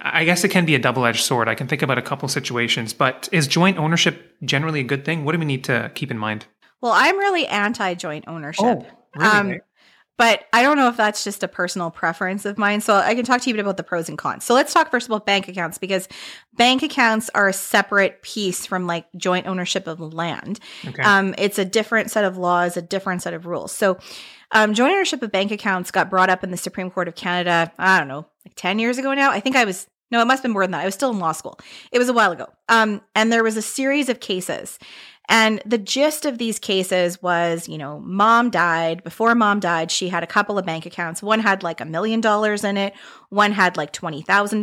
I 0.00 0.24
guess 0.24 0.44
it 0.44 0.48
can 0.48 0.64
be 0.64 0.74
a 0.74 0.78
double-edged 0.78 1.22
sword. 1.22 1.48
I 1.48 1.54
can 1.54 1.68
think 1.68 1.82
about 1.82 1.98
a 1.98 2.02
couple 2.02 2.28
situations, 2.28 2.92
but 2.92 3.28
is 3.32 3.46
joint 3.46 3.78
ownership 3.78 4.36
generally 4.44 4.80
a 4.80 4.84
good 4.84 5.04
thing? 5.04 5.24
What 5.24 5.32
do 5.32 5.38
we 5.38 5.44
need 5.44 5.64
to 5.64 5.90
keep 5.94 6.10
in 6.10 6.18
mind? 6.18 6.46
Well, 6.80 6.92
I'm 6.92 7.18
really 7.18 7.46
anti 7.46 7.94
joint 7.94 8.24
ownership. 8.26 8.64
Oh, 8.64 8.86
really? 9.14 9.28
Um, 9.28 9.60
but 10.18 10.44
I 10.52 10.62
don't 10.62 10.76
know 10.76 10.88
if 10.88 10.96
that's 10.96 11.24
just 11.24 11.42
a 11.42 11.48
personal 11.48 11.90
preference 11.90 12.44
of 12.44 12.58
mine. 12.58 12.80
So 12.80 12.94
I 12.94 13.14
can 13.14 13.24
talk 13.24 13.40
to 13.40 13.50
you 13.50 13.58
about 13.58 13.76
the 13.76 13.82
pros 13.82 14.08
and 14.08 14.18
cons. 14.18 14.44
So 14.44 14.54
let's 14.54 14.72
talk 14.72 14.90
first 14.90 15.06
about 15.06 15.26
bank 15.26 15.48
accounts 15.48 15.78
because 15.78 16.06
bank 16.54 16.82
accounts 16.82 17.30
are 17.34 17.48
a 17.48 17.52
separate 17.52 18.22
piece 18.22 18.66
from 18.66 18.86
like 18.86 19.06
joint 19.16 19.46
ownership 19.46 19.86
of 19.86 20.00
land. 20.00 20.60
Okay. 20.86 21.02
Um, 21.02 21.34
it's 21.38 21.58
a 21.58 21.64
different 21.64 22.10
set 22.10 22.24
of 22.24 22.36
laws, 22.36 22.76
a 22.76 22.82
different 22.82 23.22
set 23.22 23.32
of 23.32 23.46
rules. 23.46 23.72
So 23.72 23.98
um, 24.52 24.74
joint 24.74 24.92
ownership 24.92 25.22
of 25.22 25.32
bank 25.32 25.50
accounts 25.50 25.90
got 25.90 26.10
brought 26.10 26.28
up 26.28 26.44
in 26.44 26.50
the 26.50 26.56
Supreme 26.56 26.90
Court 26.90 27.08
of 27.08 27.14
Canada, 27.14 27.72
I 27.78 27.98
don't 27.98 28.08
know, 28.08 28.26
like 28.46 28.54
10 28.56 28.78
years 28.78 28.98
ago 28.98 29.12
now. 29.14 29.30
I 29.30 29.40
think 29.40 29.56
I 29.56 29.64
was, 29.64 29.86
no, 30.10 30.20
it 30.20 30.26
must 30.26 30.38
have 30.38 30.42
been 30.44 30.52
more 30.52 30.64
than 30.64 30.72
that. 30.72 30.80
I 30.82 30.84
was 30.86 30.94
still 30.94 31.10
in 31.10 31.18
law 31.18 31.32
school. 31.32 31.58
It 31.90 31.98
was 31.98 32.08
a 32.08 32.12
while 32.12 32.32
ago. 32.32 32.46
Um, 32.68 33.00
and 33.14 33.32
there 33.32 33.42
was 33.44 33.56
a 33.56 33.62
series 33.62 34.08
of 34.08 34.20
cases 34.20 34.78
and 35.28 35.62
the 35.64 35.78
gist 35.78 36.26
of 36.26 36.38
these 36.38 36.58
cases 36.58 37.22
was, 37.22 37.68
you 37.68 37.78
know, 37.78 38.00
mom 38.00 38.50
died. 38.50 39.04
Before 39.04 39.34
mom 39.36 39.60
died, 39.60 39.90
she 39.92 40.08
had 40.08 40.24
a 40.24 40.26
couple 40.26 40.58
of 40.58 40.66
bank 40.66 40.84
accounts. 40.84 41.22
One 41.22 41.38
had 41.38 41.62
like 41.62 41.80
a 41.80 41.84
million 41.84 42.20
dollars 42.20 42.64
in 42.64 42.76
it, 42.76 42.92
one 43.28 43.52
had 43.52 43.76
like 43.76 43.92
$20,000 43.92 44.52
in 44.52 44.60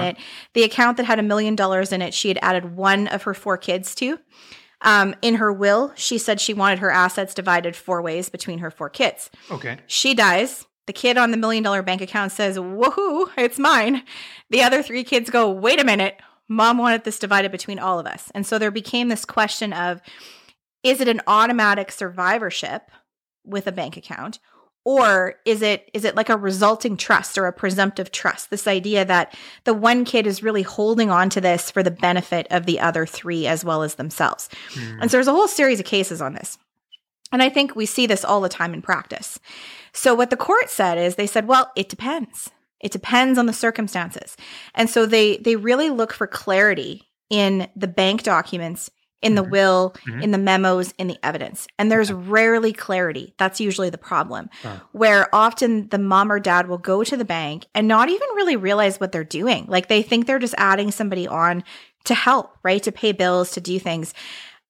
Uh-huh. 0.00 0.08
it. 0.08 0.16
The 0.54 0.62
account 0.64 0.96
that 0.96 1.04
had 1.06 1.18
a 1.18 1.22
million 1.22 1.54
dollars 1.54 1.92
in 1.92 2.00
it, 2.00 2.14
she 2.14 2.28
had 2.28 2.38
added 2.40 2.74
one 2.74 3.06
of 3.08 3.24
her 3.24 3.34
four 3.34 3.58
kids 3.58 3.94
to. 3.96 4.18
Um, 4.80 5.14
in 5.22 5.34
her 5.36 5.52
will, 5.52 5.92
she 5.94 6.16
said 6.18 6.40
she 6.40 6.54
wanted 6.54 6.78
her 6.78 6.90
assets 6.90 7.34
divided 7.34 7.76
four 7.76 8.00
ways 8.00 8.28
between 8.30 8.60
her 8.60 8.70
four 8.70 8.88
kids. 8.88 9.28
okay. 9.50 9.76
She 9.88 10.14
dies. 10.14 10.66
The 10.88 10.94
kid 10.94 11.18
on 11.18 11.32
the 11.32 11.36
million 11.36 11.62
dollar 11.62 11.82
bank 11.82 12.00
account 12.00 12.32
says, 12.32 12.56
Woohoo, 12.56 13.30
it's 13.36 13.58
mine. 13.58 14.04
The 14.48 14.62
other 14.62 14.82
three 14.82 15.04
kids 15.04 15.28
go, 15.28 15.50
Wait 15.50 15.78
a 15.78 15.84
minute. 15.84 16.16
Mom 16.48 16.78
wanted 16.78 17.04
this 17.04 17.18
divided 17.18 17.52
between 17.52 17.78
all 17.78 17.98
of 17.98 18.06
us. 18.06 18.32
And 18.34 18.46
so 18.46 18.58
there 18.58 18.70
became 18.70 19.08
this 19.08 19.26
question 19.26 19.74
of 19.74 20.00
is 20.82 21.02
it 21.02 21.08
an 21.08 21.20
automatic 21.26 21.92
survivorship 21.92 22.90
with 23.44 23.66
a 23.66 23.72
bank 23.72 23.98
account? 23.98 24.38
Or 24.82 25.34
is 25.44 25.60
it 25.60 25.90
is 25.92 26.06
it 26.06 26.16
like 26.16 26.30
a 26.30 26.38
resulting 26.38 26.96
trust 26.96 27.36
or 27.36 27.44
a 27.44 27.52
presumptive 27.52 28.10
trust? 28.10 28.48
This 28.48 28.66
idea 28.66 29.04
that 29.04 29.36
the 29.64 29.74
one 29.74 30.06
kid 30.06 30.26
is 30.26 30.42
really 30.42 30.62
holding 30.62 31.10
on 31.10 31.28
to 31.28 31.40
this 31.42 31.70
for 31.70 31.82
the 31.82 31.90
benefit 31.90 32.46
of 32.50 32.64
the 32.64 32.80
other 32.80 33.04
three 33.04 33.46
as 33.46 33.62
well 33.62 33.82
as 33.82 33.96
themselves. 33.96 34.48
Hmm. 34.70 35.02
And 35.02 35.10
so 35.10 35.18
there's 35.18 35.28
a 35.28 35.32
whole 35.32 35.48
series 35.48 35.80
of 35.80 35.84
cases 35.84 36.22
on 36.22 36.32
this. 36.32 36.56
And 37.30 37.42
I 37.42 37.50
think 37.50 37.76
we 37.76 37.84
see 37.84 38.06
this 38.06 38.24
all 38.24 38.40
the 38.40 38.48
time 38.48 38.72
in 38.72 38.80
practice. 38.80 39.38
So 39.92 40.14
what 40.14 40.30
the 40.30 40.36
court 40.36 40.70
said 40.70 40.98
is 40.98 41.14
they 41.16 41.26
said, 41.26 41.46
well, 41.48 41.70
it 41.76 41.88
depends. 41.88 42.50
It 42.80 42.92
depends 42.92 43.38
on 43.38 43.46
the 43.46 43.52
circumstances. 43.52 44.36
And 44.74 44.88
so 44.88 45.06
they 45.06 45.38
they 45.38 45.56
really 45.56 45.90
look 45.90 46.12
for 46.12 46.26
clarity 46.26 47.08
in 47.28 47.68
the 47.76 47.88
bank 47.88 48.22
documents, 48.22 48.90
in 49.20 49.34
the 49.34 49.42
Mhm. 49.44 49.50
will, 49.50 49.96
Mhm. 50.06 50.22
in 50.22 50.30
the 50.30 50.38
memos, 50.38 50.94
in 50.96 51.08
the 51.08 51.18
evidence. 51.24 51.66
And 51.78 51.90
there's 51.90 52.12
rarely 52.12 52.72
clarity. 52.72 53.34
That's 53.36 53.60
usually 53.60 53.90
the 53.90 53.98
problem. 53.98 54.48
Oh. 54.64 54.80
Where 54.92 55.28
often 55.34 55.88
the 55.88 55.98
mom 55.98 56.30
or 56.30 56.38
dad 56.38 56.68
will 56.68 56.78
go 56.78 57.02
to 57.02 57.16
the 57.16 57.24
bank 57.24 57.66
and 57.74 57.88
not 57.88 58.08
even 58.08 58.28
really 58.36 58.54
realize 58.56 59.00
what 59.00 59.10
they're 59.10 59.24
doing. 59.24 59.66
Like 59.68 59.88
they 59.88 60.02
think 60.02 60.26
they're 60.26 60.38
just 60.38 60.54
adding 60.56 60.92
somebody 60.92 61.26
on 61.26 61.64
to 62.04 62.14
help, 62.14 62.52
right? 62.62 62.82
To 62.84 62.92
pay 62.92 63.10
bills, 63.12 63.50
to 63.50 63.60
do 63.60 63.78
things. 63.80 64.14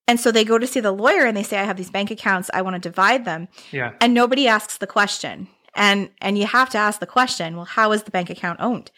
And 0.08 0.18
so 0.18 0.32
they 0.32 0.44
go 0.44 0.58
to 0.58 0.66
see 0.66 0.80
the 0.80 0.90
lawyer 0.90 1.26
and 1.26 1.36
they 1.36 1.42
say, 1.42 1.58
I 1.58 1.64
have 1.64 1.76
these 1.76 1.90
bank 1.90 2.10
accounts, 2.10 2.50
I 2.54 2.62
want 2.62 2.74
to 2.74 2.80
divide 2.80 3.26
them. 3.26 3.46
Yeah. 3.70 3.92
And 4.00 4.14
nobody 4.14 4.48
asks 4.48 4.78
the 4.78 4.86
question. 4.86 5.48
And 5.74 6.10
and 6.20 6.38
you 6.38 6.46
have 6.46 6.70
to 6.70 6.78
ask 6.78 6.98
the 6.98 7.06
question, 7.06 7.54
well, 7.54 7.66
how 7.66 7.92
is 7.92 8.02
the 8.02 8.10
bank 8.10 8.30
account 8.30 8.58
owned? 8.60 8.90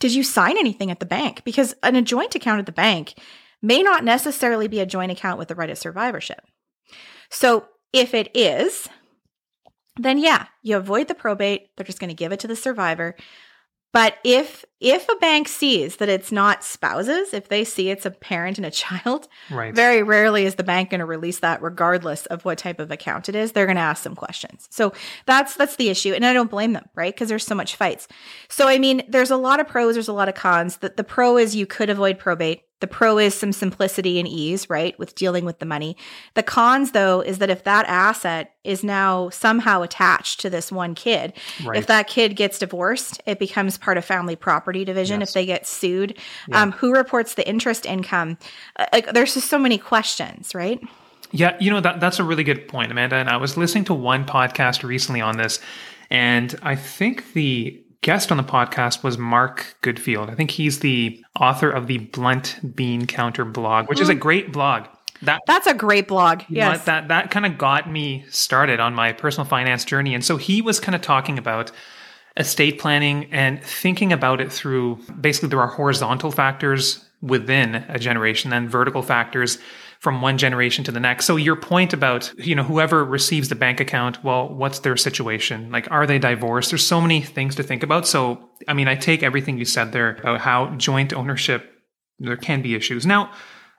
Did 0.00 0.12
you 0.12 0.24
sign 0.24 0.58
anything 0.58 0.90
at 0.90 0.98
the 0.98 1.06
bank? 1.06 1.42
Because 1.44 1.74
an 1.82 2.04
joint 2.04 2.34
account 2.34 2.58
at 2.58 2.66
the 2.66 2.72
bank 2.72 3.14
may 3.62 3.82
not 3.82 4.04
necessarily 4.04 4.66
be 4.66 4.80
a 4.80 4.86
joint 4.86 5.12
account 5.12 5.38
with 5.38 5.48
the 5.48 5.54
right 5.54 5.70
of 5.70 5.78
survivorship. 5.78 6.40
So 7.30 7.66
if 7.92 8.14
it 8.14 8.30
is, 8.34 8.88
then 9.96 10.18
yeah, 10.18 10.46
you 10.62 10.76
avoid 10.76 11.06
the 11.06 11.14
probate. 11.14 11.68
They're 11.76 11.86
just 11.86 12.00
going 12.00 12.08
to 12.08 12.14
give 12.14 12.32
it 12.32 12.40
to 12.40 12.48
the 12.48 12.56
survivor. 12.56 13.14
But 13.92 14.18
if 14.24 14.64
if 14.78 15.08
a 15.08 15.16
bank 15.16 15.46
sees 15.48 15.96
that 15.96 16.08
it's 16.08 16.32
not 16.32 16.64
spouses, 16.64 17.34
if 17.34 17.48
they 17.48 17.64
see 17.64 17.90
it's 17.90 18.06
a 18.06 18.10
parent 18.10 18.56
and 18.56 18.64
a 18.66 18.70
child, 18.70 19.28
Right. 19.50 19.74
very 19.74 20.02
rarely 20.02 20.46
is 20.46 20.54
the 20.54 20.62
bank 20.62 20.90
going 20.90 21.00
to 21.00 21.04
release 21.04 21.40
that 21.40 21.60
regardless 21.60 22.24
of 22.26 22.44
what 22.44 22.56
type 22.58 22.78
of 22.80 22.90
account 22.90 23.28
it 23.28 23.34
is. 23.34 23.52
They're 23.52 23.66
going 23.66 23.76
to 23.76 23.82
ask 23.82 24.02
some 24.02 24.14
questions. 24.14 24.68
So 24.70 24.92
that's 25.26 25.54
that's 25.56 25.76
the 25.76 25.88
issue 25.90 26.12
and 26.14 26.24
I 26.24 26.32
don't 26.32 26.50
blame 26.50 26.72
them, 26.72 26.88
right? 26.94 27.12
Because 27.12 27.28
there's 27.28 27.44
so 27.46 27.54
much 27.54 27.76
fights. 27.76 28.06
So 28.48 28.68
I 28.68 28.78
mean, 28.78 29.02
there's 29.08 29.30
a 29.30 29.36
lot 29.36 29.60
of 29.60 29.66
pros, 29.66 29.94
there's 29.94 30.08
a 30.08 30.12
lot 30.12 30.28
of 30.28 30.34
cons. 30.34 30.78
The, 30.78 30.92
the 30.96 31.04
pro 31.04 31.36
is 31.36 31.56
you 31.56 31.66
could 31.66 31.90
avoid 31.90 32.18
probate. 32.18 32.62
The 32.80 32.86
pro 32.86 33.18
is 33.18 33.34
some 33.34 33.52
simplicity 33.52 34.18
and 34.18 34.26
ease, 34.26 34.68
right, 34.68 34.98
with 34.98 35.14
dealing 35.14 35.44
with 35.44 35.58
the 35.58 35.66
money. 35.66 35.96
The 36.34 36.42
cons, 36.42 36.92
though, 36.92 37.20
is 37.20 37.38
that 37.38 37.50
if 37.50 37.64
that 37.64 37.86
asset 37.86 38.54
is 38.64 38.82
now 38.82 39.28
somehow 39.30 39.82
attached 39.82 40.40
to 40.40 40.50
this 40.50 40.72
one 40.72 40.94
kid, 40.94 41.34
right. 41.64 41.78
if 41.78 41.86
that 41.86 42.08
kid 42.08 42.36
gets 42.36 42.58
divorced, 42.58 43.20
it 43.26 43.38
becomes 43.38 43.78
part 43.78 43.98
of 43.98 44.04
family 44.04 44.36
property 44.36 44.84
division. 44.84 45.20
Yes. 45.20 45.30
If 45.30 45.34
they 45.34 45.46
get 45.46 45.66
sued, 45.66 46.16
Yeah. 46.48 46.62
um, 46.62 46.72
who 46.72 46.92
reports 46.92 47.34
the 47.34 47.46
interest 47.48 47.86
income? 47.86 48.38
Uh, 48.76 48.86
Like, 48.92 49.12
there's 49.12 49.34
just 49.34 49.48
so 49.48 49.58
many 49.58 49.78
questions, 49.78 50.54
right? 50.54 50.80
Yeah, 51.32 51.56
you 51.60 51.70
know 51.70 51.80
that 51.80 52.00
that's 52.00 52.18
a 52.18 52.24
really 52.24 52.42
good 52.42 52.66
point, 52.66 52.90
Amanda. 52.90 53.16
And 53.16 53.28
I 53.28 53.36
was 53.36 53.56
listening 53.56 53.84
to 53.84 53.94
one 53.94 54.24
podcast 54.24 54.82
recently 54.82 55.20
on 55.20 55.36
this, 55.36 55.60
and 56.10 56.58
I 56.62 56.74
think 56.74 57.34
the 57.34 57.80
guest 58.02 58.30
on 58.30 58.36
the 58.36 58.42
podcast 58.42 59.02
was 59.02 59.18
Mark 59.18 59.76
Goodfield. 59.82 60.30
I 60.30 60.34
think 60.34 60.50
he's 60.50 60.80
the 60.80 61.22
author 61.38 61.70
of 61.70 61.86
the 61.86 61.98
Blunt 61.98 62.58
Bean 62.74 63.06
Counter 63.06 63.44
blog, 63.44 63.88
which 63.88 64.00
is 64.00 64.08
a 64.08 64.14
mm. 64.14 64.20
great 64.20 64.52
blog. 64.52 64.86
That 65.22 65.42
That's 65.46 65.66
a 65.66 65.74
great 65.74 66.08
blog. 66.08 66.40
know 66.40 66.46
yes. 66.48 66.84
that 66.86 67.08
that 67.08 67.30
kind 67.30 67.44
of 67.44 67.58
got 67.58 67.90
me 67.90 68.24
started 68.30 68.80
on 68.80 68.94
my 68.94 69.12
personal 69.12 69.44
finance 69.44 69.84
journey. 69.84 70.14
And 70.14 70.24
so 70.24 70.38
he 70.38 70.62
was 70.62 70.80
kind 70.80 70.94
of 70.94 71.02
talking 71.02 71.38
about 71.38 71.70
estate 72.36 72.78
planning 72.78 73.30
and 73.32 73.62
thinking 73.62 74.12
about 74.12 74.40
it 74.40 74.50
through 74.50 74.98
basically 75.20 75.50
there 75.50 75.60
are 75.60 75.68
horizontal 75.68 76.30
factors 76.30 77.04
within 77.20 77.74
a 77.88 77.98
generation 77.98 78.52
and 78.52 78.70
vertical 78.70 79.02
factors 79.02 79.58
from 80.00 80.22
one 80.22 80.38
generation 80.38 80.82
to 80.82 80.90
the 80.90 80.98
next. 80.98 81.26
So 81.26 81.36
your 81.36 81.56
point 81.56 81.92
about, 81.92 82.32
you 82.38 82.54
know, 82.54 82.62
whoever 82.62 83.04
receives 83.04 83.50
the 83.50 83.54
bank 83.54 83.80
account, 83.80 84.24
well, 84.24 84.48
what's 84.48 84.80
their 84.80 84.96
situation? 84.96 85.70
Like 85.70 85.90
are 85.90 86.06
they 86.06 86.18
divorced? 86.18 86.70
There's 86.70 86.86
so 86.86 87.00
many 87.00 87.20
things 87.20 87.54
to 87.56 87.62
think 87.62 87.82
about. 87.82 88.06
So 88.06 88.48
I 88.66 88.72
mean, 88.72 88.88
I 88.88 88.96
take 88.96 89.22
everything 89.22 89.58
you 89.58 89.66
said 89.66 89.92
there 89.92 90.16
about 90.16 90.40
how 90.40 90.74
joint 90.76 91.12
ownership 91.12 91.70
there 92.18 92.36
can 92.36 92.62
be 92.62 92.74
issues. 92.74 93.04
Now, 93.04 93.30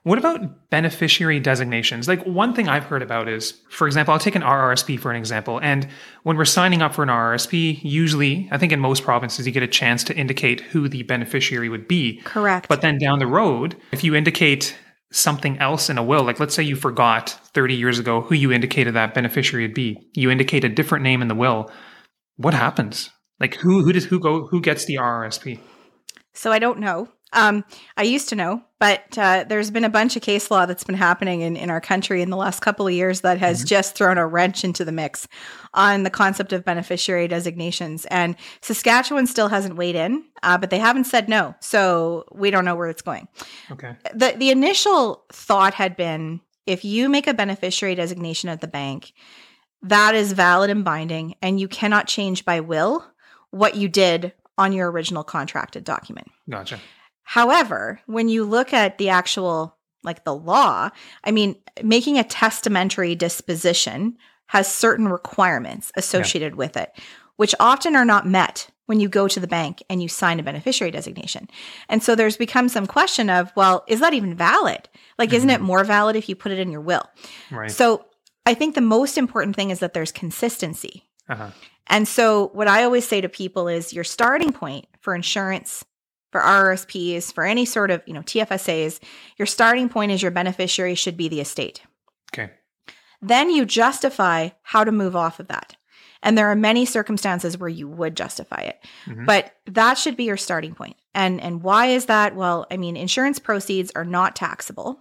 what 0.04 0.18
about 0.18 0.68
beneficiary 0.70 1.38
designations? 1.38 2.08
Like 2.08 2.24
one 2.24 2.54
thing 2.54 2.68
I've 2.68 2.84
heard 2.84 3.02
about 3.02 3.28
is, 3.28 3.60
for 3.68 3.86
example, 3.86 4.12
I'll 4.12 4.20
take 4.20 4.34
an 4.34 4.42
RRSP 4.42 4.98
for 4.98 5.12
an 5.12 5.16
example. 5.16 5.60
And 5.60 5.86
when 6.24 6.36
we're 6.36 6.44
signing 6.44 6.82
up 6.82 6.94
for 6.94 7.04
an 7.04 7.08
RRSP, 7.08 7.80
usually, 7.84 8.48
I 8.50 8.58
think 8.58 8.72
in 8.72 8.80
most 8.80 9.04
provinces, 9.04 9.46
you 9.46 9.52
get 9.52 9.62
a 9.62 9.68
chance 9.68 10.02
to 10.04 10.16
indicate 10.16 10.60
who 10.60 10.88
the 10.88 11.04
beneficiary 11.04 11.68
would 11.68 11.86
be. 11.86 12.20
Correct. 12.24 12.68
But 12.68 12.80
then 12.80 12.98
down 12.98 13.20
the 13.20 13.28
road, 13.28 13.76
if 13.92 14.02
you 14.02 14.16
indicate 14.16 14.76
something 15.12 15.58
else 15.58 15.88
in 15.88 15.98
a 15.98 16.02
will, 16.02 16.24
like 16.24 16.40
let's 16.40 16.54
say 16.54 16.62
you 16.62 16.74
forgot 16.74 17.30
30 17.54 17.74
years 17.74 17.98
ago 17.98 18.22
who 18.22 18.34
you 18.34 18.50
indicated 18.50 18.94
that 18.94 19.14
beneficiary 19.14 19.66
would 19.66 19.74
be, 19.74 20.08
you 20.14 20.30
indicate 20.30 20.64
a 20.64 20.68
different 20.68 21.04
name 21.04 21.22
in 21.22 21.28
the 21.28 21.34
will, 21.34 21.70
what 22.36 22.54
happens? 22.54 23.10
Like 23.38 23.54
who 23.56 23.82
who 23.84 23.92
does 23.92 24.04
who 24.04 24.18
go 24.18 24.46
who 24.46 24.60
gets 24.60 24.84
the 24.84 24.96
RRSP? 24.96 25.58
So 26.32 26.50
I 26.50 26.58
don't 26.58 26.78
know. 26.78 27.08
Um, 27.32 27.64
I 27.96 28.02
used 28.02 28.28
to 28.28 28.36
know, 28.36 28.62
but 28.82 29.16
uh, 29.16 29.44
there's 29.48 29.70
been 29.70 29.84
a 29.84 29.88
bunch 29.88 30.16
of 30.16 30.22
case 30.22 30.50
law 30.50 30.66
that's 30.66 30.82
been 30.82 30.96
happening 30.96 31.42
in, 31.42 31.54
in 31.54 31.70
our 31.70 31.80
country 31.80 32.20
in 32.20 32.30
the 32.30 32.36
last 32.36 32.62
couple 32.62 32.84
of 32.84 32.92
years 32.92 33.20
that 33.20 33.38
has 33.38 33.62
just 33.62 33.94
thrown 33.94 34.18
a 34.18 34.26
wrench 34.26 34.64
into 34.64 34.84
the 34.84 34.90
mix 34.90 35.28
on 35.72 36.02
the 36.02 36.10
concept 36.10 36.52
of 36.52 36.64
beneficiary 36.64 37.28
designations. 37.28 38.06
And 38.06 38.34
Saskatchewan 38.60 39.28
still 39.28 39.46
hasn't 39.46 39.76
weighed 39.76 39.94
in, 39.94 40.24
uh, 40.42 40.58
but 40.58 40.70
they 40.70 40.80
haven't 40.80 41.04
said 41.04 41.28
no. 41.28 41.54
So 41.60 42.24
we 42.32 42.50
don't 42.50 42.64
know 42.64 42.74
where 42.74 42.88
it's 42.88 43.02
going. 43.02 43.28
Okay. 43.70 43.94
The, 44.14 44.34
the 44.36 44.50
initial 44.50 45.26
thought 45.32 45.74
had 45.74 45.96
been 45.96 46.40
if 46.66 46.84
you 46.84 47.08
make 47.08 47.28
a 47.28 47.34
beneficiary 47.34 47.94
designation 47.94 48.48
at 48.50 48.62
the 48.62 48.66
bank, 48.66 49.12
that 49.82 50.16
is 50.16 50.32
valid 50.32 50.70
and 50.70 50.84
binding, 50.84 51.36
and 51.40 51.60
you 51.60 51.68
cannot 51.68 52.08
change 52.08 52.44
by 52.44 52.58
will 52.58 53.06
what 53.52 53.76
you 53.76 53.88
did 53.88 54.32
on 54.58 54.72
your 54.72 54.90
original 54.90 55.22
contracted 55.22 55.84
document. 55.84 56.26
Gotcha. 56.50 56.80
However, 57.22 58.00
when 58.06 58.28
you 58.28 58.44
look 58.44 58.72
at 58.72 58.98
the 58.98 59.08
actual, 59.08 59.76
like 60.02 60.24
the 60.24 60.34
law, 60.34 60.90
I 61.24 61.30
mean, 61.30 61.56
making 61.82 62.18
a 62.18 62.24
testamentary 62.24 63.14
disposition 63.14 64.18
has 64.46 64.72
certain 64.72 65.08
requirements 65.08 65.92
associated 65.96 66.56
with 66.56 66.76
it. 66.76 66.92
which 67.36 67.54
often 67.58 67.96
are 67.96 68.04
not 68.04 68.26
met 68.26 68.68
when 68.86 69.00
you 69.00 69.08
go 69.08 69.26
to 69.26 69.40
the 69.40 69.46
bank 69.46 69.82
and 69.88 70.02
you 70.02 70.08
sign 70.08 70.38
a 70.38 70.42
beneficiary 70.42 70.90
designation. 70.90 71.48
And 71.88 72.02
so 72.02 72.14
there's 72.14 72.36
become 72.36 72.68
some 72.68 72.86
question 72.86 73.30
of, 73.30 73.50
well, 73.56 73.84
is 73.88 74.00
that 74.00 74.14
even 74.14 74.34
valid? 74.36 74.88
Like, 75.18 75.30
mm-hmm. 75.30 75.36
isn't 75.36 75.50
it 75.50 75.54
mm-hmm. 75.54 75.64
more 75.64 75.84
valid 75.84 76.16
if 76.16 76.28
you 76.28 76.36
put 76.36 76.52
it 76.52 76.58
in 76.58 76.70
your 76.70 76.80
will? 76.80 77.02
Right. 77.50 77.70
So 77.70 78.04
I 78.44 78.54
think 78.54 78.74
the 78.74 78.80
most 78.80 79.16
important 79.16 79.56
thing 79.56 79.70
is 79.70 79.78
that 79.78 79.94
there's 79.94 80.12
consistency. 80.12 81.08
Uh-huh. 81.28 81.50
And 81.86 82.06
so 82.06 82.48
what 82.52 82.68
I 82.68 82.84
always 82.84 83.08
say 83.08 83.20
to 83.20 83.28
people 83.28 83.68
is 83.68 83.92
your 83.92 84.04
starting 84.04 84.52
point 84.52 84.86
for 85.00 85.14
insurance, 85.14 85.84
for 86.32 86.40
RRSPs, 86.40 87.32
for 87.32 87.44
any 87.44 87.64
sort 87.64 87.90
of, 87.90 88.02
you 88.06 88.14
know, 88.14 88.22
TFSAs, 88.22 88.98
your 89.36 89.46
starting 89.46 89.88
point 89.88 90.10
is 90.10 90.22
your 90.22 90.30
beneficiary 90.30 90.94
should 90.94 91.16
be 91.16 91.28
the 91.28 91.40
estate. 91.40 91.82
Okay. 92.32 92.50
Then 93.20 93.50
you 93.50 93.64
justify 93.64 94.48
how 94.62 94.82
to 94.82 94.90
move 94.90 95.14
off 95.14 95.38
of 95.38 95.48
that. 95.48 95.76
And 96.22 96.38
there 96.38 96.50
are 96.50 96.56
many 96.56 96.86
circumstances 96.86 97.58
where 97.58 97.68
you 97.68 97.88
would 97.88 98.16
justify 98.16 98.62
it. 98.62 98.84
Mm-hmm. 99.06 99.26
But 99.26 99.54
that 99.66 99.98
should 99.98 100.16
be 100.16 100.24
your 100.24 100.36
starting 100.36 100.74
point. 100.74 100.96
And 101.14 101.40
and 101.40 101.62
why 101.62 101.86
is 101.86 102.06
that? 102.06 102.34
Well, 102.34 102.66
I 102.70 102.76
mean, 102.76 102.96
insurance 102.96 103.38
proceeds 103.38 103.90
are 103.94 104.04
not 104.04 104.36
taxable. 104.36 105.00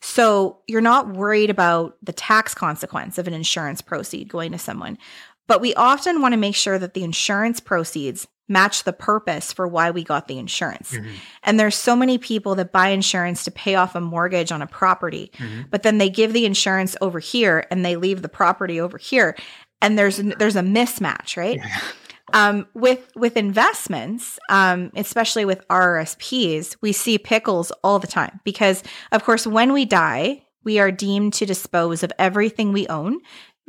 So 0.00 0.60
you're 0.66 0.80
not 0.80 1.14
worried 1.14 1.50
about 1.50 1.96
the 2.02 2.12
tax 2.12 2.54
consequence 2.54 3.18
of 3.18 3.26
an 3.26 3.34
insurance 3.34 3.82
proceed 3.82 4.28
going 4.28 4.52
to 4.52 4.58
someone. 4.58 4.98
But 5.46 5.60
we 5.60 5.74
often 5.74 6.22
want 6.22 6.32
to 6.32 6.38
make 6.38 6.54
sure 6.54 6.78
that 6.78 6.94
the 6.94 7.02
insurance 7.02 7.60
proceeds 7.60 8.26
match 8.50 8.84
the 8.84 8.92
purpose 8.92 9.52
for 9.52 9.66
why 9.66 9.90
we 9.90 10.04
got 10.04 10.28
the 10.28 10.38
insurance. 10.38 10.92
Mm-hmm. 10.92 11.14
And 11.44 11.58
there's 11.58 11.76
so 11.76 11.96
many 11.96 12.18
people 12.18 12.54
that 12.56 12.72
buy 12.72 12.88
insurance 12.88 13.44
to 13.44 13.50
pay 13.50 13.76
off 13.76 13.94
a 13.94 14.00
mortgage 14.00 14.52
on 14.52 14.60
a 14.60 14.66
property, 14.66 15.30
mm-hmm. 15.38 15.62
but 15.70 15.82
then 15.82 15.98
they 15.98 16.10
give 16.10 16.32
the 16.32 16.44
insurance 16.44 16.96
over 17.00 17.18
here 17.20 17.64
and 17.70 17.84
they 17.84 17.96
leave 17.96 18.20
the 18.20 18.28
property 18.28 18.80
over 18.80 18.98
here 18.98 19.36
and 19.82 19.98
there's 19.98 20.18
there's 20.18 20.56
a 20.56 20.62
mismatch, 20.62 21.36
right? 21.36 21.56
Yeah. 21.56 21.80
Um, 22.32 22.68
with 22.74 23.10
with 23.16 23.36
investments, 23.36 24.38
um, 24.48 24.92
especially 24.94 25.44
with 25.44 25.66
RRSPs, 25.66 26.76
we 26.80 26.92
see 26.92 27.18
pickles 27.18 27.72
all 27.82 27.98
the 27.98 28.06
time 28.06 28.38
because, 28.44 28.84
of 29.10 29.24
course, 29.24 29.48
when 29.48 29.72
we 29.72 29.84
die, 29.84 30.44
we 30.62 30.78
are 30.78 30.92
deemed 30.92 31.32
to 31.34 31.44
dispose 31.44 32.04
of 32.04 32.12
everything 32.20 32.70
we 32.70 32.86
own 32.86 33.18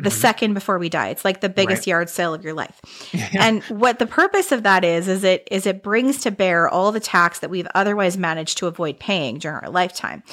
the 0.02 0.10
mm-hmm. 0.10 0.20
second 0.20 0.54
before 0.54 0.78
we 0.78 0.89
die. 0.89 1.10
It's 1.10 1.24
like 1.26 1.41
the 1.41 1.49
biggest 1.49 1.82
right. 1.82 1.88
yard 1.88 2.10
sale 2.10 2.34
of 2.34 2.43
your 2.43 2.54
life. 2.54 2.80
and 3.34 3.64
what 3.66 3.99
the 3.99 4.08
purpose 4.08 4.52
of 4.52 4.64
that 4.64 4.84
is 4.84 5.08
is 5.08 5.24
it 5.24 5.47
is 5.52 5.66
it 5.66 5.84
brings 5.84 6.22
to 6.22 6.32
bear 6.32 6.68
all 6.70 6.91
the 6.91 6.99
tax 6.99 7.39
that 7.39 7.49
we've 7.49 7.68
otherwise 7.76 8.18
managed 8.18 8.58
to 8.60 8.68
avoid 8.68 8.99
paying 8.99 9.38
during 9.38 9.58
our 9.64 9.70
lifetime. 9.70 10.24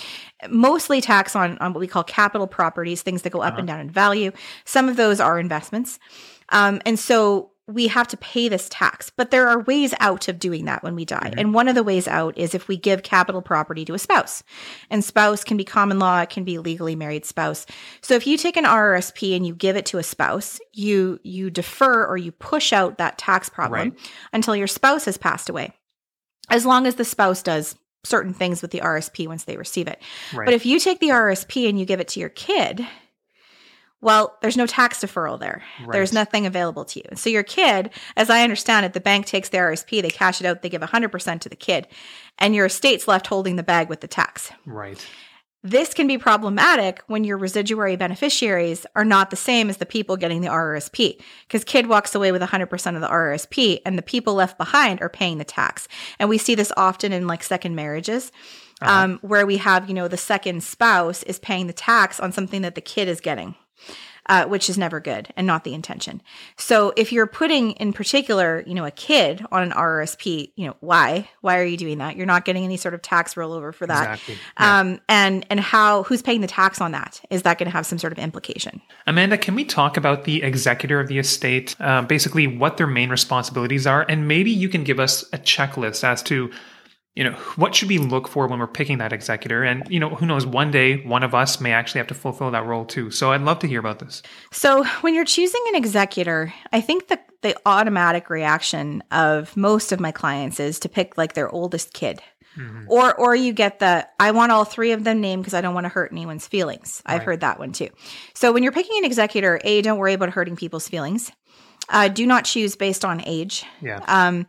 Mostly 0.48 1.00
tax 1.00 1.34
on 1.36 1.58
on 1.58 1.72
what 1.72 1.80
we 1.80 1.86
call 1.86 2.04
capital 2.04 2.46
properties, 2.46 3.02
things 3.02 3.22
that 3.22 3.30
go 3.30 3.40
up 3.40 3.52
uh-huh. 3.52 3.58
and 3.58 3.68
down 3.68 3.80
in 3.80 3.90
value. 3.90 4.32
Some 4.64 4.88
of 4.88 4.96
those 4.96 5.20
are 5.20 5.38
investments. 5.38 5.98
Um, 6.50 6.80
and 6.86 6.98
so 6.98 7.50
we 7.68 7.86
have 7.88 8.08
to 8.08 8.16
pay 8.16 8.48
this 8.48 8.68
tax. 8.70 9.10
But 9.10 9.30
there 9.30 9.46
are 9.46 9.60
ways 9.60 9.94
out 10.00 10.26
of 10.28 10.38
doing 10.38 10.64
that 10.64 10.82
when 10.82 10.94
we 10.94 11.04
die. 11.04 11.18
Mm-hmm. 11.18 11.38
And 11.38 11.54
one 11.54 11.68
of 11.68 11.74
the 11.74 11.82
ways 11.82 12.08
out 12.08 12.36
is 12.36 12.54
if 12.54 12.66
we 12.66 12.76
give 12.76 13.02
capital 13.02 13.42
property 13.42 13.84
to 13.84 13.94
a 13.94 13.98
spouse. 13.98 14.42
And 14.90 15.04
spouse 15.04 15.44
can 15.44 15.56
be 15.56 15.64
common 15.64 15.98
law, 15.98 16.20
it 16.20 16.30
can 16.30 16.44
be 16.44 16.58
legally 16.58 16.96
married 16.96 17.26
spouse. 17.26 17.66
So 18.00 18.14
if 18.14 18.26
you 18.26 18.36
take 18.36 18.56
an 18.56 18.64
RRSP 18.64 19.36
and 19.36 19.46
you 19.46 19.54
give 19.54 19.76
it 19.76 19.86
to 19.86 19.98
a 19.98 20.02
spouse, 20.02 20.58
you 20.72 21.20
you 21.22 21.50
defer 21.50 22.06
or 22.06 22.16
you 22.16 22.32
push 22.32 22.72
out 22.72 22.98
that 22.98 23.18
tax 23.18 23.48
problem 23.48 23.90
right. 23.90 23.98
until 24.32 24.56
your 24.56 24.66
spouse 24.66 25.04
has 25.04 25.18
passed 25.18 25.48
away. 25.48 25.72
As 26.50 26.64
long 26.64 26.86
as 26.86 26.94
the 26.94 27.04
spouse 27.04 27.42
does 27.42 27.76
certain 28.04 28.32
things 28.32 28.62
with 28.62 28.70
the 28.70 28.80
RSP 28.80 29.26
once 29.26 29.44
they 29.44 29.56
receive 29.56 29.88
it. 29.88 30.00
Right. 30.32 30.46
But 30.46 30.54
if 30.54 30.64
you 30.64 30.80
take 30.80 31.00
the 31.00 31.08
RSP 31.08 31.68
and 31.68 31.78
you 31.78 31.84
give 31.84 32.00
it 32.00 32.08
to 32.08 32.20
your 32.20 32.28
kid, 32.30 32.86
well, 34.00 34.36
there's 34.42 34.56
no 34.56 34.66
tax 34.66 35.00
deferral 35.00 35.40
there. 35.40 35.62
Right. 35.80 35.92
There's 35.92 36.12
nothing 36.12 36.46
available 36.46 36.84
to 36.86 37.00
you. 37.00 37.16
So 37.16 37.30
your 37.30 37.42
kid, 37.42 37.90
as 38.16 38.30
I 38.30 38.42
understand 38.42 38.86
it, 38.86 38.92
the 38.92 39.00
bank 39.00 39.26
takes 39.26 39.48
the 39.48 39.58
RSP, 39.58 40.02
they 40.02 40.10
cash 40.10 40.40
it 40.40 40.46
out, 40.46 40.62
they 40.62 40.68
give 40.68 40.82
100% 40.82 41.40
to 41.40 41.48
the 41.48 41.56
kid, 41.56 41.88
and 42.38 42.54
your 42.54 42.66
estate's 42.66 43.08
left 43.08 43.26
holding 43.26 43.56
the 43.56 43.62
bag 43.62 43.88
with 43.88 44.00
the 44.00 44.08
tax. 44.08 44.52
Right. 44.64 45.04
This 45.64 45.92
can 45.92 46.06
be 46.06 46.16
problematic 46.16 47.02
when 47.08 47.24
your 47.24 47.36
residuary 47.36 47.96
beneficiaries 47.96 48.86
are 48.94 49.04
not 49.04 49.30
the 49.30 49.36
same 49.36 49.68
as 49.68 49.78
the 49.78 49.86
people 49.86 50.16
getting 50.16 50.42
the 50.42 50.48
RRSP, 50.48 51.20
because 51.48 51.64
kid 51.64 51.88
walks 51.88 52.14
away 52.14 52.30
with 52.30 52.42
100% 52.42 52.94
of 52.94 53.00
the 53.00 53.08
RRSP 53.08 53.80
and 53.84 53.98
the 53.98 54.02
people 54.02 54.34
left 54.34 54.56
behind 54.56 55.02
are 55.02 55.08
paying 55.08 55.38
the 55.38 55.44
tax. 55.44 55.88
And 56.20 56.28
we 56.28 56.38
see 56.38 56.54
this 56.54 56.72
often 56.76 57.12
in 57.12 57.26
like 57.26 57.42
second 57.42 57.74
marriages. 57.74 58.30
Uh-huh. 58.80 58.92
Um, 58.92 59.18
where 59.22 59.44
we 59.44 59.56
have, 59.56 59.88
you 59.88 59.94
know, 59.94 60.06
the 60.06 60.16
second 60.16 60.62
spouse 60.62 61.24
is 61.24 61.40
paying 61.40 61.66
the 61.66 61.72
tax 61.72 62.20
on 62.20 62.30
something 62.30 62.62
that 62.62 62.76
the 62.76 62.80
kid 62.80 63.08
is 63.08 63.20
getting 63.20 63.56
uh, 64.28 64.44
which 64.44 64.68
is 64.68 64.76
never 64.76 65.00
good 65.00 65.28
and 65.36 65.46
not 65.46 65.64
the 65.64 65.74
intention. 65.74 66.20
So 66.56 66.92
if 66.96 67.12
you're 67.12 67.26
putting 67.26 67.72
in 67.72 67.92
particular, 67.92 68.62
you 68.66 68.74
know, 68.74 68.84
a 68.84 68.90
kid 68.90 69.44
on 69.50 69.62
an 69.62 69.70
RRSP, 69.70 70.52
you 70.54 70.66
know, 70.66 70.76
why? 70.80 71.28
Why 71.40 71.58
are 71.58 71.64
you 71.64 71.76
doing 71.76 71.98
that? 71.98 72.16
You're 72.16 72.26
not 72.26 72.44
getting 72.44 72.64
any 72.64 72.76
sort 72.76 72.94
of 72.94 73.02
tax 73.02 73.34
rollover 73.34 73.74
for 73.74 73.86
that. 73.86 74.12
Exactly. 74.12 74.36
Yeah. 74.60 74.80
Um, 74.80 75.00
and 75.08 75.46
and 75.50 75.60
how 75.60 76.02
who's 76.02 76.22
paying 76.22 76.42
the 76.42 76.46
tax 76.46 76.80
on 76.80 76.92
that? 76.92 77.20
Is 77.30 77.42
that 77.42 77.58
going 77.58 77.70
to 77.70 77.72
have 77.72 77.86
some 77.86 77.98
sort 77.98 78.12
of 78.12 78.18
implication? 78.18 78.82
Amanda, 79.06 79.38
can 79.38 79.54
we 79.54 79.64
talk 79.64 79.96
about 79.96 80.24
the 80.24 80.42
executor 80.42 81.00
of 81.00 81.08
the 81.08 81.18
estate? 81.18 81.74
Uh, 81.80 82.02
basically, 82.02 82.46
what 82.46 82.76
their 82.76 82.86
main 82.86 83.08
responsibilities 83.08 83.86
are, 83.86 84.04
and 84.08 84.28
maybe 84.28 84.50
you 84.50 84.68
can 84.68 84.84
give 84.84 85.00
us 85.00 85.22
a 85.32 85.38
checklist 85.38 86.04
as 86.04 86.22
to 86.24 86.50
you 87.18 87.24
know 87.24 87.32
what 87.56 87.74
should 87.74 87.88
we 87.88 87.98
look 87.98 88.28
for 88.28 88.46
when 88.46 88.60
we're 88.60 88.68
picking 88.68 88.98
that 88.98 89.12
executor? 89.12 89.64
And 89.64 89.82
you 89.90 89.98
know 89.98 90.10
who 90.10 90.24
knows 90.24 90.46
one 90.46 90.70
day 90.70 91.02
one 91.02 91.24
of 91.24 91.34
us 91.34 91.60
may 91.60 91.72
actually 91.72 91.98
have 91.98 92.06
to 92.06 92.14
fulfill 92.14 92.52
that 92.52 92.64
role 92.64 92.84
too. 92.84 93.10
So 93.10 93.32
i'd 93.32 93.40
love 93.40 93.58
to 93.58 93.66
hear 93.66 93.80
about 93.80 93.98
this. 93.98 94.22
So 94.52 94.84
when 95.00 95.14
you're 95.14 95.24
choosing 95.24 95.60
an 95.68 95.74
executor 95.74 96.54
i 96.72 96.80
think 96.80 97.08
the 97.08 97.18
the 97.42 97.56
automatic 97.66 98.30
reaction 98.30 99.02
of 99.10 99.56
most 99.56 99.90
of 99.90 99.98
my 99.98 100.12
clients 100.12 100.60
is 100.60 100.78
to 100.78 100.88
pick 100.88 101.18
like 101.18 101.34
their 101.34 101.50
oldest 101.50 101.92
kid. 101.92 102.22
Mm-hmm. 102.56 102.84
or 102.88 103.14
or 103.14 103.36
you 103.36 103.52
get 103.52 103.78
the 103.78 104.08
i 104.18 104.30
want 104.30 104.50
all 104.50 104.64
three 104.64 104.90
of 104.92 105.04
them 105.04 105.20
named 105.20 105.42
because 105.42 105.54
i 105.54 105.60
don't 105.60 105.74
want 105.74 105.84
to 105.84 105.90
hurt 105.90 106.10
anyone's 106.12 106.46
feelings. 106.46 107.02
I've 107.04 107.22
heard 107.22 107.40
that 107.40 107.58
one 107.58 107.72
too. 107.72 107.88
So 108.34 108.52
when 108.52 108.62
you're 108.62 108.72
picking 108.72 108.96
an 108.98 109.04
executor 109.04 109.60
a 109.64 109.82
don't 109.82 109.98
worry 109.98 110.14
about 110.14 110.30
hurting 110.30 110.56
people's 110.56 110.88
feelings. 110.88 111.32
Uh, 111.90 112.08
do 112.08 112.26
not 112.26 112.44
choose 112.44 112.76
based 112.76 113.04
on 113.04 113.22
age. 113.26 113.64
Yeah. 113.80 114.02
Um 114.06 114.46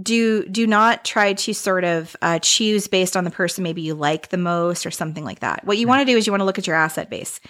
do 0.00 0.44
do 0.46 0.66
not 0.66 1.04
try 1.04 1.32
to 1.32 1.54
sort 1.54 1.84
of 1.84 2.16
uh, 2.22 2.38
choose 2.40 2.86
based 2.88 3.16
on 3.16 3.24
the 3.24 3.30
person 3.30 3.64
maybe 3.64 3.82
you 3.82 3.94
like 3.94 4.28
the 4.28 4.36
most 4.36 4.86
or 4.86 4.90
something 4.90 5.24
like 5.24 5.40
that. 5.40 5.64
What 5.64 5.78
you 5.78 5.86
want 5.86 6.06
to 6.06 6.12
do 6.12 6.16
is 6.16 6.26
you 6.26 6.32
want 6.32 6.40
to 6.40 6.44
look 6.44 6.58
at 6.58 6.66
your 6.66 6.76
asset 6.76 7.10
base. 7.10 7.40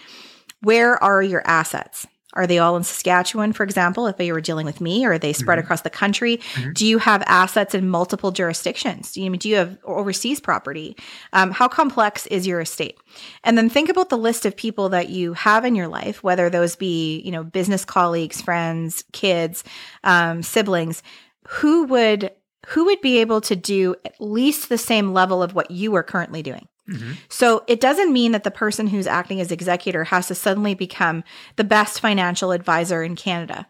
Where 0.60 1.02
are 1.02 1.22
your 1.22 1.46
assets? 1.46 2.06
Are 2.36 2.46
they 2.46 2.58
all 2.58 2.76
in 2.76 2.84
Saskatchewan, 2.84 3.54
for 3.54 3.62
example, 3.64 4.06
if 4.06 4.20
you 4.20 4.34
were 4.34 4.42
dealing 4.42 4.66
with 4.66 4.80
me, 4.82 5.06
or 5.06 5.12
are 5.12 5.18
they 5.18 5.32
spread 5.32 5.58
mm-hmm. 5.58 5.64
across 5.64 5.80
the 5.80 5.90
country? 5.90 6.36
Mm-hmm. 6.36 6.72
Do 6.72 6.86
you 6.86 6.98
have 6.98 7.22
assets 7.26 7.74
in 7.74 7.88
multiple 7.88 8.30
jurisdictions? 8.30 9.12
Do 9.12 9.22
you, 9.22 9.34
do 9.38 9.48
you 9.48 9.56
have 9.56 9.78
overseas 9.84 10.38
property? 10.38 10.98
Um, 11.32 11.50
how 11.50 11.66
complex 11.66 12.26
is 12.26 12.46
your 12.46 12.60
estate? 12.60 12.98
And 13.42 13.56
then 13.56 13.70
think 13.70 13.88
about 13.88 14.10
the 14.10 14.18
list 14.18 14.44
of 14.44 14.54
people 14.54 14.90
that 14.90 15.08
you 15.08 15.32
have 15.32 15.64
in 15.64 15.74
your 15.74 15.88
life, 15.88 16.22
whether 16.22 16.50
those 16.50 16.76
be, 16.76 17.20
you 17.20 17.32
know, 17.32 17.42
business 17.42 17.86
colleagues, 17.86 18.42
friends, 18.42 19.02
kids, 19.12 19.64
um, 20.04 20.42
siblings 20.42 21.02
who 21.48 21.84
would 21.84 22.32
who 22.68 22.84
would 22.86 23.00
be 23.00 23.18
able 23.18 23.40
to 23.40 23.54
do 23.54 23.94
at 24.04 24.20
least 24.20 24.68
the 24.68 24.78
same 24.78 25.12
level 25.12 25.42
of 25.42 25.54
what 25.54 25.70
you 25.70 25.94
are 25.94 26.02
currently 26.02 26.42
doing. 26.42 26.66
Mm-hmm. 26.90 27.12
So 27.28 27.64
it 27.68 27.80
doesn't 27.80 28.12
mean 28.12 28.32
that 28.32 28.44
the 28.44 28.50
person 28.50 28.88
who's 28.88 29.06
acting 29.06 29.40
as 29.40 29.52
executor 29.52 30.04
has 30.04 30.28
to 30.28 30.34
suddenly 30.34 30.74
become 30.74 31.22
the 31.56 31.64
best 31.64 32.00
financial 32.00 32.52
advisor 32.52 33.02
in 33.02 33.16
Canada. 33.16 33.66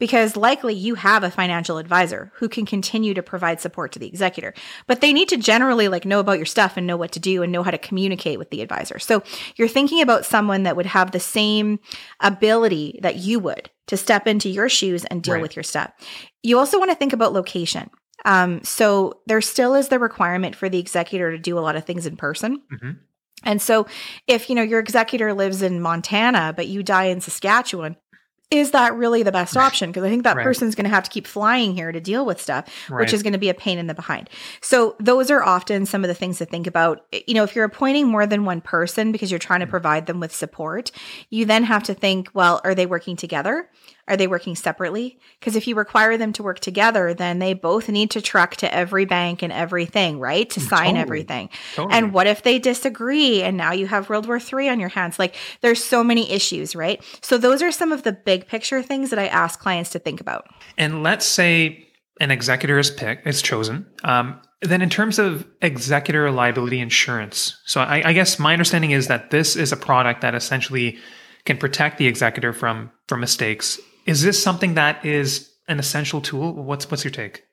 Because 0.00 0.36
likely 0.36 0.74
you 0.74 0.96
have 0.96 1.22
a 1.22 1.30
financial 1.30 1.78
advisor 1.78 2.32
who 2.34 2.48
can 2.48 2.66
continue 2.66 3.14
to 3.14 3.22
provide 3.22 3.60
support 3.60 3.92
to 3.92 4.00
the 4.00 4.08
executor, 4.08 4.52
but 4.88 5.00
they 5.00 5.12
need 5.12 5.28
to 5.28 5.36
generally 5.36 5.86
like 5.86 6.04
know 6.04 6.18
about 6.18 6.38
your 6.38 6.46
stuff 6.46 6.76
and 6.76 6.88
know 6.88 6.96
what 6.96 7.12
to 7.12 7.20
do 7.20 7.44
and 7.44 7.52
know 7.52 7.62
how 7.62 7.70
to 7.70 7.78
communicate 7.78 8.38
with 8.38 8.50
the 8.50 8.62
advisor. 8.62 8.98
So 8.98 9.22
you're 9.54 9.68
thinking 9.68 10.02
about 10.02 10.26
someone 10.26 10.64
that 10.64 10.74
would 10.74 10.86
have 10.86 11.12
the 11.12 11.20
same 11.20 11.78
ability 12.18 12.98
that 13.02 13.16
you 13.16 13.38
would 13.38 13.70
to 13.86 13.96
step 13.96 14.26
into 14.26 14.48
your 14.48 14.68
shoes 14.68 15.04
and 15.04 15.22
deal 15.22 15.34
right. 15.34 15.42
with 15.42 15.54
your 15.54 15.62
stuff. 15.62 15.92
You 16.42 16.58
also 16.58 16.78
want 16.78 16.90
to 16.90 16.96
think 16.96 17.12
about 17.12 17.32
location. 17.32 17.90
Um, 18.24 18.62
so 18.64 19.20
there 19.26 19.40
still 19.40 19.74
is 19.74 19.88
the 19.88 19.98
requirement 19.98 20.56
for 20.56 20.68
the 20.68 20.78
executor 20.78 21.30
to 21.30 21.38
do 21.38 21.58
a 21.58 21.60
lot 21.60 21.76
of 21.76 21.84
things 21.84 22.06
in 22.06 22.16
person. 22.16 22.62
Mm-hmm. 22.72 22.90
And 23.44 23.62
so 23.62 23.86
if 24.26 24.48
you 24.48 24.54
know 24.54 24.62
your 24.62 24.80
executor 24.80 25.32
lives 25.32 25.62
in 25.62 25.80
Montana 25.80 26.52
but 26.54 26.68
you 26.68 26.82
die 26.82 27.04
in 27.04 27.20
Saskatchewan, 27.20 27.96
is 28.50 28.72
that 28.72 28.94
really 28.96 29.22
the 29.22 29.30
best 29.30 29.56
option? 29.56 29.90
Because 29.90 30.02
I 30.02 30.08
think 30.08 30.24
that 30.24 30.36
right. 30.36 30.42
person's 30.42 30.74
going 30.74 30.84
to 30.84 30.90
have 30.90 31.04
to 31.04 31.10
keep 31.10 31.26
flying 31.26 31.74
here 31.74 31.92
to 31.92 32.00
deal 32.00 32.26
with 32.26 32.40
stuff, 32.40 32.68
right. 32.90 33.00
which 33.00 33.12
is 33.12 33.22
going 33.22 33.32
to 33.32 33.38
be 33.38 33.48
a 33.48 33.54
pain 33.54 33.78
in 33.78 33.86
the 33.86 33.94
behind. 33.94 34.28
So 34.60 34.96
those 34.98 35.30
are 35.30 35.42
often 35.42 35.86
some 35.86 36.02
of 36.02 36.08
the 36.08 36.14
things 36.14 36.38
to 36.38 36.44
think 36.44 36.66
about. 36.66 37.06
You 37.12 37.34
know, 37.34 37.44
if 37.44 37.54
you're 37.54 37.64
appointing 37.64 38.08
more 38.08 38.26
than 38.26 38.44
one 38.44 38.60
person 38.60 39.12
because 39.12 39.30
you're 39.30 39.38
trying 39.38 39.60
to 39.60 39.66
mm. 39.66 39.70
provide 39.70 40.06
them 40.06 40.18
with 40.18 40.34
support, 40.34 40.90
you 41.30 41.44
then 41.44 41.62
have 41.64 41.84
to 41.84 41.94
think, 41.94 42.28
well, 42.34 42.60
are 42.64 42.74
they 42.74 42.86
working 42.86 43.14
together? 43.14 43.68
Are 44.10 44.16
they 44.16 44.26
working 44.26 44.56
separately? 44.56 45.18
Because 45.38 45.54
if 45.54 45.68
you 45.68 45.76
require 45.76 46.16
them 46.16 46.32
to 46.34 46.42
work 46.42 46.58
together, 46.58 47.14
then 47.14 47.38
they 47.38 47.54
both 47.54 47.88
need 47.88 48.10
to 48.10 48.20
truck 48.20 48.56
to 48.56 48.74
every 48.74 49.04
bank 49.04 49.42
and 49.42 49.52
everything, 49.52 50.18
right? 50.18 50.50
To 50.50 50.60
sign 50.60 50.80
Totally. 50.80 51.00
everything. 51.00 51.48
Totally. 51.76 51.96
And 51.96 52.12
what 52.12 52.26
if 52.26 52.42
they 52.42 52.58
disagree 52.58 53.42
and 53.42 53.56
now 53.56 53.72
you 53.72 53.86
have 53.86 54.10
World 54.10 54.26
War 54.26 54.38
III 54.38 54.68
on 54.68 54.80
your 54.80 54.88
hands? 54.88 55.18
Like 55.18 55.36
there's 55.60 55.82
so 55.82 56.02
many 56.02 56.30
issues, 56.32 56.74
right? 56.74 57.00
So 57.22 57.38
those 57.38 57.62
are 57.62 57.70
some 57.70 57.92
of 57.92 58.02
the 58.02 58.12
big 58.12 58.48
picture 58.48 58.82
things 58.82 59.10
that 59.10 59.18
I 59.20 59.28
ask 59.28 59.60
clients 59.60 59.90
to 59.90 60.00
think 60.00 60.20
about. 60.20 60.48
And 60.76 61.04
let's 61.04 61.24
say 61.24 61.86
an 62.20 62.32
executor 62.32 62.80
is 62.80 62.90
picked, 62.90 63.28
is 63.28 63.42
chosen. 63.42 63.86
Um, 64.02 64.40
then, 64.62 64.82
in 64.82 64.90
terms 64.90 65.18
of 65.18 65.46
executor 65.62 66.30
liability 66.30 66.80
insurance, 66.80 67.58
so 67.64 67.80
I, 67.80 68.02
I 68.10 68.12
guess 68.12 68.38
my 68.38 68.52
understanding 68.52 68.90
is 68.90 69.06
that 69.06 69.30
this 69.30 69.56
is 69.56 69.72
a 69.72 69.76
product 69.76 70.20
that 70.20 70.34
essentially 70.34 70.98
can 71.46 71.56
protect 71.56 71.96
the 71.96 72.06
executor 72.06 72.52
from 72.52 72.90
from 73.08 73.20
mistakes. 73.20 73.80
Is 74.06 74.22
this 74.22 74.42
something 74.42 74.74
that 74.74 75.04
is 75.04 75.50
an 75.68 75.78
essential 75.78 76.20
tool? 76.20 76.52
What's 76.52 76.90
what's 76.90 77.04
your 77.04 77.12
take? 77.12 77.44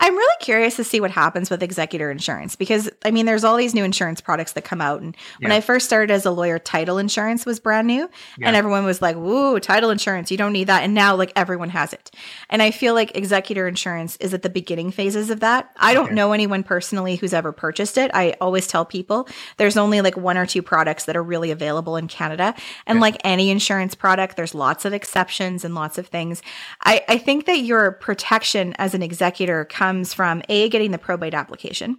I'm 0.00 0.14
really 0.16 0.36
curious 0.40 0.76
to 0.76 0.84
see 0.84 1.00
what 1.00 1.10
happens 1.10 1.50
with 1.50 1.60
executor 1.60 2.08
insurance 2.10 2.54
because 2.54 2.88
I 3.04 3.10
mean, 3.10 3.26
there's 3.26 3.42
all 3.42 3.56
these 3.56 3.74
new 3.74 3.82
insurance 3.82 4.20
products 4.20 4.52
that 4.52 4.62
come 4.62 4.80
out. 4.80 5.02
And 5.02 5.16
when 5.40 5.50
I 5.50 5.60
first 5.60 5.86
started 5.86 6.12
as 6.12 6.24
a 6.24 6.30
lawyer, 6.30 6.60
title 6.60 6.98
insurance 6.98 7.44
was 7.44 7.58
brand 7.58 7.88
new. 7.88 8.08
Yeah. 8.38 8.46
And 8.46 8.54
everyone 8.54 8.84
was 8.84 9.02
like, 9.02 9.16
woo, 9.16 9.58
title 9.58 9.90
insurance, 9.90 10.30
you 10.30 10.36
don't 10.36 10.52
need 10.52 10.68
that. 10.68 10.84
And 10.84 10.94
now, 10.94 11.16
like, 11.16 11.32
everyone 11.34 11.70
has 11.70 11.92
it. 11.92 12.12
And 12.48 12.62
I 12.62 12.70
feel 12.70 12.94
like 12.94 13.16
executor 13.16 13.66
insurance 13.66 14.16
is 14.18 14.32
at 14.32 14.42
the 14.42 14.48
beginning 14.48 14.92
phases 14.92 15.30
of 15.30 15.40
that. 15.40 15.68
I 15.76 15.94
don't 15.94 16.12
know 16.12 16.32
anyone 16.32 16.62
personally 16.62 17.16
who's 17.16 17.34
ever 17.34 17.50
purchased 17.50 17.98
it. 17.98 18.12
I 18.14 18.36
always 18.40 18.68
tell 18.68 18.84
people 18.84 19.28
there's 19.56 19.76
only 19.76 20.00
like 20.00 20.16
one 20.16 20.38
or 20.38 20.46
two 20.46 20.62
products 20.62 21.06
that 21.06 21.16
are 21.16 21.24
really 21.24 21.50
available 21.50 21.96
in 21.96 22.06
Canada. 22.06 22.54
And 22.86 22.98
Yeah. 22.98 23.02
like 23.02 23.16
any 23.24 23.50
insurance 23.50 23.96
product, 23.96 24.36
there's 24.36 24.54
lots 24.54 24.84
of 24.84 24.92
exceptions 24.92 25.64
and 25.64 25.74
lots 25.74 25.98
of 25.98 26.06
things. 26.06 26.40
I, 26.84 27.04
I 27.08 27.18
think 27.18 27.46
that 27.46 27.58
your 27.62 27.90
protection 27.90 28.74
as 28.78 28.94
an 28.94 29.02
executor 29.02 29.64
comes 29.64 29.87
from 30.14 30.42
A, 30.48 30.68
getting 30.68 30.90
the 30.90 30.98
probate 30.98 31.34
application, 31.34 31.98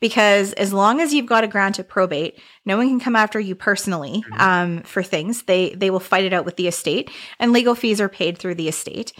because 0.00 0.52
as 0.54 0.72
long 0.72 1.00
as 1.00 1.12
you've 1.12 1.26
got 1.26 1.44
a 1.44 1.48
grant 1.48 1.78
of 1.78 1.88
probate, 1.88 2.38
no 2.64 2.76
one 2.76 2.88
can 2.88 3.00
come 3.00 3.16
after 3.16 3.40
you 3.40 3.54
personally 3.54 4.24
um, 4.38 4.82
for 4.82 5.02
things. 5.02 5.42
They 5.42 5.74
they 5.74 5.90
will 5.90 6.00
fight 6.00 6.24
it 6.24 6.32
out 6.32 6.44
with 6.44 6.56
the 6.56 6.68
estate, 6.68 7.10
and 7.38 7.52
legal 7.52 7.74
fees 7.74 8.00
are 8.00 8.08
paid 8.08 8.38
through 8.38 8.56
the 8.56 8.68
estate. 8.68 9.12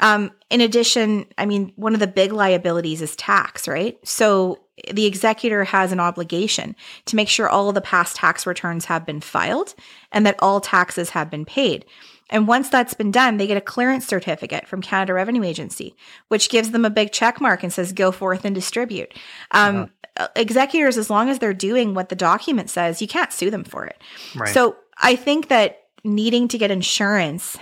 Um, 0.00 0.30
in 0.50 0.60
addition, 0.60 1.26
I 1.36 1.46
mean, 1.46 1.72
one 1.76 1.94
of 1.94 2.00
the 2.00 2.06
big 2.06 2.32
liabilities 2.32 3.02
is 3.02 3.16
tax, 3.16 3.66
right? 3.66 3.98
So 4.06 4.60
the 4.92 5.06
executor 5.06 5.64
has 5.64 5.90
an 5.90 6.00
obligation 6.00 6.76
to 7.06 7.16
make 7.16 7.28
sure 7.28 7.48
all 7.48 7.68
of 7.68 7.74
the 7.74 7.80
past 7.80 8.16
tax 8.16 8.46
returns 8.46 8.84
have 8.84 9.04
been 9.04 9.20
filed 9.20 9.74
and 10.12 10.24
that 10.24 10.36
all 10.40 10.60
taxes 10.60 11.10
have 11.10 11.30
been 11.30 11.44
paid. 11.44 11.84
And 12.30 12.46
once 12.46 12.68
that's 12.68 12.94
been 12.94 13.10
done, 13.10 13.36
they 13.36 13.46
get 13.46 13.56
a 13.56 13.62
clearance 13.62 14.06
certificate 14.06 14.66
from 14.66 14.82
Canada 14.82 15.14
Revenue 15.14 15.42
Agency, 15.42 15.96
which 16.28 16.50
gives 16.50 16.70
them 16.70 16.84
a 16.84 16.90
big 16.90 17.12
check 17.12 17.40
mark 17.40 17.62
and 17.62 17.72
says, 17.72 17.92
go 17.92 18.12
forth 18.12 18.44
and 18.44 18.54
distribute. 18.54 19.14
Um, 19.50 19.90
Executors, 20.34 20.98
as 20.98 21.10
long 21.10 21.28
as 21.28 21.38
they're 21.38 21.54
doing 21.54 21.94
what 21.94 22.08
the 22.08 22.16
document 22.16 22.70
says, 22.70 23.00
you 23.00 23.06
can't 23.06 23.32
sue 23.32 23.50
them 23.50 23.62
for 23.62 23.86
it. 23.86 24.02
Right. 24.34 24.52
So 24.52 24.76
I 24.98 25.14
think 25.14 25.48
that 25.48 25.84
needing 26.02 26.48
to 26.48 26.58
get 26.58 26.72
insurance, 26.72 27.56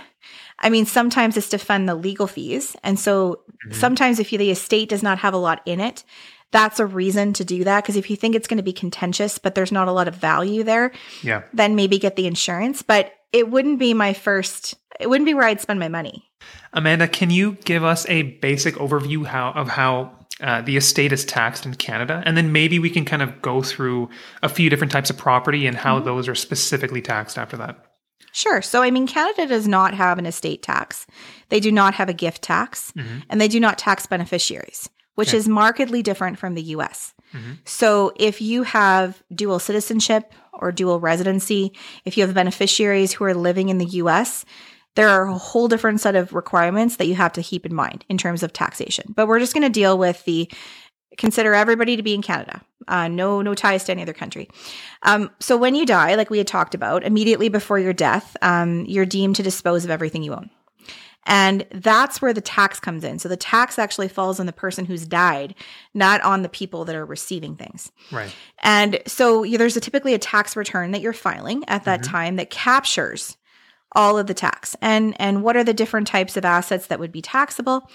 I 0.59 0.69
mean, 0.69 0.87
sometimes 0.87 1.37
it's 1.37 1.49
to 1.49 1.59
fund 1.59 1.87
the 1.87 1.93
legal 1.93 2.25
fees. 2.25 2.75
And 2.83 2.99
so 2.99 3.41
Mhm. 3.67 3.75
sometimes 3.75 4.19
if 4.19 4.31
the 4.31 4.49
estate 4.49 4.89
does 4.89 5.03
not 5.03 5.19
have 5.19 5.35
a 5.35 5.37
lot 5.37 5.61
in 5.65 5.79
it, 5.79 6.03
that's 6.51 6.79
a 6.79 6.85
reason 6.85 7.33
to 7.33 7.45
do 7.45 7.63
that. 7.63 7.83
Because 7.83 7.95
if 7.95 8.09
you 8.09 8.15
think 8.15 8.33
it's 8.33 8.47
going 8.47 8.57
to 8.57 8.63
be 8.63 8.73
contentious, 8.73 9.37
but 9.37 9.53
there's 9.53 9.71
not 9.71 9.87
a 9.87 9.91
lot 9.91 10.07
of 10.07 10.15
value 10.15 10.63
there, 10.63 10.91
yeah. 11.21 11.43
then 11.53 11.75
maybe 11.75 11.99
get 11.99 12.15
the 12.15 12.25
insurance. 12.25 12.81
But 12.81 13.13
it 13.31 13.49
wouldn't 13.49 13.79
be 13.79 13.93
my 13.93 14.13
first, 14.13 14.75
it 14.99 15.09
wouldn't 15.09 15.25
be 15.25 15.33
where 15.33 15.45
I'd 15.45 15.61
spend 15.61 15.79
my 15.79 15.87
money. 15.89 16.23
Amanda, 16.73 17.07
can 17.07 17.29
you 17.29 17.53
give 17.65 17.83
us 17.83 18.07
a 18.09 18.23
basic 18.23 18.75
overview 18.75 19.25
how 19.25 19.51
of 19.51 19.69
how 19.69 20.11
uh, 20.41 20.61
the 20.61 20.77
estate 20.77 21.11
is 21.11 21.25
taxed 21.25 21.65
in 21.65 21.73
Canada, 21.73 22.21
and 22.25 22.37
then 22.37 22.51
maybe 22.51 22.77
we 22.77 22.89
can 22.91 23.05
kind 23.05 23.23
of 23.23 23.41
go 23.41 23.63
through 23.63 24.07
a 24.43 24.49
few 24.49 24.69
different 24.69 24.91
types 24.91 25.09
of 25.09 25.17
property 25.17 25.65
and 25.65 25.75
how 25.75 25.99
those 25.99 26.27
are 26.27 26.35
specifically 26.35 27.01
taxed 27.01 27.37
after 27.39 27.57
that. 27.57 27.83
Sure. 28.33 28.61
So, 28.61 28.83
I 28.83 28.91
mean, 28.91 29.07
Canada 29.07 29.47
does 29.47 29.67
not 29.67 29.95
have 29.95 30.19
an 30.19 30.27
estate 30.27 30.61
tax. 30.61 31.07
They 31.49 31.59
do 31.59 31.71
not 31.71 31.95
have 31.95 32.07
a 32.09 32.13
gift 32.13 32.43
tax, 32.43 32.93
Mhm. 32.95 33.23
and 33.29 33.41
they 33.41 33.47
do 33.47 33.59
not 33.59 33.79
tax 33.79 34.05
beneficiaries, 34.05 34.89
which 35.15 35.29
Okay. 35.29 35.37
is 35.37 35.47
markedly 35.47 36.03
different 36.03 36.37
from 36.37 36.53
the 36.53 36.61
US. 36.63 37.15
Mhm. 37.33 37.57
So, 37.65 38.13
if 38.17 38.39
you 38.39 38.61
have 38.63 39.23
dual 39.33 39.57
citizenship 39.57 40.31
or 40.59 40.71
dual 40.71 40.99
residency, 40.99 41.73
if 42.05 42.17
you 42.17 42.25
have 42.25 42.35
beneficiaries 42.35 43.13
who 43.13 43.23
are 43.23 43.33
living 43.33 43.69
in 43.69 43.77
the 43.77 43.85
US, 43.85 44.45
there 44.95 45.09
are 45.09 45.27
a 45.27 45.37
whole 45.37 45.67
different 45.67 46.01
set 46.01 46.15
of 46.15 46.33
requirements 46.33 46.95
that 46.95 47.05
you 47.05 47.15
have 47.15 47.33
to 47.33 47.43
keep 47.43 47.65
in 47.65 47.73
mind 47.73 48.03
in 48.09 48.17
terms 48.17 48.41
of 48.41 48.51
taxation. 48.51 49.13
But 49.15 49.27
we're 49.27 49.39
just 49.39 49.53
going 49.53 49.63
to 49.63 49.69
deal 49.69 49.97
with 49.97 50.25
the 50.25 50.51
consider 51.17 51.53
everybody 51.53 51.95
to 51.95 52.03
be 52.03 52.13
in 52.13 52.21
Canada. 52.21 52.61
Uh, 52.87 53.07
no, 53.07 53.41
no 53.41 53.53
ties 53.53 53.83
to 53.85 53.91
any 53.91 54.01
other 54.01 54.13
country. 54.13 54.49
Um, 55.03 55.29
so 55.39 55.57
when 55.57 55.75
you 55.75 55.85
die, 55.85 56.15
like 56.15 56.29
we 56.29 56.37
had 56.37 56.47
talked 56.47 56.73
about, 56.73 57.03
immediately 57.03 57.49
before 57.49 57.79
your 57.79 57.93
death, 57.93 58.35
um, 58.41 58.85
you're 58.85 59.05
deemed 59.05 59.35
to 59.37 59.43
dispose 59.43 59.83
of 59.83 59.91
everything 59.91 60.23
you 60.23 60.33
own. 60.33 60.49
And 61.27 61.65
that's 61.71 62.21
where 62.21 62.33
the 62.33 62.41
tax 62.41 62.79
comes 62.79 63.03
in. 63.03 63.19
So 63.19 63.27
the 63.29 63.37
tax 63.37 63.77
actually 63.77 64.07
falls 64.07 64.39
on 64.39 64.45
the 64.45 64.53
person 64.53 64.85
who's 64.85 65.05
died, 65.05 65.53
not 65.93 66.21
on 66.21 66.41
the 66.41 66.49
people 66.49 66.85
that 66.85 66.95
are 66.95 67.05
receiving 67.05 67.55
things. 67.55 67.91
Right. 68.11 68.33
And 68.63 68.99
so 69.05 69.43
you- 69.43 69.57
there's 69.57 69.75
a, 69.77 69.81
typically 69.81 70.13
a 70.13 70.19
tax 70.19 70.55
return 70.55 70.91
that 70.91 71.01
you're 71.01 71.13
filing 71.13 71.63
at 71.67 71.83
that 71.83 71.99
Mhm. 72.01 72.09
time 72.09 72.35
that 72.37 72.49
captures 72.49 73.35
all 73.93 74.17
of 74.17 74.27
the 74.27 74.33
tax. 74.33 74.75
And 74.81 75.15
and 75.19 75.43
what 75.43 75.55
are 75.57 75.63
the 75.63 75.73
different 75.73 76.07
types 76.07 76.37
of 76.37 76.45
assets 76.45 76.87
that 76.87 76.99
would 76.99 77.11
be 77.11 77.21
taxable? 77.21 77.89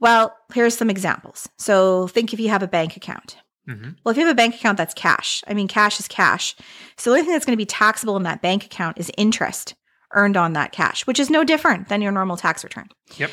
Well, 0.00 0.34
here's 0.52 0.76
some 0.76 0.90
examples. 0.90 1.48
So 1.56 2.08
think 2.08 2.32
if 2.32 2.40
you 2.40 2.48
have 2.50 2.62
a 2.62 2.68
bank 2.68 2.96
account. 2.96 3.36
hmm 3.66 3.90
Well, 4.04 4.10
if 4.10 4.16
you 4.18 4.24
have 4.26 4.32
a 4.32 4.36
bank 4.36 4.54
account 4.56 4.78
that's 4.78 4.94
cash, 4.94 5.42
I 5.48 5.54
mean 5.54 5.68
cash 5.68 5.98
is 6.00 6.08
cash. 6.08 6.54
So 6.96 7.10
the 7.10 7.14
only 7.16 7.22
thing 7.24 7.32
that's 7.32 7.46
going 7.46 7.56
to 7.56 7.62
be 7.62 7.66
taxable 7.66 8.16
in 8.16 8.24
that 8.24 8.42
bank 8.42 8.64
account 8.64 8.98
is 8.98 9.10
interest 9.16 9.74
earned 10.14 10.36
on 10.36 10.54
that 10.54 10.72
cash, 10.72 11.06
which 11.06 11.20
is 11.20 11.30
no 11.30 11.44
different 11.44 11.88
than 11.88 12.02
your 12.02 12.12
normal 12.12 12.36
tax 12.36 12.64
return. 12.64 12.88
Yep. 13.16 13.30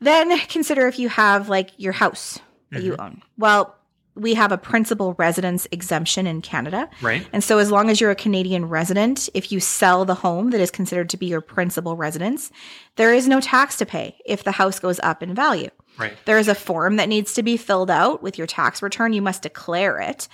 Then 0.00 0.38
consider 0.48 0.86
if 0.86 0.98
you 0.98 1.08
have 1.08 1.48
like 1.48 1.70
your 1.76 1.92
house 1.92 2.38
that 2.70 2.82
you 2.82 2.92
mm-hmm. 2.92 3.00
own. 3.00 3.22
Well, 3.38 3.76
we 4.16 4.34
have 4.34 4.50
a 4.50 4.58
principal 4.58 5.14
residence 5.18 5.68
exemption 5.70 6.26
in 6.26 6.40
Canada. 6.40 6.88
Right. 7.02 7.26
And 7.32 7.44
so, 7.44 7.58
as 7.58 7.70
long 7.70 7.90
as 7.90 8.00
you're 8.00 8.10
a 8.10 8.16
Canadian 8.16 8.64
resident, 8.66 9.28
if 9.34 9.52
you 9.52 9.60
sell 9.60 10.04
the 10.04 10.14
home 10.14 10.50
that 10.50 10.60
is 10.60 10.70
considered 10.70 11.10
to 11.10 11.16
be 11.16 11.26
your 11.26 11.42
principal 11.42 11.96
residence, 11.96 12.50
there 12.96 13.12
is 13.12 13.28
no 13.28 13.40
tax 13.40 13.76
to 13.76 13.86
pay 13.86 14.16
if 14.24 14.42
the 14.42 14.52
house 14.52 14.78
goes 14.78 14.98
up 15.00 15.22
in 15.22 15.34
value. 15.34 15.70
Right. 15.98 16.14
There 16.24 16.38
is 16.38 16.48
a 16.48 16.54
form 16.54 16.96
that 16.96 17.08
needs 17.08 17.34
to 17.34 17.42
be 17.42 17.56
filled 17.56 17.90
out 17.90 18.22
with 18.22 18.38
your 18.38 18.46
tax 18.46 18.82
return. 18.82 19.12
You 19.12 19.22
must 19.22 19.42
declare 19.42 20.00
it, 20.00 20.28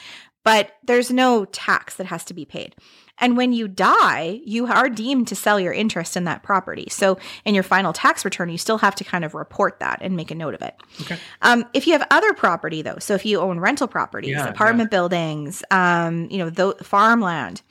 but 0.45 0.73
there's 0.85 1.11
no 1.11 1.45
tax 1.45 1.97
that 1.97 2.07
has 2.07 2.25
to 2.27 2.35
be 2.35 2.45
paid. 2.45 2.77
And 3.23 3.37
when 3.39 3.55
you 3.55 3.69
die, 3.69 4.41
you 4.45 4.67
are 4.67 4.91
deemed 4.91 5.29
to 5.29 5.35
sell 5.35 5.59
your 5.59 5.73
interest 5.73 6.17
in 6.17 6.25
that 6.25 6.43
property. 6.43 6.89
So 6.91 7.19
in 7.47 7.55
your 7.55 7.63
final 7.63 7.95
tax 7.95 8.25
return, 8.25 8.51
you 8.51 8.59
still 8.59 8.79
have 8.79 8.95
to 8.97 9.05
kind 9.05 9.25
of 9.25 9.33
report 9.35 9.81
that 9.81 10.01
and 10.03 10.15
make 10.17 10.31
a 10.31 10.35
note 10.35 10.53
of 10.55 10.61
it. 10.61 10.75
Okay. 11.01 11.17
Um, 11.41 11.65
if 11.73 11.87
you 11.87 11.95
have 11.95 12.07
other 12.11 12.35
property, 12.35 12.83
though, 12.83 12.99
so 12.99 13.15
if 13.15 13.25
you 13.25 13.41
own 13.41 13.59
rental 13.61 13.87
properties, 13.89 14.33
Yeah, 14.33 14.49
apartment 14.49 14.91
buildings, 14.91 15.63
um, 15.71 16.29
you 16.31 16.37
know, 16.39 16.51
th- 16.51 16.83
farmland. 16.83 17.63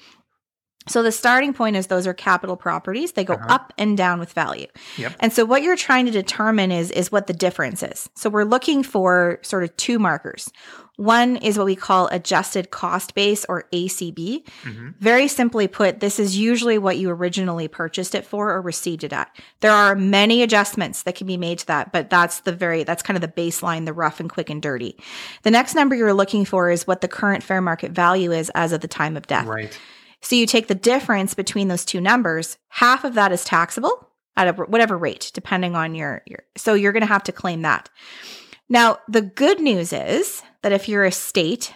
So 0.88 1.04
the 1.04 1.12
starting 1.12 1.54
point 1.54 1.76
is 1.76 1.88
those 1.88 2.08
are 2.08 2.14
capital 2.14 2.58
properties. 2.58 3.12
They 3.12 3.24
go 3.24 3.34
Uh-huh. 3.36 3.46
up 3.54 3.72
and 3.78 3.96
down 3.96 4.20
with 4.20 4.34
value. 4.34 4.66
Yep. 4.98 5.14
And 5.20 5.32
so 5.32 5.46
what 5.46 5.62
you're 5.62 5.76
trying 5.76 6.06
to 6.08 6.12
determine 6.12 6.72
is 6.72 6.90
is 6.90 7.12
what 7.12 7.28
the 7.28 7.34
difference 7.34 7.84
is. 7.84 8.10
So 8.16 8.32
we're 8.32 8.46
looking 8.46 8.82
for 8.82 9.38
sort 9.44 9.64
of 9.64 9.78
two 9.78 10.00
markers. 10.00 10.50
One 11.02 11.38
is 11.38 11.58
what 11.58 11.66
we 11.66 11.76
call 11.76 12.10
adjusted 12.12 12.70
cost 12.70 13.16
base 13.16 13.44
or 13.50 13.64
ACB. 13.74 14.48
hmm 14.62 14.90
Very 15.00 15.28
simply 15.28 15.68
put, 15.68 16.00
this 16.00 16.20
is 16.20 16.38
usually 16.38 16.78
what 16.78 17.00
you 17.00 17.10
originally 17.10 17.68
purchased 17.68 18.14
it 18.14 18.24
for 18.24 18.52
or 18.52 18.62
received 18.62 19.04
it 19.04 19.12
at. 19.12 19.36
There 19.62 19.72
are 19.72 19.96
many 19.96 20.44
adjustments 20.44 21.02
that 21.02 21.16
can 21.16 21.26
be 21.26 21.38
made 21.38 21.58
to 21.58 21.66
that, 21.66 21.92
but 21.92 22.12
that's 22.12 22.42
the 22.42 22.52
very 22.52 22.84
that's 22.84 23.02
kind 23.02 23.18
of 23.18 23.22
the 23.22 23.42
baseline, 23.42 23.86
the 23.86 23.94
rough 23.94 24.20
and 24.20 24.30
quick 24.30 24.52
and 24.52 24.62
dirty. 24.62 24.96
The 25.42 25.50
next 25.50 25.74
number 25.74 25.96
you're 25.96 26.14
looking 26.14 26.46
for 26.46 26.70
is 26.70 26.86
what 26.86 27.02
the 27.02 27.08
current 27.08 27.42
fair 27.42 27.62
market 27.62 27.94
value 27.94 28.32
is 28.32 28.52
as 28.54 28.72
of 28.72 28.82
the 28.82 28.88
time 28.88 29.18
of 29.18 29.26
death. 29.26 29.48
Right. 29.48 29.80
So 30.22 30.36
you 30.36 30.46
take 30.46 30.68
the 30.68 30.76
difference 30.76 31.34
between 31.34 31.68
those 31.68 31.84
two 31.84 32.00
numbers, 32.00 32.60
half 32.70 33.06
of 33.06 33.16
that 33.16 33.32
is 33.32 33.44
taxable 33.44 34.08
at 34.38 34.50
a, 34.50 34.54
whatever 34.54 35.00
rate, 35.00 35.32
depending 35.34 35.76
on 35.76 35.96
your, 35.96 36.22
your 36.28 36.44
so 36.56 36.76
you're 36.76 36.92
going 36.92 37.02
to 37.02 37.08
have 37.08 37.24
to 37.24 37.32
claim 37.32 37.64
that. 37.64 37.90
Now, 38.70 39.00
the 39.10 39.24
good 39.24 39.60
news 39.60 39.92
is 39.94 40.44
that 40.64 40.72
if 40.72 40.88
your 40.88 41.06
estate 41.06 41.74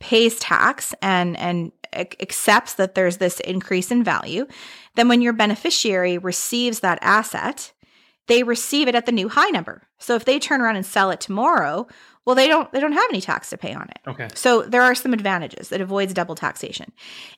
pays 0.00 0.38
tax 0.38 0.94
and 1.00 1.36
and 1.38 1.72
accepts 1.92 2.74
that 2.74 2.94
there's 2.96 3.18
this 3.18 3.38
increase 3.40 3.90
in 3.90 4.02
value, 4.02 4.46
then 4.96 5.08
when 5.08 5.22
your 5.22 5.32
beneficiary 5.32 6.18
receives 6.18 6.80
that 6.80 6.98
asset, 7.00 7.72
they 8.26 8.42
receive 8.42 8.88
it 8.88 8.96
at 8.96 9.06
the 9.06 9.12
new 9.12 9.28
high 9.28 9.50
number. 9.50 9.82
So 9.98 10.16
if 10.16 10.24
they 10.24 10.38
turn 10.38 10.60
around 10.60 10.76
and 10.76 10.84
sell 10.86 11.10
it 11.10 11.20
tomorrow, 11.20 11.86
Well, 12.26 12.34
they 12.34 12.48
don't 12.48 12.70
they 12.72 12.80
don't 12.80 12.92
have 12.92 13.10
any 13.10 13.20
tax 13.20 13.50
to 13.50 13.58
pay 13.58 13.74
on 13.74 13.88
it. 13.90 13.98
Okay. 14.06 14.28
So 14.34 14.62
there 14.62 14.82
are 14.82 14.94
some 14.94 15.12
advantages. 15.12 15.72
It 15.72 15.80
avoids 15.80 16.14
double 16.14 16.34
taxation. 16.34 16.92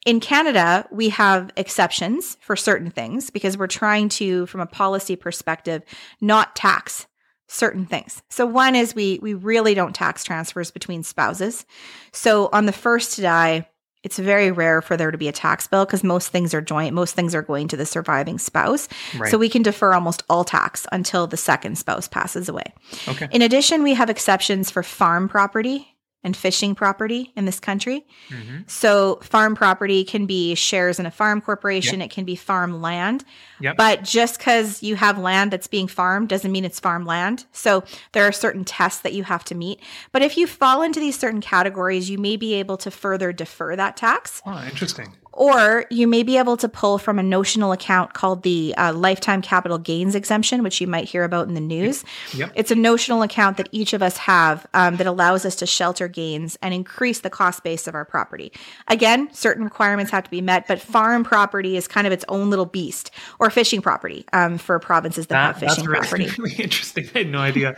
In 0.05 0.21
Canada, 0.21 0.87
we 0.93 1.09
have 1.09 1.51
exceptions 1.57 2.37
for 2.41 2.57
certain 2.57 2.91
things 2.91 3.31
because 3.31 3.59
we're 3.59 3.67
trying 3.67 4.09
to, 4.11 4.47
from 4.47 4.61
a 4.61 4.67
policy 4.67 5.17
perspective, 5.17 5.83
not 6.21 6.55
tax 6.55 7.07
certain 7.49 7.87
things. 7.87 8.23
So 8.29 8.47
one 8.47 8.75
is 8.75 8.95
we 8.95 9.19
we 9.23 9.35
really 9.35 9.75
don't 9.75 9.95
tax 9.95 10.25
transfers 10.25 10.71
between 10.71 11.03
spouses. 11.03 11.65
So 12.13 12.49
on 12.53 12.67
the 12.67 12.73
first 12.73 13.17
to 13.17 13.23
die, 13.23 13.69
it's 14.03 14.19
very 14.19 14.53
rare 14.53 14.81
for 14.83 14.97
there 14.97 15.11
to 15.11 15.19
be 15.19 15.29
a 15.29 15.33
tax 15.33 15.67
bill 15.67 15.85
because 15.85 16.05
most 16.05 16.29
things 16.29 16.55
are 16.55 16.61
joint. 16.61 16.95
Most 16.95 17.15
things 17.15 17.35
are 17.35 17.43
going 17.43 17.67
to 17.69 17.77
the 17.77 17.87
surviving 17.87 18.39
spouse. 18.39 18.89
Right. 19.19 19.31
So 19.31 19.39
we 19.39 19.49
can 19.49 19.63
defer 19.63 19.95
almost 19.95 20.23
all 20.31 20.45
tax 20.45 20.87
until 20.93 21.27
the 21.27 21.37
second 21.37 21.77
spouse 21.77 22.07
passes 22.07 22.49
away. 22.49 22.73
Okay. 23.09 23.29
In 23.33 23.43
addition, 23.43 23.83
we 23.83 23.95
have 23.95 24.09
exceptions 24.09 24.71
for 24.71 24.83
farm 24.83 25.29
property 25.29 25.96
and 26.25 26.37
fishing 26.37 26.75
property 26.75 27.33
in 27.37 27.45
this 27.45 27.61
country. 27.61 28.07
hmm 28.29 28.59
So, 28.67 29.21
farm 29.23 29.55
property 29.55 30.03
can 30.05 30.27
be 30.27 30.55
shares 30.55 30.99
in 30.99 31.07
a 31.07 31.11
farm 31.11 31.41
corporation, 31.41 32.03
it 32.03 32.11
can 32.11 32.25
be 32.25 32.35
farm 32.37 32.81
land. 32.83 33.25
Yep. 33.61 33.77
But 33.77 34.03
just 34.03 34.39
because 34.39 34.83
you 34.83 34.97
have 34.97 35.19
land 35.19 35.53
that's 35.53 35.67
being 35.69 35.87
farmed 35.89 36.29
doesn't 36.29 36.51
mean 36.51 36.65
it's 36.65 36.81
farmland. 36.81 37.47
So, 37.53 37.85
there 38.13 38.25
are 38.25 38.33
certain 38.33 38.65
tests 38.65 39.03
that 39.03 39.13
you 39.13 39.23
have 39.25 39.45
to 39.45 39.55
meet. 39.55 39.81
But 40.13 40.23
if 40.23 40.37
you 40.37 40.47
fall 40.47 40.83
into 40.83 40.99
these 41.01 41.19
certain 41.19 41.41
categories, 41.41 42.11
you 42.11 42.19
may 42.19 42.37
be 42.37 42.55
able 42.55 42.77
to 42.79 42.91
further 42.91 43.33
defer 43.33 43.77
that 43.77 43.97
tax. 43.97 44.43
Oh, 44.45 44.63
interesting. 44.65 45.15
Or 45.37 45.85
you 45.91 46.07
may 46.07 46.23
be 46.23 46.39
able 46.39 46.57
to 46.57 46.69
pull 46.69 46.97
from 46.97 47.19
a 47.19 47.23
notional 47.23 47.73
account 47.73 48.15
called 48.15 48.43
the 48.43 48.75
uh, 48.79 48.95
lifetime 48.95 49.43
capital 49.43 49.77
gains 49.77 50.15
exemption, 50.15 50.63
which 50.63 50.81
you 50.81 50.87
might 50.87 51.05
hear 51.05 51.25
about 51.25 51.47
in 51.47 51.53
the 51.53 51.61
news. 51.61 52.05
Yep. 52.35 52.53
It's 52.55 52.71
a 52.71 52.75
notional 52.75 53.21
account 53.21 53.59
that 53.59 53.69
each 53.71 53.93
of 53.93 54.03
us 54.03 54.17
have 54.17 54.67
um, 54.73 54.97
that 54.97 55.07
allows 55.07 55.45
us 55.45 55.55
to 55.57 55.67
shelter 55.67 56.09
gains 56.09 56.57
and 56.63 56.73
increase 56.73 57.21
the 57.21 57.29
cost 57.29 57.63
base 57.63 57.87
of 57.87 57.95
our 57.95 58.07
property. 58.07 58.51
Again, 58.89 59.29
certain 59.33 59.63
requirements 59.63 60.11
have 60.11 60.25
to 60.25 60.31
be 60.31 60.41
met, 60.41 60.67
but 60.67 60.81
farm 60.81 61.23
property 61.23 61.77
is 61.77 61.87
kind 61.87 62.07
of 62.07 62.15
its 62.15 62.25
own 62.29 62.49
little 62.49 62.65
beast, 62.65 63.11
or 63.39 63.51
fishing 63.51 63.83
property 63.83 64.25
um, 64.33 64.57
for 64.57 64.79
provinces 64.79 65.27
that, 65.27 65.37
have 65.37 65.61
that's 65.61 65.75
fishing 65.75 65.89
really, 65.89 66.01
property. 66.01 66.31
really 66.39 66.57
interesting. 66.57 67.11
I 67.15 67.19
had 67.19 67.31
no 67.31 67.41
idea. 67.41 67.75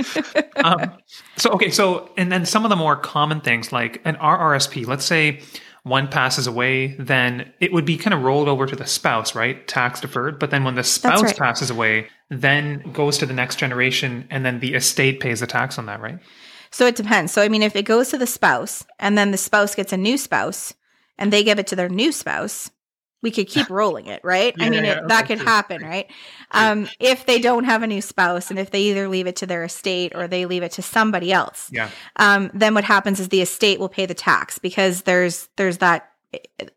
um, 0.57 0.93
so 1.37 1.51
okay, 1.51 1.71
so 1.71 2.09
and 2.17 2.31
then 2.31 2.47
some 2.47 2.65
of 2.65 2.69
the 2.69 2.77
more 2.77 2.95
common 2.95 3.41
things 3.41 3.73
like 3.73 4.01
an 4.05 4.15
RRSP. 4.17 4.87
Let's 4.87 5.05
say 5.05 5.41
one 5.89 6.09
passes 6.09 6.47
away, 6.47 6.95
then 6.99 7.53
it 7.61 7.73
would 7.73 7.85
be 7.85 7.97
kind 7.97 8.15
of 8.15 8.23
rolled 8.23 8.49
over 8.49 8.67
to 8.67 8.77
the 8.77 8.87
spouse, 8.87 9.35
right? 9.35 9.67
Tax 9.67 10.01
deferred. 10.01 10.39
But 10.39 10.51
then 10.51 10.65
when 10.65 10.75
the 10.75 10.85
spouse 10.85 11.23
right. 11.23 11.37
passes 11.37 11.71
away, 11.71 12.09
then 12.31 12.81
goes 12.93 13.19
to 13.19 13.27
the 13.27 13.33
next 13.33 13.57
generation, 13.57 14.27
and 14.31 14.45
then 14.45 14.61
the 14.61 14.75
estate 14.75 15.21
pays 15.21 15.41
the 15.41 15.47
tax 15.47 15.79
on 15.79 15.87
that, 15.87 16.01
right? 16.01 16.19
So 16.71 16.87
it 16.87 16.97
depends. 16.97 17.33
So 17.33 17.43
I 17.43 17.49
mean, 17.49 17.63
if 17.63 17.77
it 17.77 17.85
goes 17.85 18.11
to 18.11 18.19
the 18.19 18.27
spouse 18.27 18.85
and 18.99 19.17
then 19.17 19.31
the 19.31 19.39
spouse 19.39 19.75
gets 19.75 19.93
a 19.93 19.97
new 19.97 20.19
spouse 20.19 20.75
and 21.17 21.33
they 21.33 21.43
give 21.43 21.59
it 21.59 21.67
to 21.69 21.77
their 21.77 21.89
new 21.89 22.13
spouse, 22.13 22.71
we 23.23 23.31
could 23.31 23.49
keep 23.49 23.69
rolling 23.71 24.07
it, 24.07 24.21
right? 24.25 24.55
I 24.61 24.71
mean, 24.71 24.85
yeah, 24.85 25.01
it, 25.01 25.09
that 25.09 25.27
could 25.27 25.39
happen, 25.39 25.83
right? 25.83 26.07
Um, 26.51 26.89
if 27.01 27.27
they 27.27 27.41
don't 27.41 27.65
have 27.65 27.83
a 27.83 27.87
new 27.87 28.01
spouse 28.01 28.51
and 28.51 28.59
if 28.59 28.71
they 28.71 28.83
either 28.83 29.09
leave 29.09 29.27
it 29.27 29.37
to 29.37 29.47
their 29.47 29.65
estate 29.65 30.13
or 30.15 30.29
they 30.29 30.47
leave 30.47 30.63
it 30.63 30.73
to 30.73 30.83
somebody 30.83 31.33
else, 31.33 31.69
Yeah. 31.73 31.91
um, 32.17 32.51
then 32.55 32.75
what 32.75 32.85
happens 32.85 33.21
is 33.21 33.29
the 33.29 33.43
estate 33.43 33.79
will 33.81 33.89
pay 33.89 34.07
the 34.07 34.15
tax 34.15 34.59
because 34.59 35.03
there's 35.03 35.49
there's 35.57 35.79
that 35.79 36.11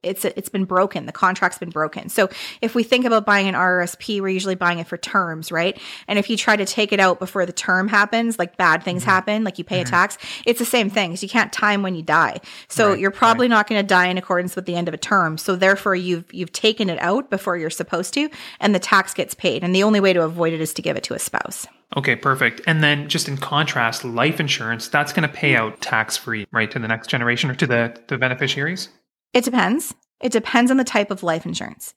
it's 0.02 0.24
it's 0.24 0.50
been 0.50 0.66
broken. 0.66 1.06
The 1.06 1.12
contract's 1.12 1.58
been 1.58 1.70
broken. 1.70 2.10
So 2.10 2.30
if 2.62 2.74
we 2.74 2.84
think 2.84 3.06
about 3.06 3.26
buying 3.26 3.48
an 3.48 3.56
rsp 3.56 4.22
we're 4.22 4.30
usually 4.30 4.56
buying 4.56 4.80
it 4.80 4.88
for 4.88 4.98
terms 4.98 5.52
right? 5.52 5.80
And 6.08 6.18
if 6.18 6.30
you 6.30 6.38
try 6.38 6.56
to 6.56 6.66
take 6.66 6.94
it 6.94 7.00
out 7.00 7.20
before 7.20 7.46
the 7.46 7.52
term 7.52 7.88
happens 7.88 8.40
like 8.40 8.56
bad 8.56 8.84
things 8.84 9.02
mm-hmm. 9.02 9.12
happen 9.12 9.44
like 9.44 9.58
you 9.58 9.64
pay 9.64 9.82
a 9.82 9.84
mm-hmm. 9.84 9.92
tax 9.92 10.18
it's 10.46 10.60
the 10.60 10.66
same 10.66 10.90
thing. 10.90 11.12
'cause 11.12 11.24
you 11.24 11.30
can't 11.30 11.52
time 11.52 11.84
when 11.84 11.96
you 11.96 12.04
die. 12.04 12.40
So 12.70 12.90
Right, 12.90 13.00
you're 13.00 13.12
probably 13.12 13.48
not 13.48 13.68
going 13.68 13.82
to 13.82 13.88
die 13.88 14.08
in 14.08 14.18
accordance 14.18 14.56
with 14.56 14.66
the 14.66 14.76
end 14.76 14.88
of 14.88 14.94
a 14.94 14.98
term. 14.98 15.38
So 15.38 15.56
therefore 15.56 15.96
you've 15.96 16.32
you've 16.34 16.54
taken 16.54 16.90
it 16.90 17.00
out 17.02 17.30
before 17.30 17.58
you're 17.58 17.70
supposed 17.70 18.14
to 18.14 18.30
and 18.60 18.74
the 18.74 18.80
tax 18.80 19.14
gets 19.14 19.34
paid. 19.34 19.64
And 19.64 19.76
the 19.76 19.84
only 19.84 20.00
way 20.00 20.14
to 20.14 20.24
avoid 20.24 20.54
it 20.54 20.62
is 20.62 20.74
to 20.76 20.82
give 20.82 20.96
it 20.96 21.04
to 21.04 21.14
a 21.14 21.20
spouse. 21.20 21.68
Okay, 21.98 22.16
perfect. 22.16 22.62
And 22.68 22.82
then 22.82 23.10
just 23.10 23.28
in 23.28 23.36
contrast, 23.38 24.06
life 24.06 24.40
insurance, 24.40 24.88
that's 24.88 25.12
going 25.12 25.28
to 25.28 25.34
pay 25.34 25.54
mm. 25.54 25.58
out 25.58 25.82
tax 25.82 26.16
free, 26.16 26.48
right, 26.52 26.72
to 26.72 26.80
the 26.80 26.88
next 26.88 27.08
generation 27.08 27.50
or 27.50 27.56
to 27.56 27.68
the, 27.68 28.00
the 28.08 28.18
beneficiaries? 28.18 28.88
It 29.34 29.44
depends. 29.44 29.94
It 30.22 30.32
depends 30.32 30.70
on 30.70 30.78
the 30.78 30.84
type 30.84 31.10
of 31.10 31.24
life 31.24 31.46
insurance. 31.46 31.94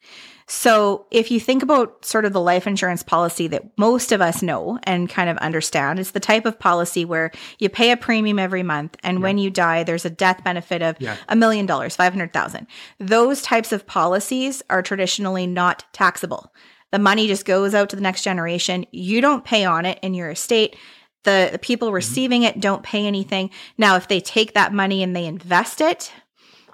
So, 0.47 1.07
if 1.11 1.31
you 1.31 1.41
think 1.41 1.63
about 1.63 2.05
sort 2.05 2.27
of 2.27 2.35
the 2.35 2.41
life 2.41 2.67
insurance 2.67 3.03
policy 3.03 3.47
that 3.49 3.79
most 3.79 4.13
of 4.13 4.21
us 4.21 4.43
know 4.43 4.79
and 4.83 5.09
kind 5.09 5.31
of 5.31 5.39
understand, 5.39 5.99
it's 5.99 6.11
the 6.11 6.21
type 6.21 6.45
of 6.45 6.59
policy 6.59 7.05
where 7.07 7.31
you 7.59 7.71
pay 7.71 7.93
a 7.93 7.97
premium 7.97 8.39
every 8.39 8.63
month 8.63 8.97
and 9.03 9.23
when 9.23 9.39
you 9.39 9.49
die 9.49 9.85
there's 9.85 10.05
a 10.05 10.11
death 10.11 10.45
benefit 10.45 10.83
of 10.83 10.99
a 11.29 11.37
million 11.37 11.65
dollars, 11.65 11.97
500,000. 11.97 12.67
Those 12.99 13.41
types 13.41 13.73
of 13.73 13.87
policies 13.87 14.63
are 14.69 14.83
traditionally 14.83 15.47
not 15.47 15.85
taxable. 15.95 16.53
The 16.93 16.99
money 16.99 17.27
just 17.27 17.47
goes 17.47 17.75
out 17.75 17.89
to 17.91 17.97
the 17.97 18.03
next 18.03 18.23
generation. 18.23 18.85
You 18.93 19.21
don't 19.23 19.45
pay 19.45 19.65
on 19.65 19.87
it 19.87 19.99
in 20.03 20.13
your 20.13 20.31
estate. 20.31 20.77
The, 21.25 21.49
the 21.53 21.59
people 21.59 21.89
mm-hmm. 21.89 21.97
receiving 21.97 22.43
it 22.43 22.61
don't 22.61 22.83
pay 22.83 23.07
anything. 23.07 23.51
Now, 23.79 23.97
if 23.97 24.09
they 24.09 24.21
take 24.21 24.53
that 24.53 24.75
money 24.75 25.03
and 25.03 25.17
they 25.17 25.25
invest 25.25 25.81
it, 25.81 26.13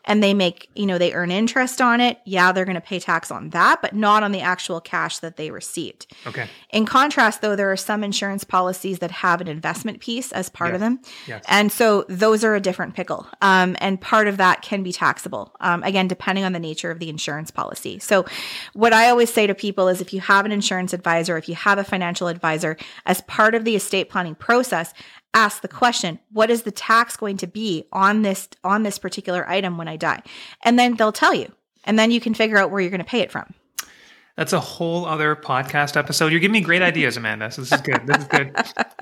and 0.05 0.23
they 0.23 0.35
make, 0.35 0.71
you 0.75 0.87
know, 0.87 0.99
they 0.99 1.13
earn 1.13 1.31
interest 1.31 1.81
on 1.81 2.01
it, 2.01 2.19
yeah, 2.25 2.53
they're 2.53 2.65
going 2.65 2.75
to 2.75 2.81
pay 2.81 2.99
tax 2.99 3.31
on 3.31 3.51
that, 3.51 3.83
but 3.83 3.95
not 3.95 4.23
on 4.23 4.33
the 4.33 4.41
actual 4.41 4.81
cash 4.81 5.19
that 5.19 5.37
they 5.37 5.51
received. 5.51 6.07
Okay. 6.27 6.49
In 6.71 6.87
contrast, 6.87 7.41
though, 7.41 7.57
there 7.57 7.71
are 7.71 7.77
some 7.77 8.03
insurance 8.03 8.45
policies 8.45 9.01
that 9.01 9.11
have 9.11 9.41
an 9.41 9.49
investment 9.49 10.01
piece 10.01 10.33
as 10.33 10.49
part 10.49 10.75
of 10.75 10.81
them. 10.81 11.01
Yes. 11.27 11.45
And 11.49 11.71
so 11.71 12.05
those 12.09 12.45
are 12.45 12.55
a 12.55 12.61
different 12.61 12.95
pickle. 12.95 13.27
Um, 13.43 13.77
and 13.81 14.01
part 14.01 14.29
of 14.29 14.37
that 14.39 14.63
can 14.63 14.83
be 14.83 14.93
taxable, 14.93 15.55
um, 15.61 15.83
again, 15.83 16.09
depending 16.09 16.45
on 16.45 16.53
the 16.53 16.59
nature 16.59 16.91
of 16.91 16.99
the 16.99 17.09
insurance 17.09 17.51
policy. 17.51 17.99
So, 17.99 18.25
what 18.73 18.93
I 18.93 19.09
always 19.09 19.33
say 19.33 19.47
to 19.47 19.55
people 19.55 19.89
is 19.89 20.01
if 20.01 20.13
you 20.13 20.21
have 20.21 20.45
an 20.45 20.53
insurance 20.53 20.93
advisor, 20.93 21.37
if 21.37 21.49
you 21.49 21.55
have 21.55 21.79
a 21.79 21.85
financial 21.85 22.29
advisor, 22.29 22.77
as 23.07 23.21
part 23.23 23.55
of 23.55 23.65
the 23.65 23.77
estate 23.77 24.09
planning 24.09 24.35
process, 24.35 24.95
ask 25.35 25.63
the 25.63 25.69
question 25.69 26.19
what 26.33 26.51
is 26.51 26.63
the 26.63 26.71
tax 26.71 27.17
going 27.17 27.37
to 27.37 27.47
be 27.47 27.85
on 27.93 28.23
this 28.23 28.49
on 28.65 28.83
this 28.83 28.99
particular 28.99 29.49
item 29.49 29.79
when 29.79 29.89
i 29.89 29.97
die 29.97 30.23
and 30.65 30.79
then 30.79 30.95
they'll 30.97 31.13
tell 31.13 31.35
you 31.35 31.51
and 31.85 31.99
then 31.99 32.11
you 32.11 32.21
can 32.21 32.35
figure 32.35 32.59
out 32.59 32.71
where 32.71 32.81
you're 32.81 32.91
going 32.91 32.99
to 32.99 33.05
pay 33.05 33.21
it 33.21 33.31
from 33.31 33.53
That's 34.37 34.53
a 34.53 34.61
whole 34.61 35.05
other 35.05 35.37
podcast 35.37 35.97
episode. 35.97 36.31
You're 36.33 36.41
giving 36.41 36.53
me 36.53 36.61
great 36.63 36.81
ideas, 36.83 37.17
Amanda. 37.19 37.51
So 37.51 37.61
this 37.63 37.73
is 37.73 37.81
good. 37.83 38.07
This 38.07 38.19
is 38.19 38.29
good. 38.29 38.57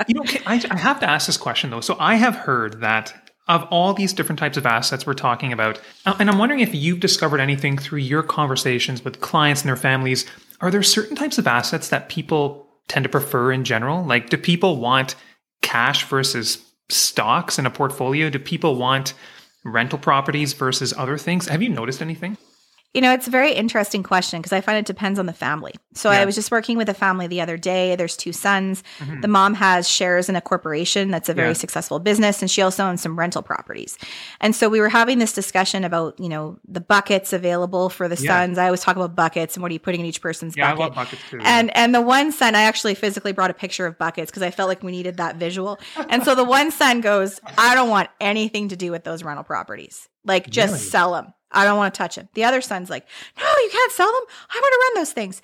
You 0.09 0.15
know, 0.15 0.25
I, 0.47 0.61
I 0.71 0.77
have 0.77 0.99
to 1.01 1.09
ask 1.09 1.27
this 1.27 1.37
question 1.37 1.71
though. 1.71 1.81
So 1.81 1.97
I 2.01 2.17
have 2.17 2.35
heard 2.35 2.81
that 2.81 3.15
of 3.47 3.65
all 3.71 3.95
these 3.95 4.13
different 4.13 4.39
types 4.39 4.57
of 4.57 4.67
assets 4.67 5.07
we're 5.07 5.15
talking 5.15 5.53
about, 5.53 5.81
uh, 6.07 6.15
and 6.19 6.29
I'm 6.29 6.39
wondering 6.39 6.61
if 6.61 6.75
you've 6.75 7.01
discovered 7.01 7.41
anything 7.41 7.79
through 7.79 8.01
your 8.01 8.23
conversations 8.23 9.05
with 9.05 9.21
clients 9.21 9.63
and 9.63 9.69
their 9.69 9.77
families. 9.77 10.27
Are 10.61 10.71
there 10.71 10.83
certain 10.83 11.17
types 11.17 11.39
of 11.39 11.47
assets 11.47 11.89
that 11.89 12.09
people 12.09 12.67
tend 12.89 13.05
to 13.05 13.09
prefer 13.09 13.53
in 13.53 13.65
general? 13.65 14.05
Like, 14.05 14.29
do 14.29 14.37
people 14.37 14.77
want 14.77 15.15
cash 15.69 16.05
versus 16.05 16.65
stocks 16.89 17.59
in 17.59 17.67
a 17.67 17.71
portfolio? 17.71 18.31
Do 18.31 18.39
people 18.39 18.77
want 18.77 19.13
rental 19.65 19.99
properties 19.99 20.55
versus 20.55 20.95
other 20.97 21.19
things? 21.19 21.47
Have 21.49 21.61
you 21.61 21.69
noticed 21.69 22.01
anything? 22.01 22.39
You 22.99 23.03
know, 23.03 23.13
it's 23.15 23.29
a 23.29 23.31
very 23.31 23.53
interesting 23.53 24.03
question 24.03 24.41
because 24.41 24.53
I 24.53 24.61
find 24.61 24.77
it 24.77 24.85
depends 24.85 25.21
on 25.21 25.27
the 25.27 25.33
family. 25.33 25.73
So 25.95 26.11
Yeah. 26.11 26.19
I 26.19 26.25
was 26.25 26.35
just 26.35 26.51
working 26.51 26.77
with 26.77 26.89
a 26.89 26.95
family 26.95 27.29
the 27.29 27.41
other 27.41 27.57
day. 27.57 27.95
There's 27.95 28.17
two 28.17 28.33
sons. 28.33 28.83
Mhm. 28.99 29.23
The 29.23 29.29
mom 29.29 29.55
has 29.55 29.89
shares 29.89 30.29
in 30.29 30.35
a 30.35 30.41
corporation 30.41 31.13
that's 31.13 31.29
a 31.29 31.33
very 31.35 31.51
Yeah. 31.51 31.53
successful 31.65 32.01
business, 32.01 32.43
and 32.43 32.51
she 32.51 32.61
also 32.61 32.83
owns 32.85 33.01
some 33.01 33.17
rental 33.17 33.41
properties. 33.41 33.97
And 34.41 34.53
so 34.53 34.69
we 34.69 34.81
were 34.81 34.89
having 34.89 35.21
this 35.21 35.33
discussion 35.33 35.85
about, 35.85 36.19
you 36.19 36.29
know, 36.29 36.59
the 36.67 36.81
buckets 36.81 37.33
available 37.33 37.89
for 37.89 38.09
the 38.09 38.17
Yeah. 38.21 38.33
sons. 38.41 38.59
I 38.59 38.65
always 38.65 38.81
talk 38.81 38.97
about 38.97 39.15
buckets 39.15 39.55
and 39.55 39.63
what 39.63 39.71
are 39.71 39.75
you 39.75 39.79
putting 39.79 40.01
in 40.01 40.07
each 40.07 40.21
person's 40.21 40.57
Yeah, 40.57 40.65
bucket. 40.75 40.81
I 40.81 40.85
love 40.87 40.95
buckets 40.97 41.23
too. 41.31 41.39
And 41.45 41.71
and 41.77 41.95
the 41.95 42.01
one 42.01 42.33
son, 42.33 42.57
I 42.57 42.63
actually 42.63 42.97
physically 42.97 43.31
brought 43.31 43.51
a 43.51 43.55
picture 43.55 43.87
of 43.87 43.97
buckets 43.97 44.29
because 44.33 44.43
I 44.43 44.51
felt 44.51 44.69
like 44.69 44.83
we 44.83 44.91
needed 44.91 45.19
that 45.19 45.37
visual. 45.37 45.79
And 46.09 46.25
so 46.25 46.35
the 46.35 46.43
one 46.43 46.73
son 46.73 47.01
goes, 47.01 47.39
I 47.57 47.77
don't 47.77 47.91
want 47.91 48.09
anything 48.21 48.71
to 48.71 48.77
do 48.77 48.91
with 48.91 49.05
those 49.05 49.23
rental 49.23 49.45
properties. 49.45 50.09
Like 50.25 50.51
just 50.51 50.73
Really? 50.75 50.85
sell 50.85 51.13
them. 51.13 51.33
I 51.53 51.65
don't 51.65 51.77
want 51.79 51.93
to 51.95 51.99
touch 51.99 52.17
them. 52.17 52.29
The 52.35 52.45
other 52.45 52.61
son's 52.61 52.91
like, 52.91 53.07
No, 53.39 53.45
you 53.63 53.69
can't 53.71 53.93
sell 53.93 54.07
them. 54.13 54.23
I 54.51 54.61
want 54.61 54.73
to 54.73 54.79
run 54.87 55.01
those 55.03 55.13
things. 55.13 55.43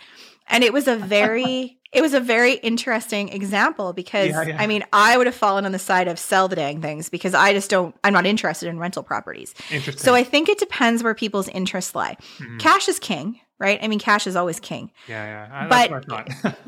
And 0.49 0.63
it 0.65 0.73
was 0.73 0.87
a 0.89 0.97
very 0.97 1.79
it 1.93 2.03
was 2.03 2.13
a 2.13 2.19
very 2.21 2.55
interesting 2.55 3.29
example 3.29 3.93
because 3.93 4.29
Yeah, 4.31 4.43
yeah. 4.43 4.57
I 4.61 4.67
mean 4.67 4.85
I 4.93 5.17
would 5.17 5.27
have 5.27 5.35
fallen 5.37 5.65
on 5.65 5.73
the 5.73 5.79
side 5.79 6.09
of 6.09 6.19
sell 6.19 6.49
the 6.49 6.57
dang 6.57 6.83
things 6.83 7.09
because 7.09 7.35
I 7.35 7.53
just 7.53 7.71
don't 7.71 7.95
I'm 8.05 8.13
not 8.13 8.27
interested 8.27 8.69
in 8.69 8.79
rental 8.79 9.03
properties. 9.03 9.55
Interesting. 9.71 10.03
So 10.05 10.15
I 10.15 10.25
think 10.25 10.49
it 10.49 10.59
depends 10.59 11.03
where 11.03 11.15
people's 11.15 11.49
interests 11.49 11.95
lie. 11.95 12.17
Mhm. 12.39 12.59
Cash 12.61 12.89
is 12.89 12.99
king, 12.99 13.41
right? 13.59 13.79
I 13.83 13.89
mean, 13.89 13.99
cash 13.99 14.27
is 14.27 14.37
always 14.37 14.59
king. 14.61 14.91
Yeah, 15.09 15.47
yeah. 15.49 15.69
But- 15.69 16.07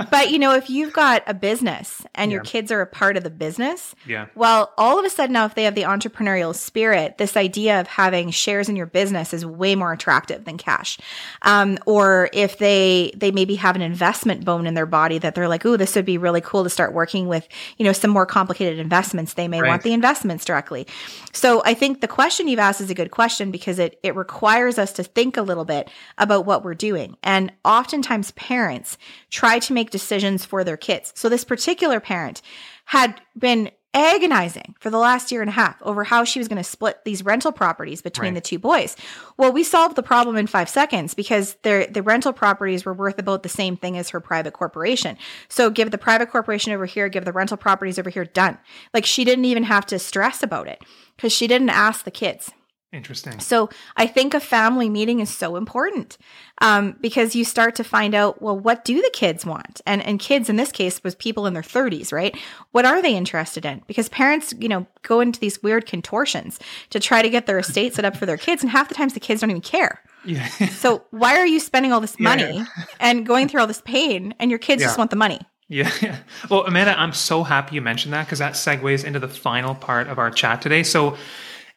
But 0.11 0.30
you 0.30 0.39
know, 0.39 0.55
if 0.55 0.70
you've 0.70 0.93
got 0.93 1.22
a 1.26 1.34
business 1.34 2.07
and 2.14 2.30
your 2.30 2.43
kids 2.43 2.70
are 2.70 2.80
a 2.80 2.87
part 2.87 3.16
of 3.16 3.24
the 3.24 3.30
business, 3.30 3.95
yeah. 4.07 4.26
well, 4.34 4.72
all 4.78 4.99
of 4.99 5.05
a 5.05 5.11
sudden 5.11 5.32
now, 5.32 5.45
if 5.47 5.55
they 5.55 5.64
have 5.64 5.74
the 5.74 5.82
entrepreneurial 5.82 6.55
spirit, 6.55 7.18
this 7.18 7.37
idea 7.37 7.80
of 7.80 7.87
having 7.87 8.30
shares 8.30 8.68
in 8.68 8.76
your 8.76 8.87
business 8.87 9.34
is 9.34 9.45
way 9.45 9.74
more 9.74 9.93
attractive 9.93 10.45
than 10.45 10.57
cash. 10.59 10.97
Um, 11.43 11.78
or 11.87 12.30
if 12.32 12.59
they 12.59 13.12
they 13.16 13.30
maybe 13.32 13.57
have 13.57 13.74
an 13.76 13.82
investment 13.82 14.45
bone 14.45 14.66
in 14.66 14.74
their 14.74 14.87
body 14.87 15.18
that 15.18 15.34
they're 15.34 15.49
like, 15.49 15.66
oh, 15.66 15.76
this 15.76 15.95
would 15.97 16.05
be 16.05 16.18
really 16.18 16.41
cool 16.41 16.62
to 16.64 16.70
start 16.70 16.93
working 16.95 17.26
with," 17.26 17.47
you 17.78 17.84
know, 17.84 17.93
some 17.93 18.11
more 18.11 18.26
complicated 18.26 18.78
investments. 18.78 19.34
They 19.34 19.49
may 19.49 19.61
Right. 19.61 19.68
want 19.68 19.82
the 19.82 19.93
investments 19.93 20.45
directly. 20.45 20.87
So 21.32 21.62
I 21.64 21.74
think 21.74 22.01
the 22.01 22.09
question 22.09 22.47
you've 22.49 22.61
asked 22.61 22.80
is 22.80 22.91
a 22.91 22.95
good 22.95 23.11
question 23.11 23.51
because 23.51 23.78
it 23.78 23.99
it 24.03 24.14
requires 24.14 24.78
us 24.78 24.93
to 24.95 25.03
think 25.03 25.37
a 25.37 25.43
little 25.43 25.64
bit 25.64 25.91
about 26.18 26.47
what 26.47 26.62
we're 26.64 26.74
doing. 26.77 27.16
And 27.22 27.53
oftentimes 27.64 28.31
parents 28.33 28.97
try 29.31 29.59
to 29.61 29.72
make 29.72 29.91
decisions 29.91 30.45
for 30.45 30.62
their 30.62 30.77
kids. 30.77 31.12
So 31.16 31.29
this 31.29 31.45
particular 31.45 31.99
parent 32.01 32.43
had 32.87 33.20
been 33.37 33.70
agonizing 33.95 34.74
for 34.79 34.91
the 34.91 34.99
last 34.99 35.33
year 35.33 35.41
and 35.41 35.49
a 35.49 35.53
half 35.55 35.81
over 35.81 36.05
how 36.05 36.22
she 36.22 36.39
was 36.39 36.49
going 36.49 36.59
to 36.59 36.64
split 36.64 36.99
these 37.07 37.24
rental 37.24 37.51
properties 37.51 38.03
between 38.03 38.35
Right. 38.35 38.43
the 38.43 38.49
two 38.49 38.59
boys. 38.59 38.95
Well, 39.39 39.53
we 39.53 39.64
solved 39.64 39.97
the 39.97 40.03
problem 40.03 40.37
in 40.37 40.47
5 40.47 40.68
seconds 40.68 41.14
because 41.14 41.55
their 41.62 41.87
the 41.87 42.03
rental 42.03 42.35
properties 42.35 42.85
were 42.85 42.93
worth 42.93 43.18
about 43.18 43.43
the 43.43 43.49
same 43.49 43.74
thing 43.74 43.97
as 43.97 44.11
her 44.11 44.20
private 44.20 44.53
corporation. 44.53 45.16
So 45.49 45.70
give 45.70 45.91
the 45.93 45.99
private 45.99 46.31
corporation 46.31 46.74
over 46.74 46.85
here, 46.85 47.09
give 47.09 47.24
the 47.24 47.33
rental 47.33 47.57
properties 47.57 47.99
over 47.99 48.11
here, 48.11 48.27
done. 48.27 48.59
Like 48.93 49.07
she 49.07 49.24
didn't 49.24 49.47
even 49.47 49.62
have 49.62 49.87
to 49.87 49.99
stress 49.99 50.43
about 50.43 50.68
it 50.68 50.83
because 51.16 51.33
she 51.33 51.47
didn't 51.47 51.70
ask 51.70 52.05
the 52.05 52.11
kids. 52.11 52.51
Interesting. 52.97 53.38
So 53.40 53.68
I 53.97 54.07
think 54.07 54.32
a 54.32 54.40
family 54.40 54.88
meeting 54.88 55.20
is 55.20 55.28
so 55.28 55.57
important 55.57 56.16
um, 56.62 56.97
because 57.03 57.36
you 57.36 57.44
start 57.44 57.74
to 57.74 57.84
find 57.84 58.14
out, 58.14 58.40
well, 58.40 58.59
what 58.59 58.86
do 58.86 59.03
the 59.03 59.11
kids 59.12 59.44
want? 59.44 59.82
And 59.84 60.03
and 60.03 60.18
kids 60.18 60.49
in 60.49 60.57
this 60.57 60.72
case 60.72 61.05
was 61.05 61.14
people 61.14 61.47
in 61.47 61.53
their 61.53 61.62
30s, 61.62 62.11
right? 62.11 62.34
What 62.72 62.86
are 62.86 63.03
they 63.03 63.14
interested 63.14 63.66
in? 63.66 63.82
Because 63.86 64.09
parents, 64.09 64.55
you 64.59 64.68
know, 64.68 64.86
go 65.03 65.20
into 65.20 65.38
these 65.38 65.62
weird 65.62 65.84
contortions 65.84 66.59
to 66.88 66.99
try 66.99 67.20
to 67.20 67.28
get 67.28 67.47
their 67.47 67.59
estate 67.59 67.94
set 67.94 68.07
up 68.07 68.16
for 68.16 68.24
their 68.24 68.38
kids, 68.38 68.62
and 68.62 68.70
half 68.70 68.88
the 68.88 68.94
times 68.94 69.12
the 69.12 69.20
kids 69.20 69.42
don't 69.42 69.51
even 69.51 69.61
care. 69.61 70.01
Yeah. 70.24 70.49
So 70.70 71.05
why 71.11 71.38
are 71.38 71.47
you 71.47 71.61
spending 71.61 71.92
all 71.92 72.01
this 72.01 72.18
money 72.18 72.57
yeah. 72.59 72.64
and 72.99 73.26
going 73.26 73.49
through 73.49 73.61
all 73.61 73.66
this 73.66 73.82
pain, 73.82 74.34
and 74.38 74.51
your 74.51 74.59
kids 74.59 74.82
just 74.82 74.97
want 74.97 75.11
the 75.11 75.16
money? 75.16 75.40
Yeah. 75.68 75.90
Well, 76.51 76.64
Amanda, 76.64 76.99
I'm 76.99 77.12
so 77.12 77.42
happy 77.42 77.74
you 77.74 77.82
mentioned 77.82 78.14
that 78.14 78.26
because 78.26 78.38
that 78.38 78.55
segues 78.55 79.05
into 79.05 79.18
the 79.18 79.28
final 79.28 79.74
part 79.74 80.07
of 80.07 80.18
our 80.18 80.30
chat 80.30 80.62
today. 80.62 80.82
So, 80.82 81.16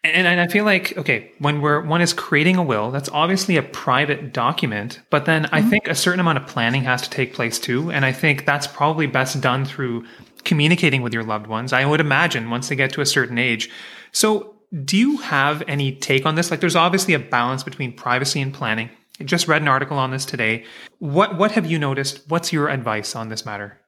and, 0.04 0.28
and 0.28 0.40
I 0.40 0.48
feel 0.48 0.64
like, 0.64 0.98
okay, 0.98 1.32
when 1.40 1.62
we're 1.62 1.82
one 1.82 2.02
is 2.02 2.14
creating 2.14 2.56
a 2.56 2.64
will, 2.64 2.90
that's 2.92 3.10
obviously 3.10 3.58
a 3.58 3.64
private 3.64 4.32
document, 4.32 5.02
but 5.10 5.26
then 5.26 5.48
I 5.48 5.60
mm-hmm. 5.60 5.70
think 5.70 5.88
a 5.88 5.96
certain 5.96 6.22
amount 6.22 6.38
of 6.38 6.48
planning 6.48 6.84
has 6.84 7.02
to 7.02 7.10
take 7.10 7.34
place 7.34 7.60
too. 7.60 7.92
And 7.92 8.06
I 8.06 8.14
think 8.14 8.46
that's 8.46 8.66
probably 8.66 9.08
best 9.08 9.42
done 9.42 9.66
through 9.66 10.06
communicating 10.46 11.02
with 11.02 11.14
your 11.14 11.24
loved 11.24 11.48
ones. 11.48 11.74
I 11.74 11.86
would 11.86 12.00
imagine 12.00 12.50
once 12.50 12.70
they 12.70 12.78
get 12.78 12.94
to 12.94 13.02
a 13.02 13.06
certain 13.06 13.38
age. 13.38 13.70
So, 14.12 14.56
do 14.86 14.98
you 14.98 15.18
have 15.18 15.64
any 15.68 15.92
take 15.92 16.28
on 16.28 16.36
this? 16.36 16.52
Like, 16.52 16.60
there's 16.60 16.76
obviously 16.76 17.16
a 17.16 17.20
balance 17.20 17.64
between 17.64 17.92
privacy 17.92 18.40
and 18.40 18.54
planning. 18.54 18.90
I 19.20 19.24
just 19.24 19.48
read 19.48 19.64
an 19.64 19.68
article 19.68 19.98
on 19.98 20.12
this 20.12 20.26
today. 20.26 20.64
What 21.00 21.38
what 21.38 21.52
have 21.52 21.66
you 21.66 21.78
noticed? 21.78 22.22
What's 22.30 22.54
your 22.54 22.70
advice 22.70 23.16
on 23.16 23.30
this 23.30 23.46
matter? 23.46 23.80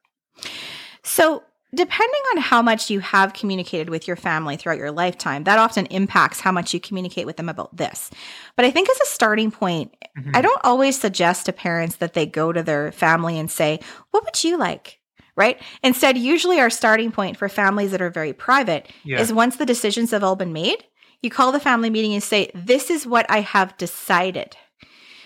So, 1.03 1.43
depending 1.73 2.21
on 2.35 2.41
how 2.41 2.61
much 2.61 2.89
you 2.89 2.99
have 2.99 3.33
communicated 3.33 3.89
with 3.89 4.07
your 4.07 4.15
family 4.17 4.57
throughout 4.57 4.77
your 4.77 4.91
lifetime, 4.91 5.43
that 5.45 5.59
often 5.59 5.85
impacts 5.87 6.39
how 6.41 6.51
much 6.51 6.73
you 6.73 6.79
communicate 6.79 7.25
with 7.25 7.37
them 7.37 7.49
about 7.49 7.75
this. 7.75 8.09
But 8.55 8.65
I 8.65 8.71
think 8.71 8.89
as 8.89 8.99
a 9.01 9.05
starting 9.05 9.51
point, 9.51 9.95
Mhm. 10.17 10.35
I 10.35 10.41
don't 10.41 10.59
always 10.63 10.99
suggest 10.99 11.45
to 11.45 11.53
parents 11.53 11.95
that 11.97 12.13
they 12.13 12.25
go 12.25 12.51
to 12.51 12.61
their 12.63 12.91
family 12.91 13.39
and 13.39 13.49
say, 13.49 13.79
What 14.11 14.23
would 14.25 14.43
you 14.43 14.57
like? 14.57 14.99
Right? 15.37 15.59
Instead, 15.81 16.17
usually 16.17 16.59
our 16.59 16.69
starting 16.69 17.11
point 17.11 17.37
for 17.37 17.47
families 17.47 17.91
that 17.91 18.01
are 18.01 18.09
very 18.09 18.33
private 18.33 18.87
Yeah. 19.03 19.19
is 19.19 19.31
once 19.31 19.55
the 19.55 19.65
decisions 19.65 20.11
have 20.11 20.23
all 20.23 20.35
been 20.35 20.51
made, 20.53 20.83
you 21.21 21.29
call 21.29 21.51
the 21.53 21.59
family 21.59 21.89
meeting 21.89 22.13
and 22.13 22.21
say, 22.21 22.51
This 22.53 22.89
is 22.91 23.07
what 23.07 23.25
I 23.29 23.39
have 23.41 23.77
decided. 23.77 24.57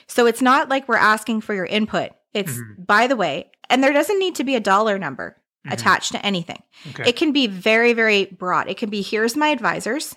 So 0.08 0.28
it's 0.28 0.42
not 0.42 0.70
like 0.70 0.88
we're 0.88 0.98
asking 0.98 1.42
for 1.42 1.56
your 1.56 1.66
input. 1.66 2.12
It's, 2.34 2.52
Mhm. 2.52 2.86
by 2.86 3.08
the 3.08 3.16
way, 3.16 3.50
and 3.70 3.84
there 3.84 3.94
doesn't 3.94 4.20
need 4.20 4.36
to 4.36 4.44
be 4.44 4.56
a 4.56 4.60
dollar 4.60 5.00
number 5.00 5.38
Mhm. 5.66 5.74
attached 5.74 6.12
to 6.12 6.26
anything. 6.26 6.62
Okay. 6.92 7.10
It 7.10 7.16
can 7.16 7.32
be 7.32 7.48
very, 7.48 7.94
very 7.94 8.26
broad. 8.26 8.70
It 8.70 8.78
can 8.78 8.90
be 8.90 9.02
here's 9.02 9.36
my 9.36 9.50
advisors, 9.50 10.16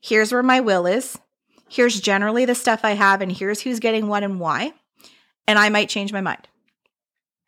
here's 0.00 0.32
where 0.32 0.42
my 0.42 0.60
will 0.60 0.86
is, 0.86 1.18
here's 1.68 2.00
generally 2.00 2.44
the 2.44 2.54
stuff 2.54 2.80
I 2.84 2.92
have, 2.92 3.20
and 3.22 3.32
here's 3.32 3.60
who's 3.62 3.80
getting 3.80 4.06
what 4.08 4.22
and 4.22 4.38
why. 4.40 4.72
And 5.48 5.58
I 5.58 5.68
might 5.70 5.88
change 5.88 6.12
my 6.12 6.20
mind. 6.20 6.46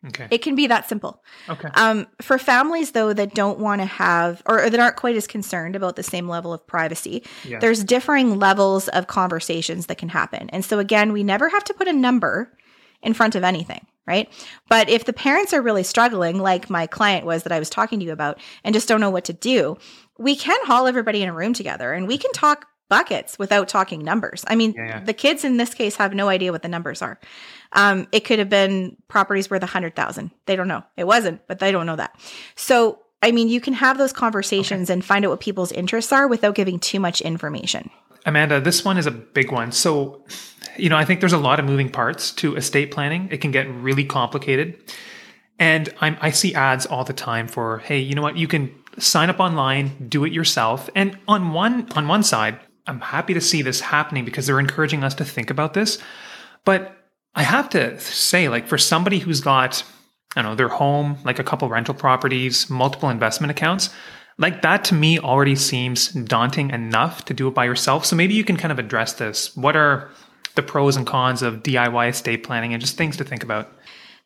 okay. 0.07 0.27
It 0.29 0.39
can 0.43 0.53
be 0.55 0.67
that 0.67 0.87
simple. 0.87 1.23
Okay. 1.49 1.67
Um, 1.73 2.05
for 2.21 2.37
families, 2.37 2.91
though, 2.91 3.11
that 3.13 3.33
don't 3.33 3.57
want 3.59 3.81
to 3.81 3.85
have 3.87 4.43
or, 4.45 4.63
or 4.63 4.69
that 4.69 4.79
aren't 4.79 4.97
quite 4.97 5.15
as 5.15 5.25
concerned 5.27 5.75
about 5.75 5.95
the 5.95 6.03
same 6.03 6.27
level 6.29 6.53
of 6.53 6.65
privacy, 6.67 7.23
Yeah. 7.43 7.57
there's 7.59 7.83
differing 7.83 8.37
levels 8.37 8.87
of 8.89 9.07
conversations 9.07 9.87
that 9.87 9.97
can 9.97 10.09
happen. 10.09 10.49
And 10.51 10.63
so, 10.63 10.77
again, 10.79 11.11
we 11.13 11.23
never 11.23 11.49
have 11.49 11.63
to 11.65 11.73
put 11.73 11.87
a 11.87 11.93
number 11.93 12.55
in 13.01 13.13
front 13.15 13.33
of 13.35 13.43
anything, 13.43 13.85
right? 14.07 14.29
But 14.69 14.89
if 14.89 15.05
the 15.05 15.13
parents 15.13 15.53
are 15.53 15.61
really 15.61 15.83
struggling, 15.83 16.39
like 16.39 16.69
my 16.69 16.87
client 16.87 17.25
was 17.25 17.43
that 17.43 17.51
I 17.51 17.59
was 17.59 17.69
talking 17.69 17.99
to 17.99 18.05
you 18.05 18.11
about, 18.11 18.39
and 18.63 18.73
just 18.73 18.87
don't 18.87 19.01
know 19.01 19.09
what 19.09 19.25
to 19.25 19.33
do, 19.33 19.77
we 20.17 20.35
can 20.35 20.57
haul 20.65 20.87
everybody 20.87 21.21
in 21.21 21.29
a 21.29 21.33
room 21.33 21.53
together 21.53 21.93
and 21.93 22.07
we 22.07 22.17
can 22.17 22.31
talk 22.31 22.67
buckets 22.87 23.39
without 23.39 23.67
talking 23.67 24.03
numbers. 24.03 24.45
I 24.47 24.55
mean, 24.55 24.73
Yeah, 24.77 24.85
yeah. 24.85 24.99
the 25.03 25.13
kids 25.13 25.43
in 25.43 25.57
this 25.57 25.73
case 25.73 25.95
have 25.95 26.13
no 26.13 26.29
idea 26.29 26.51
what 26.51 26.61
the 26.61 26.67
numbers 26.67 27.01
are. 27.01 27.19
Um, 27.73 28.07
it 28.11 28.21
could 28.21 28.39
have 28.39 28.49
been 28.49 28.95
properties 29.07 29.49
worth 29.49 29.63
a 29.63 29.67
hundred 29.67 29.95
thousand. 29.95 30.31
They 30.45 30.55
don't 30.55 30.67
know. 30.67 30.83
It 30.95 31.05
wasn't, 31.05 31.41
but 31.47 31.59
they 31.59 31.71
don't 31.71 31.87
know 31.87 31.95
that. 31.95 32.15
So, 32.55 32.99
I 33.23 33.31
mean, 33.31 33.47
you 33.47 33.59
can 33.59 33.73
have 33.73 33.97
those 33.97 34.13
conversations 34.13 34.91
and 34.91 35.03
find 35.03 35.25
out 35.25 35.31
what 35.31 35.39
people's 35.39 35.71
interests 35.71 36.11
are 36.13 36.27
without 36.27 36.53
giving 36.53 36.79
too 36.79 36.99
much 36.99 37.21
information. 37.21 37.89
Amanda, 38.25 38.61
this 38.61 38.85
one 38.85 38.97
is 38.97 39.07
a 39.07 39.11
big 39.11 39.51
one. 39.51 39.71
So, 39.71 40.23
you 40.77 40.89
know, 40.89 40.97
I 40.97 41.05
think 41.05 41.19
there's 41.19 41.33
a 41.33 41.37
lot 41.37 41.59
of 41.59 41.65
moving 41.65 41.89
parts 41.89 42.31
to 42.33 42.55
estate 42.55 42.91
planning. 42.91 43.29
It 43.31 43.41
can 43.41 43.51
get 43.51 43.69
really 43.69 44.05
complicated. 44.05 44.93
And 45.59 45.93
I'm, 46.01 46.17
I 46.21 46.31
see 46.31 46.53
ads 46.53 46.85
all 46.85 47.03
the 47.03 47.13
time 47.13 47.47
for, 47.47 47.79
hey, 47.79 47.99
you 47.99 48.15
know 48.15 48.21
what? 48.21 48.37
You 48.37 48.47
can 48.47 48.73
sign 48.97 49.29
up 49.29 49.39
online, 49.39 50.07
do 50.09 50.25
it 50.25 50.33
yourself. 50.33 50.89
And 50.95 51.17
on 51.27 51.53
one 51.53 51.91
on 51.93 52.07
one 52.07 52.23
side, 52.23 52.59
I'm 52.87 53.01
happy 53.01 53.33
to 53.33 53.41
see 53.41 53.61
this 53.61 53.79
happening 53.79 54.25
because 54.25 54.47
they're 54.47 54.59
encouraging 54.59 55.03
us 55.03 55.15
to 55.15 55.25
think 55.25 55.49
about 55.49 55.73
this. 55.73 55.97
But 56.65 56.95
I 57.33 57.43
have 57.43 57.69
to 57.71 57.99
say, 57.99 58.49
like, 58.49 58.67
for 58.67 58.77
somebody 58.77 59.19
who's 59.19 59.41
got, 59.41 59.83
I 60.35 60.41
don't 60.41 60.51
know, 60.51 60.55
their 60.55 60.69
home, 60.69 61.17
like 61.23 61.39
a 61.39 61.43
couple 61.43 61.67
rental 61.69 61.93
properties, 61.93 62.69
multiple 62.69 63.09
investment 63.09 63.51
accounts, 63.51 63.89
like 64.37 64.61
that 64.61 64.83
to 64.85 64.93
me 64.95 65.19
already 65.19 65.55
seems 65.55 66.09
daunting 66.09 66.71
enough 66.71 67.25
to 67.25 67.33
do 67.33 67.47
it 67.47 67.53
by 67.53 67.65
yourself. 67.65 68.05
So 68.05 68.15
maybe 68.15 68.33
you 68.33 68.43
can 68.43 68.57
kind 68.57 68.71
of 68.71 68.79
address 68.79 69.13
this. 69.13 69.55
What 69.55 69.75
are 69.75 70.11
the 70.55 70.63
pros 70.63 70.95
and 70.95 71.05
cons 71.05 71.41
of 71.41 71.61
DIY 71.63 72.09
estate 72.09 72.43
planning 72.43 72.73
and 72.73 72.81
just 72.81 72.97
things 72.97 73.17
to 73.17 73.23
think 73.23 73.43
about? 73.43 73.71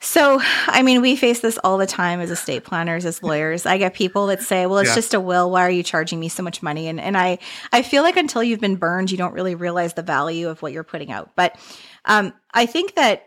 So, 0.02 0.40
I 0.68 0.82
mean, 0.82 1.02
we 1.02 1.18
face 1.18 1.42
this 1.42 1.60
all 1.62 1.78
the 1.78 1.86
time 1.86 2.22
as 2.22 2.32
estate 2.32 2.64
planners, 2.64 3.04
as 3.04 3.22
lawyers. 3.22 3.66
I 3.66 3.78
get 3.78 3.94
people 3.94 4.28
that 4.28 4.42
say, 4.42 4.66
"Well, 4.66 4.80
it's 4.80 4.92
Yeah. 4.92 4.96
just 4.96 5.14
a 5.14 5.20
will. 5.20 5.52
Why 5.52 5.64
are 5.64 5.70
you 5.70 5.84
charging 5.84 6.22
me 6.22 6.30
so 6.30 6.42
much 6.42 6.64
money?" 6.64 6.88
And 6.88 7.02
and 7.02 7.18
I 7.18 7.38
I 7.74 7.82
feel 7.82 8.02
like 8.04 8.16
until 8.16 8.42
you've 8.42 8.62
been 8.62 8.78
burned, 8.78 9.12
you 9.12 9.18
don't 9.18 9.34
really 9.34 9.56
realize 9.56 9.96
the 9.96 10.02
value 10.02 10.48
of 10.48 10.62
what 10.62 10.72
you're 10.72 10.86
putting 10.86 11.12
out. 11.12 11.32
But 11.36 11.58
um, 12.06 12.34
I 12.54 12.66
think 12.66 12.96
that 12.96 13.26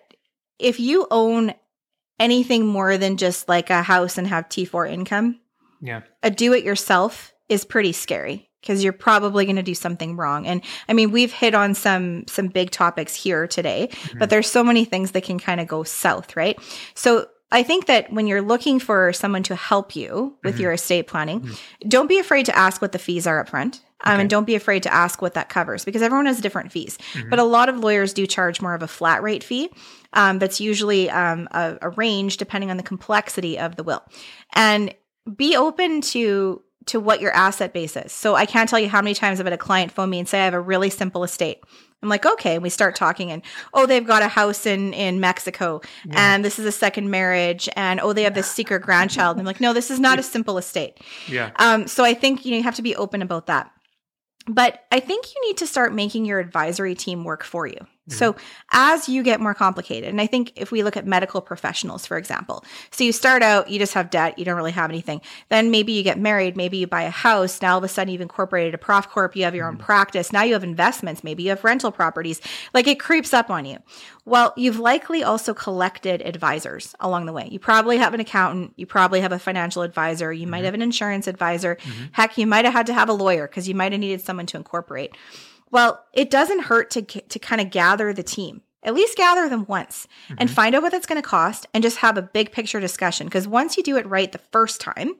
if 0.59 0.81
you 0.81 1.07
own 1.11 1.53
anything 2.19 2.67
more 2.67 2.97
than 2.97 3.19
just 3.19 3.49
like 3.51 3.69
a 3.69 3.83
house 3.83 4.17
and 4.17 4.27
have 4.29 4.49
T4 4.49 4.87
income, 4.91 5.41
Yeah. 5.83 6.01
a 6.23 6.31
do 6.31 6.55
it 6.55 6.65
yourself 6.65 7.35
is 7.51 7.65
pretty 7.67 7.93
scary 7.93 8.49
because 8.63 8.83
you're 8.83 8.93
probably 8.95 9.45
going 9.45 9.57
to 9.57 9.63
do 9.63 9.75
something 9.75 10.17
wrong. 10.17 10.47
And 10.47 10.63
I 10.89 10.95
mean, 10.95 11.11
we've 11.11 11.33
hit 11.33 11.55
on 11.55 11.75
some 11.75 12.25
some 12.29 12.47
big 12.49 12.71
topics 12.71 13.15
here 13.15 13.47
today, 13.47 13.91
but 14.19 14.31
there's 14.31 14.51
so 14.51 14.65
many 14.65 14.85
things 14.87 15.11
that 15.11 15.25
can 15.25 15.39
kind 15.39 15.61
of 15.61 15.67
go 15.69 15.83
south, 15.83 16.35
right? 16.37 16.59
So 16.95 17.27
I 17.51 17.63
think 17.63 17.85
that 17.87 18.11
when 18.11 18.27
you're 18.27 18.41
looking 18.41 18.79
for 18.81 19.13
someone 19.13 19.43
to 19.43 19.55
help 19.55 19.95
you 19.95 20.39
with 20.43 20.57
Mhm. 20.57 20.61
your 20.61 20.73
estate 20.73 21.07
planning, 21.07 21.51
don't 21.87 22.09
be 22.09 22.19
afraid 22.19 22.47
to 22.47 22.57
ask 22.57 22.81
what 22.81 22.93
the 22.93 22.99
fees 22.99 23.27
are 23.27 23.41
up 23.41 23.51
front. 23.51 23.83
Um, 24.05 24.15
Okay. 24.15 24.21
and 24.23 24.31
don't 24.31 24.47
be 24.47 24.55
afraid 24.57 24.83
to 24.85 24.93
ask 24.93 25.23
what 25.23 25.35
that 25.35 25.49
covers 25.49 25.85
because 25.85 26.03
everyone 26.03 26.27
has 26.27 26.41
different 26.41 26.73
fees. 26.73 26.99
Mhm. 27.13 27.31
But 27.31 27.39
a 27.39 27.45
lot 27.45 27.69
of 27.69 27.79
lawyers 27.79 28.13
do 28.15 28.27
charge 28.27 28.61
more 28.61 28.75
of 28.75 28.83
a 28.83 28.89
flat 28.89 29.23
rate 29.23 29.45
fee. 29.45 29.71
Um, 30.15 30.39
that's 30.41 30.61
usually 30.61 31.09
um, 31.11 31.47
a, 31.53 31.77
a 31.83 31.91
range 31.91 32.37
depending 32.39 32.71
on 32.71 32.79
the 32.79 32.83
complexity 32.83 33.59
of 33.61 33.77
the 33.77 33.83
will. 33.85 34.03
And 34.55 34.93
be 35.37 35.55
open 35.57 36.01
to 36.01 36.63
to 36.87 37.01
what 37.01 37.21
your 37.21 37.33
asset 37.33 37.73
base 37.73 37.97
is. 37.97 38.13
So 38.13 38.35
I 38.35 38.47
can't 38.47 38.69
tell 38.69 38.79
you 38.79 38.89
how 38.89 39.01
many 39.01 39.15
times 39.15 39.41
I've 39.41 39.47
had 39.47 39.53
a 39.53 39.59
client 39.59 39.93
phone 39.93 40.11
me 40.11 40.19
and 40.19 40.29
say 40.29 40.41
I 40.41 40.45
have 40.45 40.55
a 40.55 40.61
really 40.61 40.91
simple 40.91 41.25
estate. 41.25 41.63
I'm 42.03 42.09
like, 42.09 42.27
okay, 42.27 42.55
and 42.55 42.63
we 42.63 42.69
start 42.69 42.97
talking 42.97 43.31
and 43.31 43.43
oh, 43.75 43.87
they've 43.87 44.07
got 44.07 44.23
a 44.23 44.29
house 44.29 44.67
in 44.67 44.93
in 44.93 45.21
Mexico 45.21 45.81
and 46.11 46.45
this 46.45 46.59
is 46.59 46.67
a 46.67 46.73
second 46.73 47.11
marriage 47.11 47.69
and 47.77 48.01
oh, 48.01 48.13
they 48.13 48.25
have 48.25 48.35
this 48.35 48.51
secret 48.51 48.83
grandchild. 48.83 49.37
And 49.37 49.43
I'm 49.43 49.47
like, 49.47 49.61
no, 49.61 49.73
this 49.73 49.91
is 49.91 50.01
not 50.01 50.19
a 50.19 50.23
simple 50.23 50.59
estate. 50.59 50.99
Yeah. 51.29 51.53
Um, 51.57 51.87
so 51.87 52.05
I 52.05 52.15
think 52.15 52.45
you 52.45 52.51
know 52.51 52.57
you 52.57 52.65
have 52.65 52.75
to 52.77 52.83
be 52.83 52.97
open 52.97 53.23
about 53.23 53.47
that. 53.47 53.71
But 54.49 54.85
I 54.91 54.99
think 54.99 55.27
you 55.33 55.41
need 55.47 55.59
to 55.59 55.67
start 55.69 55.95
making 55.95 56.25
your 56.25 56.41
advisory 56.41 56.97
team 56.97 57.23
work 57.23 57.45
for 57.45 57.67
you. 57.67 57.79
Mm-hmm. 58.09 58.19
So 58.19 58.37
as 58.73 59.09
you 59.09 59.23
get 59.23 59.41
more 59.41 59.55
complicated, 59.55 60.09
and 60.09 60.21
I 60.21 60.27
think 60.27 60.53
if 60.57 60.73
we 60.73 60.83
look 60.83 60.97
at 60.97 61.07
medical 61.07 61.41
professionals, 61.41 62.05
for 62.05 62.19
example, 62.19 62.65
so 62.91 63.05
you 63.05 63.13
start 63.13 63.45
out, 63.45 63.71
you 63.71 63.79
just 63.79 63.95
have 63.95 64.11
debt, 64.11 64.41
you 64.41 64.45
don't 64.45 64.57
really 64.57 64.73
have 64.73 64.91
anything. 64.91 65.21
Then 65.51 65.71
maybe 65.71 65.93
you 65.93 66.03
get 66.03 66.19
married, 66.19 66.57
maybe 66.57 66.79
you 66.79 66.89
buy 66.89 67.03
a 67.03 67.11
house. 67.11 67.63
Now 67.63 67.73
all 67.73 67.79
of 67.79 67.85
a 67.85 67.89
sudden 67.89 68.13
you've 68.13 68.21
incorporated 68.21 68.75
a 68.75 68.79
prof 68.79 69.09
corp, 69.09 69.37
you 69.37 69.45
have 69.45 69.55
your 69.55 69.69
own 69.69 69.75
mm-hmm. 69.75 69.85
practice. 69.85 70.33
Now 70.33 70.43
you 70.43 70.55
have 70.55 70.65
investments, 70.65 71.23
maybe 71.23 71.45
you 71.45 71.51
have 71.51 71.63
rental 71.63 71.93
properties. 71.93 72.41
Like 72.75 72.89
it 72.89 72.99
creeps 72.99 73.33
up 73.33 73.51
on 73.51 73.67
you. 73.67 73.79
Well, 74.25 74.53
you've 74.57 74.81
likely 74.81 75.23
also 75.23 75.55
collected 75.55 76.23
advisors 76.23 76.97
along 76.99 77.27
the 77.27 77.33
way. 77.33 77.49
You 77.53 77.61
probably 77.61 77.99
have 77.99 78.15
an 78.15 78.21
accountant, 78.21 78.73
you 78.77 78.87
probably 78.87 79.21
have 79.21 79.33
a 79.33 79.39
financial 79.39 79.83
advisor, 79.83 80.33
you 80.33 80.43
mm-hmm. 80.43 80.51
might 80.51 80.65
have 80.65 80.75
an 80.75 80.83
insurance 80.83 81.29
advisor. 81.29 81.77
Mm-hmm. 81.77 82.05
Heck, 82.13 82.37
you 82.37 82.49
might 82.49 82.65
have 82.65 82.75
had 82.75 82.87
to 82.87 82.95
have 82.95 83.09
a 83.09 83.13
lawyer 83.13 83.47
because 83.47 83.69
you 83.69 83.77
might 83.77 83.93
have 83.93 84.01
needed 84.01 84.21
someone 84.21 84.47
to 84.47 84.57
incorporate. 84.57 85.17
Well, 85.73 86.05
it 86.13 86.31
doesn't 86.31 86.65
hurt 86.65 86.91
to 86.93 87.03
to 87.03 87.39
kind 87.39 87.61
of 87.61 87.71
gather 87.71 88.13
the 88.13 88.23
team. 88.23 88.63
At 88.85 88.95
least 88.95 89.17
gather 89.17 89.49
them 89.49 89.65
once 89.69 90.09
mm-hmm. 90.25 90.35
and 90.39 90.51
find 90.51 90.75
out 90.75 90.83
what 90.83 90.93
it's 90.93 91.07
going 91.07 91.21
to 91.21 91.29
cost 91.29 91.67
and 91.73 91.85
just 91.85 91.99
have 91.99 92.19
a 92.19 92.23
big 92.23 92.51
picture 92.51 92.81
discussion 92.81 93.27
because 93.27 93.47
once 93.47 93.77
you 93.77 93.83
do 93.83 93.97
it 93.97 94.07
right 94.07 94.31
the 94.31 94.41
first 94.51 94.81
time, 94.81 95.15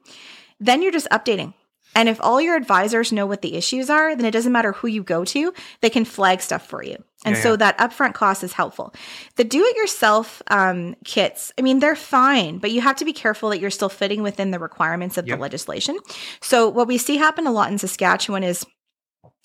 then 0.59 0.81
you're 0.81 0.91
just 0.91 1.09
updating. 1.11 1.53
And 1.95 2.09
if 2.09 2.19
all 2.21 2.41
your 2.41 2.55
advisors 2.55 3.11
know 3.11 3.25
what 3.25 3.41
the 3.41 3.55
issues 3.55 3.89
are, 3.89 4.15
then 4.15 4.25
it 4.25 4.31
doesn't 4.31 4.51
matter 4.51 4.71
who 4.71 4.87
you 4.87 5.03
go 5.03 5.23
to, 5.25 5.53
they 5.81 5.89
can 5.89 6.05
flag 6.05 6.41
stuff 6.41 6.65
for 6.65 6.83
you. 6.83 6.97
And 7.23 7.35
yeah, 7.35 7.41
so 7.41 7.51
yeah. 7.51 7.57
that 7.57 7.77
upfront 7.77 8.15
cost 8.15 8.43
is 8.43 8.53
helpful. 8.53 8.93
The 9.35 9.43
do 9.43 9.63
it 9.63 9.77
yourself 9.77 10.41
um, 10.47 10.95
kits, 11.05 11.51
I 11.57 11.61
mean, 11.61 11.79
they're 11.79 11.95
fine, 11.95 12.57
but 12.57 12.71
you 12.71 12.81
have 12.81 12.95
to 12.97 13.05
be 13.05 13.13
careful 13.13 13.49
that 13.49 13.59
you're 13.59 13.69
still 13.69 13.89
fitting 13.89 14.23
within 14.23 14.51
the 14.51 14.59
requirements 14.59 15.17
of 15.17 15.27
yep. 15.27 15.37
the 15.37 15.41
legislation. 15.41 15.97
So, 16.41 16.67
what 16.67 16.87
we 16.87 16.97
see 16.97 17.17
happen 17.17 17.45
a 17.45 17.51
lot 17.51 17.71
in 17.71 17.77
Saskatchewan 17.77 18.43
is 18.43 18.65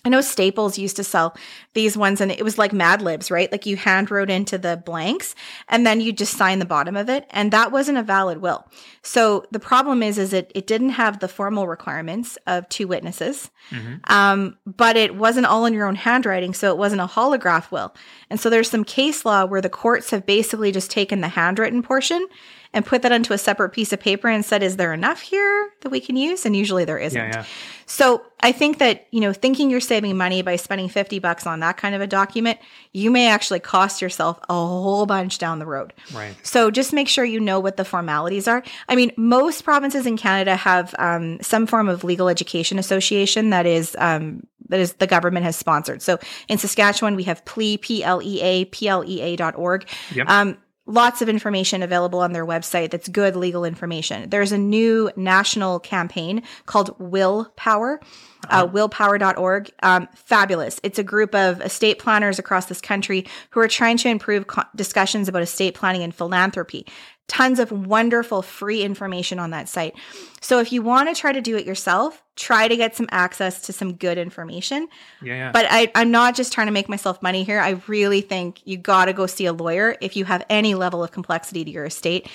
I 0.05 0.11
know 0.11 0.21
Staples 0.21 0.79
used 0.79 0.95
to 0.97 1.05
sell 1.05 1.37
these 1.75 1.97
ones 1.97 2.21
and 2.21 2.31
it 2.31 2.45
was 2.45 2.57
like 2.57 2.73
Mad 2.73 3.03
Libs, 3.03 3.33
right? 3.33 3.51
Like 3.51 3.67
you 3.67 3.77
hand 3.77 4.13
wrote 4.13 4.31
into 4.31 4.57
the 4.57 4.77
blanks 4.77 5.35
and 5.69 5.85
then 5.85 6.01
you 6.01 6.13
just 6.13 6.37
sign 6.37 6.61
the 6.61 6.65
bottom 6.65 6.97
of 6.97 7.09
it. 7.09 7.27
And 7.31 7.53
that 7.53 7.73
wasn't 7.73 7.99
a 7.99 8.05
valid 8.05 8.39
will. 8.39 8.65
So 9.03 9.45
the 9.51 9.59
problem 9.59 10.05
is, 10.05 10.17
is 10.17 10.33
it, 10.33 10.53
it 10.55 10.69
didn't 10.69 10.91
have 10.91 11.19
the 11.19 11.27
formal 11.27 11.67
requirements 11.67 12.39
of 12.47 12.69
two 12.69 12.87
witnesses. 12.87 13.51
Mm-hmm. 13.71 13.97
Um, 14.05 14.57
but 14.65 14.97
it 14.97 15.17
wasn't 15.17 15.47
all 15.47 15.67
in 15.67 15.75
your 15.75 15.89
own 15.89 15.97
handwriting. 15.97 16.55
So 16.55 16.71
it 16.71 16.79
wasn't 16.79 17.01
a 17.01 17.07
holograph 17.07 17.73
will. 17.73 17.93
And 18.31 18.39
so 18.39 18.49
there's 18.49 18.71
some 18.71 18.85
case 18.85 19.25
law 19.25 19.47
where 19.47 19.61
the 19.61 19.69
courts 19.69 20.11
have 20.11 20.25
basically 20.25 20.71
just 20.71 20.93
taken 20.93 21.23
the 21.23 21.29
handwritten 21.29 21.83
portion 21.83 22.25
and 22.73 22.85
put 22.85 23.03
that 23.03 23.13
onto 23.13 23.33
a 23.33 23.39
separate 23.39 23.71
piece 23.71 23.93
of 23.93 24.01
paper 24.01 24.29
and 24.29 24.45
said, 24.45 24.63
is 24.63 24.77
there 24.77 24.93
enough 24.93 25.21
here 25.21 25.71
that 25.81 25.91
we 25.91 26.01
can 26.01 26.17
use? 26.17 26.45
And 26.45 26.57
usually 26.57 26.85
there 26.85 26.99
isn't. 26.99 27.19
Yeah, 27.19 27.39
yeah. 27.39 27.45
So 27.87 28.23
I 28.41 28.53
think 28.53 28.79
that, 28.79 29.07
you 29.11 29.21
know, 29.21 29.33
thinking 29.33 29.71
you're 29.71 29.81
saving 29.81 30.17
money 30.17 30.43
by 30.43 30.57
spending 30.57 30.89
50 30.89 31.19
bucks 31.21 31.47
on 31.47 31.61
that 31.61 31.79
kind 31.79 31.95
of 31.95 32.03
a 32.03 32.07
document, 32.07 32.59
you 32.93 33.11
may 33.11 33.29
actually 33.29 33.61
cost 33.61 34.03
yourself 34.03 34.39
a 34.49 34.53
whole 34.53 35.07
bunch 35.07 35.39
down 35.39 35.59
the 35.59 35.67
road. 35.67 35.95
Right. 36.13 36.35
So 36.43 36.71
just 36.71 36.93
make 36.93 37.09
sure 37.09 37.25
you 37.25 37.41
know 37.41 37.61
what 37.61 37.79
the 37.79 37.85
formalities 37.85 38.47
are. 38.47 38.63
I 38.89 38.97
mean, 38.97 39.13
most 39.17 39.65
provinces 39.65 40.05
in 40.05 40.19
Canada 40.19 40.55
have 40.57 40.95
um, 40.99 41.41
some 41.41 41.67
form 41.67 41.89
of 41.89 42.05
legal 42.05 42.29
education 42.29 42.79
association 42.79 43.51
that 43.51 43.65
is 43.65 43.97
um, 43.99 44.47
that 44.69 44.81
is 44.81 44.95
the 44.95 45.07
government 45.07 45.45
has 45.45 45.57
sponsored. 45.57 46.03
So 46.03 46.19
in 46.49 46.59
Saskatchewan, 46.59 47.17
we 47.17 47.25
have 47.25 47.45
PLEA, 47.45 47.81
P-L-E-A, 47.81 48.67
P-L-E-A 48.67 49.37
dot 49.37 49.57
org. 49.57 49.89
Yep. 50.15 50.29
Um, 50.29 50.59
lots 50.89 51.23
of 51.23 51.29
information 51.29 51.83
available 51.83 52.19
on 52.19 52.33
their 52.33 52.47
website 52.47 52.91
that's 52.91 53.09
good 53.09 53.37
legal 53.37 53.65
information. 53.65 54.29
There's 54.31 54.51
a 54.51 54.59
new 54.59 55.11
national 55.17 55.79
campaign 55.79 56.43
called 56.67 56.97
Willpower. 56.99 58.01
Uh, 58.45 58.47
uh-huh. 58.51 58.67
willpower.org. 58.69 59.71
Um, 59.83 60.09
fabulous. 60.15 60.79
It's 60.85 60.99
a 61.01 61.03
group 61.03 61.35
of 61.35 61.61
estate 61.61 61.99
planners 61.99 62.39
across 62.39 62.67
this 62.67 62.81
country 62.81 63.27
who 63.51 63.59
are 63.59 63.67
trying 63.67 63.97
to 63.97 64.09
improve 64.09 64.47
co- 64.47 64.63
discussions 64.77 65.29
about 65.29 65.43
estate 65.43 65.75
planning 65.75 66.05
and 66.05 66.15
philanthropy 66.15 66.87
tons 67.29 67.59
of 67.59 67.71
wonderful 67.71 68.43
free 68.43 68.83
information 68.83 69.39
on 69.39 69.51
that 69.51 69.69
site. 69.69 69.95
So 70.41 70.61
if 70.61 70.73
you 70.73 70.83
want 70.83 71.15
to 71.15 71.15
try 71.15 71.31
to 71.31 71.41
do 71.41 71.57
it 71.57 71.67
yourself, 71.67 72.23
try 72.37 72.67
to 72.67 72.77
get 72.77 72.97
some 72.97 73.07
access 73.11 73.63
to 73.63 73.73
some 73.73 73.95
good 73.95 74.19
information. 74.19 74.89
Yeah, 75.23 75.35
yeah. 75.35 75.53
But 75.53 75.67
I, 75.69 75.93
I'm 75.95 76.11
not 76.11 76.35
just 76.35 76.53
trying 76.53 76.69
to 76.69 76.73
make 76.73 76.89
myself 76.89 77.23
money 77.23 77.45
here. 77.45 77.61
I 77.61 77.81
really 77.87 78.23
think 78.23 78.63
you 78.65 78.79
got 78.79 79.05
to 79.07 79.13
go 79.13 79.27
see 79.27 79.47
a 79.47 79.53
lawyer 79.53 79.97
if 80.01 80.17
you 80.17 80.25
have 80.25 80.45
any 80.49 80.75
level 80.75 81.05
of 81.05 81.13
complexity 81.13 81.65
to 81.65 81.71
your 81.71 81.85
estate 81.85 82.29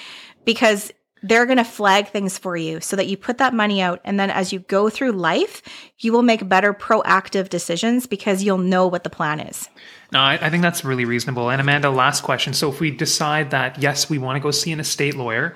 because 0.46 0.92
they're 1.24 1.46
going 1.46 1.58
to 1.58 1.64
flag 1.64 2.10
things 2.10 2.38
for 2.38 2.56
you 2.58 2.82
so 2.82 2.96
that 2.98 3.08
you 3.08 3.16
put 3.16 3.38
that 3.38 3.54
money 3.54 3.82
out. 3.82 4.02
And 4.04 4.20
then 4.20 4.30
as 4.30 4.52
you 4.52 4.60
go 4.60 4.90
through 4.90 5.14
life, 5.14 5.62
you 6.00 6.12
will 6.12 6.22
make 6.22 6.48
better 6.48 6.74
proactive 6.74 7.50
decisions 7.50 8.06
because 8.06 8.44
you'll 8.44 8.58
know 8.58 8.86
what 8.86 9.06
the 9.06 9.10
plan 9.10 9.40
is. 9.40 9.70
No, 10.12 10.20
I, 10.20 10.34
I 10.34 10.50
think 10.50 10.62
that's 10.62 10.84
really 10.84 11.06
reasonable. 11.06 11.50
And 11.50 11.62
Amanda, 11.62 11.90
last 11.90 12.22
question. 12.22 12.54
So 12.54 12.70
if 12.70 12.80
we 12.82 12.92
decide 12.92 13.52
that, 13.52 13.82
yes, 13.82 14.10
we 14.10 14.18
want 14.18 14.36
to 14.36 14.42
go 14.42 14.52
see 14.52 14.74
an 14.74 14.82
estate 14.82 15.16
lawyer 15.16 15.56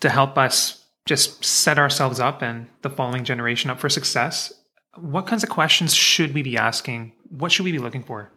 to 0.00 0.10
help 0.10 0.36
us 0.36 0.84
just 1.06 1.44
set 1.44 1.78
ourselves 1.78 2.18
up 2.18 2.42
and 2.42 2.66
the 2.82 2.90
following 2.90 3.24
generation 3.24 3.70
up 3.70 3.78
for 3.78 3.88
success, 3.88 4.52
what 4.96 5.26
kinds 5.26 5.44
of 5.44 5.48
questions 5.48 5.94
should 5.94 6.34
we 6.34 6.42
be 6.42 6.56
asking? 6.56 7.12
What 7.28 7.52
should 7.52 7.64
we 7.64 7.72
be 7.72 7.78
looking 7.78 8.02
for? 8.02 8.30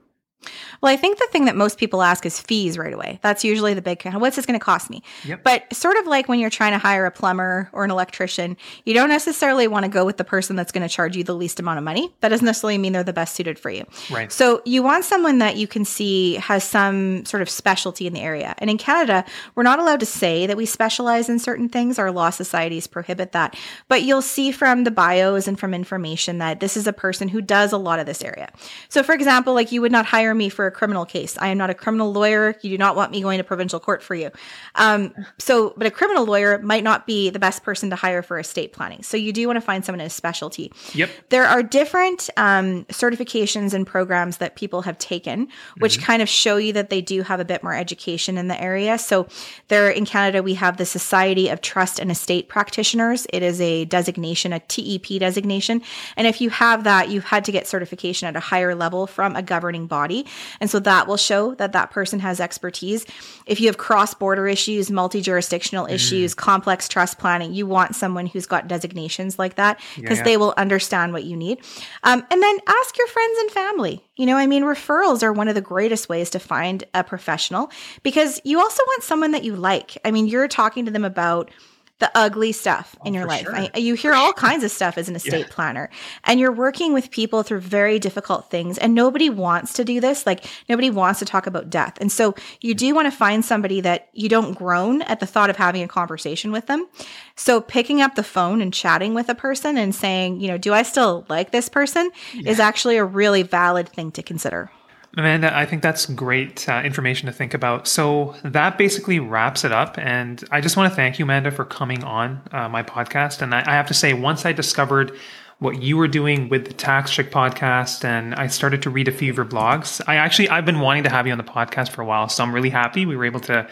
Well, 0.82 0.94
I 0.94 0.96
think 0.96 1.18
the 1.18 1.28
thing 1.32 1.46
that 1.46 1.56
most 1.56 1.78
people 1.78 2.02
ask 2.02 2.26
is 2.26 2.40
fees 2.40 2.78
right 2.78 2.94
away. 2.94 3.20
That's 3.22 3.44
usually 3.44 3.74
the 3.74 3.82
big 3.82 4.04
what's 4.14 4.36
this 4.36 4.46
going 4.46 4.60
to 4.60 4.64
cost 4.64 4.90
me? 4.90 5.02
Yep. 5.26 5.44
But 5.44 5.74
sort 5.74 5.98
of 5.98 6.06
like 6.06 6.30
when 6.30 6.40
you're 6.40 6.50
trying 6.50 6.74
to 6.74 6.78
hire 6.78 7.06
a 7.06 7.12
plumber 7.12 7.70
or 7.74 7.84
an 7.84 7.92
electrician, 7.92 8.56
you 8.86 8.94
don't 8.94 9.10
necessarily 9.10 9.68
want 9.68 9.84
to 9.84 9.90
go 9.90 10.06
with 10.06 10.18
the 10.18 10.24
person 10.24 10.56
that's 10.56 10.72
going 10.72 10.88
to 10.88 10.94
charge 10.94 11.18
you 11.18 11.24
the 11.24 11.34
least 11.34 11.60
amount 11.60 11.80
of 11.80 11.84
money. 11.84 12.14
That 12.22 12.30
doesn't 12.30 12.46
necessarily 12.46 12.78
mean 12.78 12.94
they're 12.94 13.04
the 13.04 13.14
best 13.14 13.36
suited 13.36 13.58
for 13.58 13.70
you. 13.70 13.86
Right. 14.12 14.32
So 14.32 14.62
you 14.66 14.84
want 14.84 15.04
someone 15.04 15.40
that 15.40 15.58
you 15.58 15.68
can 15.68 15.84
see 15.84 16.36
has 16.36 16.64
some 16.64 17.26
sort 17.26 17.42
of 17.42 17.50
specialty 17.50 18.06
in 18.06 18.14
the 18.14 18.22
area. 18.22 18.54
And 18.60 18.70
in 18.70 18.78
Canada, 18.78 19.26
we're 19.56 19.64
not 19.64 19.80
allowed 19.80 20.00
to 20.02 20.06
say 20.06 20.46
that 20.46 20.58
we 20.58 20.66
specialize 20.66 21.30
in 21.30 21.40
certain 21.40 21.70
things. 21.70 21.98
Our 21.98 22.12
law 22.12 22.30
societies 22.30 22.86
prohibit 22.86 23.32
that. 23.32 23.56
But 23.88 24.04
you'll 24.04 24.22
see 24.22 24.52
from 24.52 24.84
the 24.84 24.92
bios 24.92 25.48
and 25.48 25.60
from 25.60 25.74
information 25.74 26.38
that 26.38 26.60
this 26.60 26.78
is 26.78 26.86
a 26.86 26.94
person 26.94 27.28
who 27.28 27.42
does 27.42 27.72
a 27.72 27.78
lot 27.78 28.00
of 28.00 28.06
this 28.06 28.24
area. 28.24 28.52
So 28.90 29.02
for 29.02 29.14
example, 29.14 29.54
like 29.54 29.72
you 29.72 29.82
would 29.82 29.92
not 29.92 30.06
hire 30.06 30.27
me 30.34 30.50
for 30.50 30.68
a 30.68 30.72
criminal 30.72 31.06
case. 31.06 31.38
I 31.40 31.48
am 31.48 31.58
not 31.58 31.70
a 31.70 31.74
criminal 31.74 32.12
lawyer. 32.12 32.56
You 32.62 32.70
do 32.70 32.78
not 32.78 32.96
want 32.96 33.12
me 33.12 33.22
going 33.22 33.38
to 33.38 33.44
provincial 33.44 33.80
court 33.80 34.02
for 34.04 34.16
you. 34.16 34.32
Um, 34.76 35.14
so, 35.38 35.74
but 35.78 35.88
a 35.88 35.92
criminal 35.92 36.26
lawyer 36.26 36.60
might 36.60 36.84
not 36.84 37.08
be 37.08 37.30
the 37.30 37.40
best 37.40 37.64
person 37.64 37.90
to 37.90 37.96
hire 37.96 38.22
for 38.22 38.40
estate 38.40 38.74
planning. 38.74 39.04
So 39.04 39.18
you 39.18 39.34
do 39.34 39.46
want 39.48 39.58
to 39.58 39.62
find 39.62 39.84
someone 39.84 40.02
in 40.02 40.08
a 40.08 40.10
specialty. 40.10 40.72
Yep. 40.94 41.10
There 41.30 41.46
are 41.46 41.64
different 41.64 42.30
um, 42.38 42.86
certifications 42.86 43.74
and 43.74 43.86
programs 43.86 44.38
that 44.38 44.56
people 44.56 44.82
have 44.84 44.98
taken, 44.98 45.48
which 45.80 45.98
mm-hmm. 45.98 46.06
kind 46.06 46.22
of 46.22 46.30
show 46.30 46.58
you 46.58 46.74
that 46.74 46.90
they 46.90 47.02
do 47.02 47.22
have 47.22 47.40
a 47.40 47.46
bit 47.46 47.64
more 47.64 47.74
education 47.74 48.38
in 48.38 48.48
the 48.48 48.62
area. 48.62 48.98
So 48.98 49.28
there 49.68 49.90
in 49.90 50.06
Canada, 50.06 50.44
we 50.44 50.56
have 50.56 50.78
the 50.78 50.86
Society 50.86 51.50
of 51.50 51.62
Trust 51.62 52.00
and 52.00 52.12
Estate 52.12 52.50
Practitioners. 52.50 53.28
It 53.32 53.44
is 53.44 53.60
a 53.62 53.86
designation, 53.86 54.54
a 54.54 54.60
TEP 54.60 55.20
designation. 55.20 55.82
And 56.16 56.28
if 56.28 56.42
you 56.42 56.50
have 56.50 56.84
that, 56.84 57.10
you've 57.10 57.26
had 57.26 57.46
to 57.46 57.52
get 57.52 57.68
certification 57.68 58.28
at 58.28 58.36
a 58.36 58.40
higher 58.40 58.76
level 58.76 59.08
from 59.08 59.36
a 59.36 59.42
governing 59.42 59.88
body. 59.88 60.17
And 60.60 60.70
so 60.70 60.80
that 60.80 61.08
will 61.08 61.18
show 61.18 61.56
that 61.56 61.74
that 61.74 61.92
person 61.92 62.20
has 62.20 62.40
expertise. 62.40 63.06
If 63.46 63.60
you 63.60 63.68
have 63.68 63.78
cross 63.78 64.14
border 64.14 64.48
issues, 64.48 64.90
multi 64.90 65.22
jurisdictional 65.22 65.88
mm. 65.88 65.92
issues, 65.92 66.34
complex 66.34 66.88
trust 66.88 67.20
planning, 67.20 67.54
you 67.54 67.66
want 67.66 67.96
someone 67.96 68.26
who's 68.26 68.46
got 68.46 68.68
designations 68.68 69.38
like 69.38 69.56
that 69.56 69.80
because 69.96 70.10
yeah, 70.12 70.16
yeah. 70.18 70.24
they 70.24 70.38
will 70.38 70.54
understand 70.58 71.14
what 71.14 71.24
you 71.24 71.36
need. 71.36 71.60
Um, 72.04 72.26
and 72.32 72.42
then 72.42 72.58
ask 72.68 72.98
your 72.98 73.08
friends 73.08 73.40
and 73.40 73.52
family. 73.52 74.04
You 74.16 74.26
know, 74.26 74.38
I 74.38 74.48
mean, 74.48 74.64
referrals 74.64 75.24
are 75.24 75.34
one 75.34 75.48
of 75.48 75.56
the 75.56 75.62
greatest 75.62 76.10
ways 76.10 76.30
to 76.32 76.40
find 76.40 76.84
a 76.94 77.04
professional 77.04 77.72
because 78.04 78.42
you 78.44 78.60
also 78.60 78.84
want 78.88 79.04
someone 79.04 79.32
that 79.32 79.44
you 79.44 79.56
like. 79.56 79.98
I 80.04 80.12
mean, 80.12 80.28
you're 80.28 80.48
talking 80.48 80.86
to 80.86 80.92
them 80.92 81.06
about 81.06 81.52
the 82.00 82.12
ugly 82.14 82.52
stuff 82.52 82.96
oh, 83.00 83.08
in 83.08 83.14
your 83.14 83.26
life. 83.26 83.44
Sure. 83.44 83.56
I, 83.56 83.72
you 83.78 83.96
hear 83.96 84.14
all 84.14 84.34
kinds 84.34 84.64
of 84.64 84.72
stuff 84.72 84.98
as 84.98 85.10
an 85.10 85.16
estate 85.22 85.48
yeah. 85.48 85.54
planner, 85.54 85.90
and 86.24 86.40
you're 86.40 86.52
working 86.52 86.94
with 86.94 87.12
people 87.12 87.44
through 87.44 87.62
very 87.62 88.00
difficult 88.00 88.50
things. 88.50 88.78
And 88.78 88.94
nobody 88.94 89.30
wants 89.30 89.74
to 89.74 89.86
do 89.86 90.00
this. 90.00 90.26
Like 90.26 90.46
nobody 90.70 90.90
wants 90.90 91.20
to 91.20 91.26
talk 91.26 91.48
about 91.48 91.70
death. 91.70 91.98
And 92.00 92.12
so 92.12 92.36
you 92.62 92.76
mm. 92.76 92.78
do 92.78 92.96
want 92.96 93.08
to 93.08 93.18
find 93.18 93.44
somebody 93.44 93.82
that 93.82 94.10
you 94.14 94.30
don't 94.30 94.54
groan 94.54 95.02
at 95.04 95.20
the 95.20 95.26
thought 95.26 95.50
of 95.50 95.58
having 95.58 95.84
a 95.84 95.88
conversation 95.88 96.52
with 96.52 96.68
them. 96.68 96.88
So 97.36 97.62
picking 97.62 98.02
up 98.02 98.16
the 98.16 98.24
phone 98.24 98.62
and 98.62 98.74
chatting 98.74 99.14
with 99.14 99.30
a 99.30 99.36
person 99.36 99.78
and 99.78 99.94
saying, 99.94 100.40
you 100.40 100.48
know, 100.48 100.58
do 100.58 100.74
I 100.74 100.84
still 100.84 101.26
like 101.30 101.52
this 101.52 101.70
person 101.70 102.12
yeah. 102.34 102.50
is 102.50 102.60
actually 102.60 102.98
a 102.98 103.06
really 103.06 103.44
valid 103.44 103.90
thing 103.90 104.12
to 104.12 104.24
consider. 104.24 104.72
Amanda, 105.18 105.56
I 105.56 105.66
think 105.66 105.82
that's 105.82 106.06
great 106.06 106.70
uh, 106.70 106.82
information 106.86 107.26
to 107.26 107.32
think 107.32 107.56
about. 107.56 107.88
So 107.88 108.36
that 108.44 108.78
basically 108.78 109.20
wraps 109.20 109.64
it 109.64 109.72
up. 109.72 109.98
And 109.98 110.44
I 110.52 110.62
just 110.62 110.78
want 110.78 110.92
to 110.92 110.96
thank 110.96 111.18
you, 111.18 111.26
Amanda, 111.26 111.50
for 111.50 111.66
coming 111.66 112.04
on 112.04 112.42
uh, 112.52 112.70
my 112.70 112.84
podcast. 112.84 113.42
And 113.42 113.56
I, 113.56 113.64
I, 113.66 113.74
have 113.74 113.88
to 113.88 113.96
say, 113.96 114.14
once 114.14 114.46
I 114.46 114.54
discovered 114.54 115.18
what 115.58 115.82
you 115.82 115.98
were 115.98 116.08
doing 116.08 116.50
with 116.50 116.68
the 116.68 116.74
Tax 116.74 117.10
Chick 117.10 117.32
podcast 117.32 118.06
and 118.06 118.36
I 118.36 118.46
started 118.46 118.84
to 118.84 118.92
read 118.92 119.08
a 119.08 119.12
few 119.12 119.32
of 119.32 119.38
your 119.38 119.46
blogs, 119.46 120.02
I 120.08 120.18
actually, 120.18 120.50
I've 120.50 120.66
been 120.66 120.82
wanting 120.82 121.04
to 121.04 121.10
have 121.10 121.26
you 121.26 121.32
on 121.32 121.40
the 121.40 121.44
podcast 121.44 121.90
for 121.90 122.04
a 122.04 122.06
while. 122.06 122.30
So 122.30 122.44
I'm 122.44 122.54
really 122.54 122.70
happy 122.70 123.08
we 123.08 123.18
were 123.18 123.26
able 123.26 123.40
to 123.42 123.68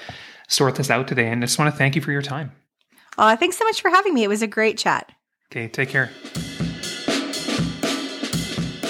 sort 0.48 0.76
this 0.76 0.90
out 0.90 1.08
today. 1.08 1.30
And 1.30 1.44
I 1.44 1.46
just 1.46 1.60
want 1.60 1.72
to 1.72 1.78
thank 1.78 1.96
you 1.96 2.02
for 2.02 2.12
your 2.12 2.24
time. 2.24 2.54
Oh, 3.20 3.36
thanks 3.36 3.58
so 3.58 3.66
much 3.66 3.82
for 3.82 3.92
having 3.92 4.16
me. 4.16 4.24
It 4.24 4.30
was 4.30 4.42
a 4.42 4.48
great 4.48 4.80
chat. 4.80 5.12
Okay, 5.52 5.68
take 5.68 5.90
care. 5.90 6.10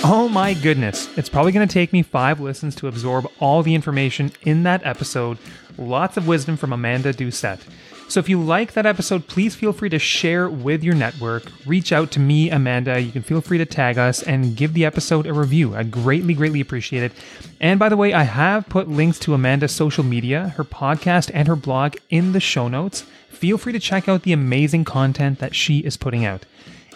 Oh 0.08 0.30
my 0.30 0.54
goodness, 0.54 1.10
it's 1.18 1.30
probably 1.30 1.52
going 1.52 1.68
to 1.68 1.74
take 1.74 1.92
me 1.92 2.04
five 2.04 2.40
listens 2.40 2.76
to 2.76 2.88
absorb 2.88 3.26
all 3.40 3.64
the 3.64 3.74
information 3.74 4.32
in 4.44 4.62
that 4.62 4.86
episode. 4.86 5.40
Lots 5.80 6.16
of 6.16 6.28
wisdom 6.28 6.58
from 6.58 6.72
Amanda 6.72 7.12
Doucette. 7.12 7.62
So 8.08 8.20
if 8.20 8.30
you 8.30 8.40
like 8.40 8.74
that 8.74 8.86
episode, 8.86 9.26
please 9.26 9.56
feel 9.56 9.74
free 9.74 9.90
to 9.90 9.98
share 9.98 10.48
with 10.48 10.84
your 10.84 10.94
network. 10.94 11.52
Reach 11.66 11.92
out 11.92 12.12
to 12.12 12.20
me, 12.20 12.52
Amanda. 12.52 13.00
You 13.00 13.12
can 13.12 13.24
feel 13.24 13.42
free 13.42 13.58
to 13.58 13.66
tag 13.66 13.98
us 13.98 14.22
and 14.22 14.56
give 14.56 14.76
the 14.76 14.86
episode 14.86 15.26
a 15.26 15.34
review. 15.34 15.76
I 15.76 15.82
greatly, 15.82 16.36
greatly 16.36 16.62
appreciate 16.62 17.02
it. 17.02 17.12
And 17.60 17.80
by 17.80 17.90
the 17.90 17.98
way, 17.98 18.14
I 18.14 18.24
have 18.24 18.70
put 18.70 18.88
links 18.88 19.18
to 19.22 19.34
Amanda's 19.34 19.72
social 19.74 20.04
media, 20.04 20.50
her 20.50 20.64
podcast, 20.64 21.32
and 21.34 21.48
her 21.48 21.56
blog 21.56 21.96
in 22.12 22.34
the 22.34 22.40
show 22.40 22.68
notes. 22.68 23.06
Feel 23.30 23.58
free 23.58 23.74
to 23.74 23.80
check 23.80 24.08
out 24.08 24.22
the 24.22 24.34
amazing 24.34 24.86
content 24.86 25.40
that 25.40 25.56
she 25.56 25.80
is 25.80 25.98
putting 25.98 26.26
out. 26.26 26.46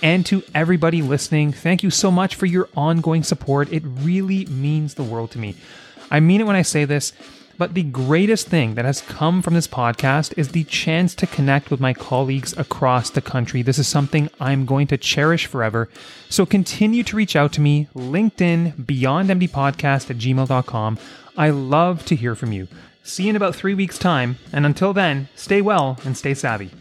And 0.01 0.25
to 0.27 0.43
everybody 0.55 1.01
listening, 1.01 1.51
thank 1.51 1.83
you 1.83 1.89
so 1.89 2.09
much 2.09 2.35
for 2.35 2.45
your 2.45 2.69
ongoing 2.75 3.23
support. 3.23 3.71
It 3.71 3.83
really 3.85 4.45
means 4.45 4.93
the 4.93 5.03
world 5.03 5.31
to 5.31 5.39
me. 5.39 5.55
I 6.09 6.19
mean 6.19 6.41
it 6.41 6.47
when 6.47 6.55
I 6.55 6.61
say 6.61 6.85
this. 6.85 7.13
But 7.57 7.73
the 7.73 7.83
greatest 7.83 8.47
thing 8.47 8.75
that 8.75 8.85
has 8.85 9.01
come 9.01 9.41
from 9.41 9.53
this 9.53 9.67
podcast 9.67 10.33
is 10.37 10.49
the 10.49 10.63
chance 10.63 11.13
to 11.15 11.27
connect 11.27 11.69
with 11.69 11.81
my 11.81 11.93
colleagues 11.93 12.57
across 12.57 13.09
the 13.09 13.21
country. 13.21 13.61
This 13.61 13.77
is 13.77 13.85
something 13.85 14.29
I'm 14.39 14.65
going 14.65 14.87
to 14.87 14.97
cherish 14.97 15.45
forever. 15.45 15.89
So 16.29 16.45
continue 16.45 17.03
to 17.03 17.17
reach 17.17 17.35
out 17.35 17.51
to 17.53 17.61
me, 17.61 17.89
LinkedIn, 17.93 18.85
BeyondMD 18.85 19.49
Podcast 19.49 20.09
at 20.09 20.17
gmail.com. 20.17 20.99
I 21.35 21.49
love 21.49 22.05
to 22.05 22.15
hear 22.15 22.33
from 22.33 22.53
you. 22.53 22.69
See 23.03 23.23
you 23.23 23.31
in 23.31 23.35
about 23.35 23.55
three 23.55 23.73
weeks' 23.73 23.99
time, 23.99 24.37
and 24.53 24.65
until 24.65 24.93
then, 24.93 25.27
stay 25.35 25.61
well 25.61 25.97
and 26.05 26.15
stay 26.15 26.33
savvy. 26.33 26.71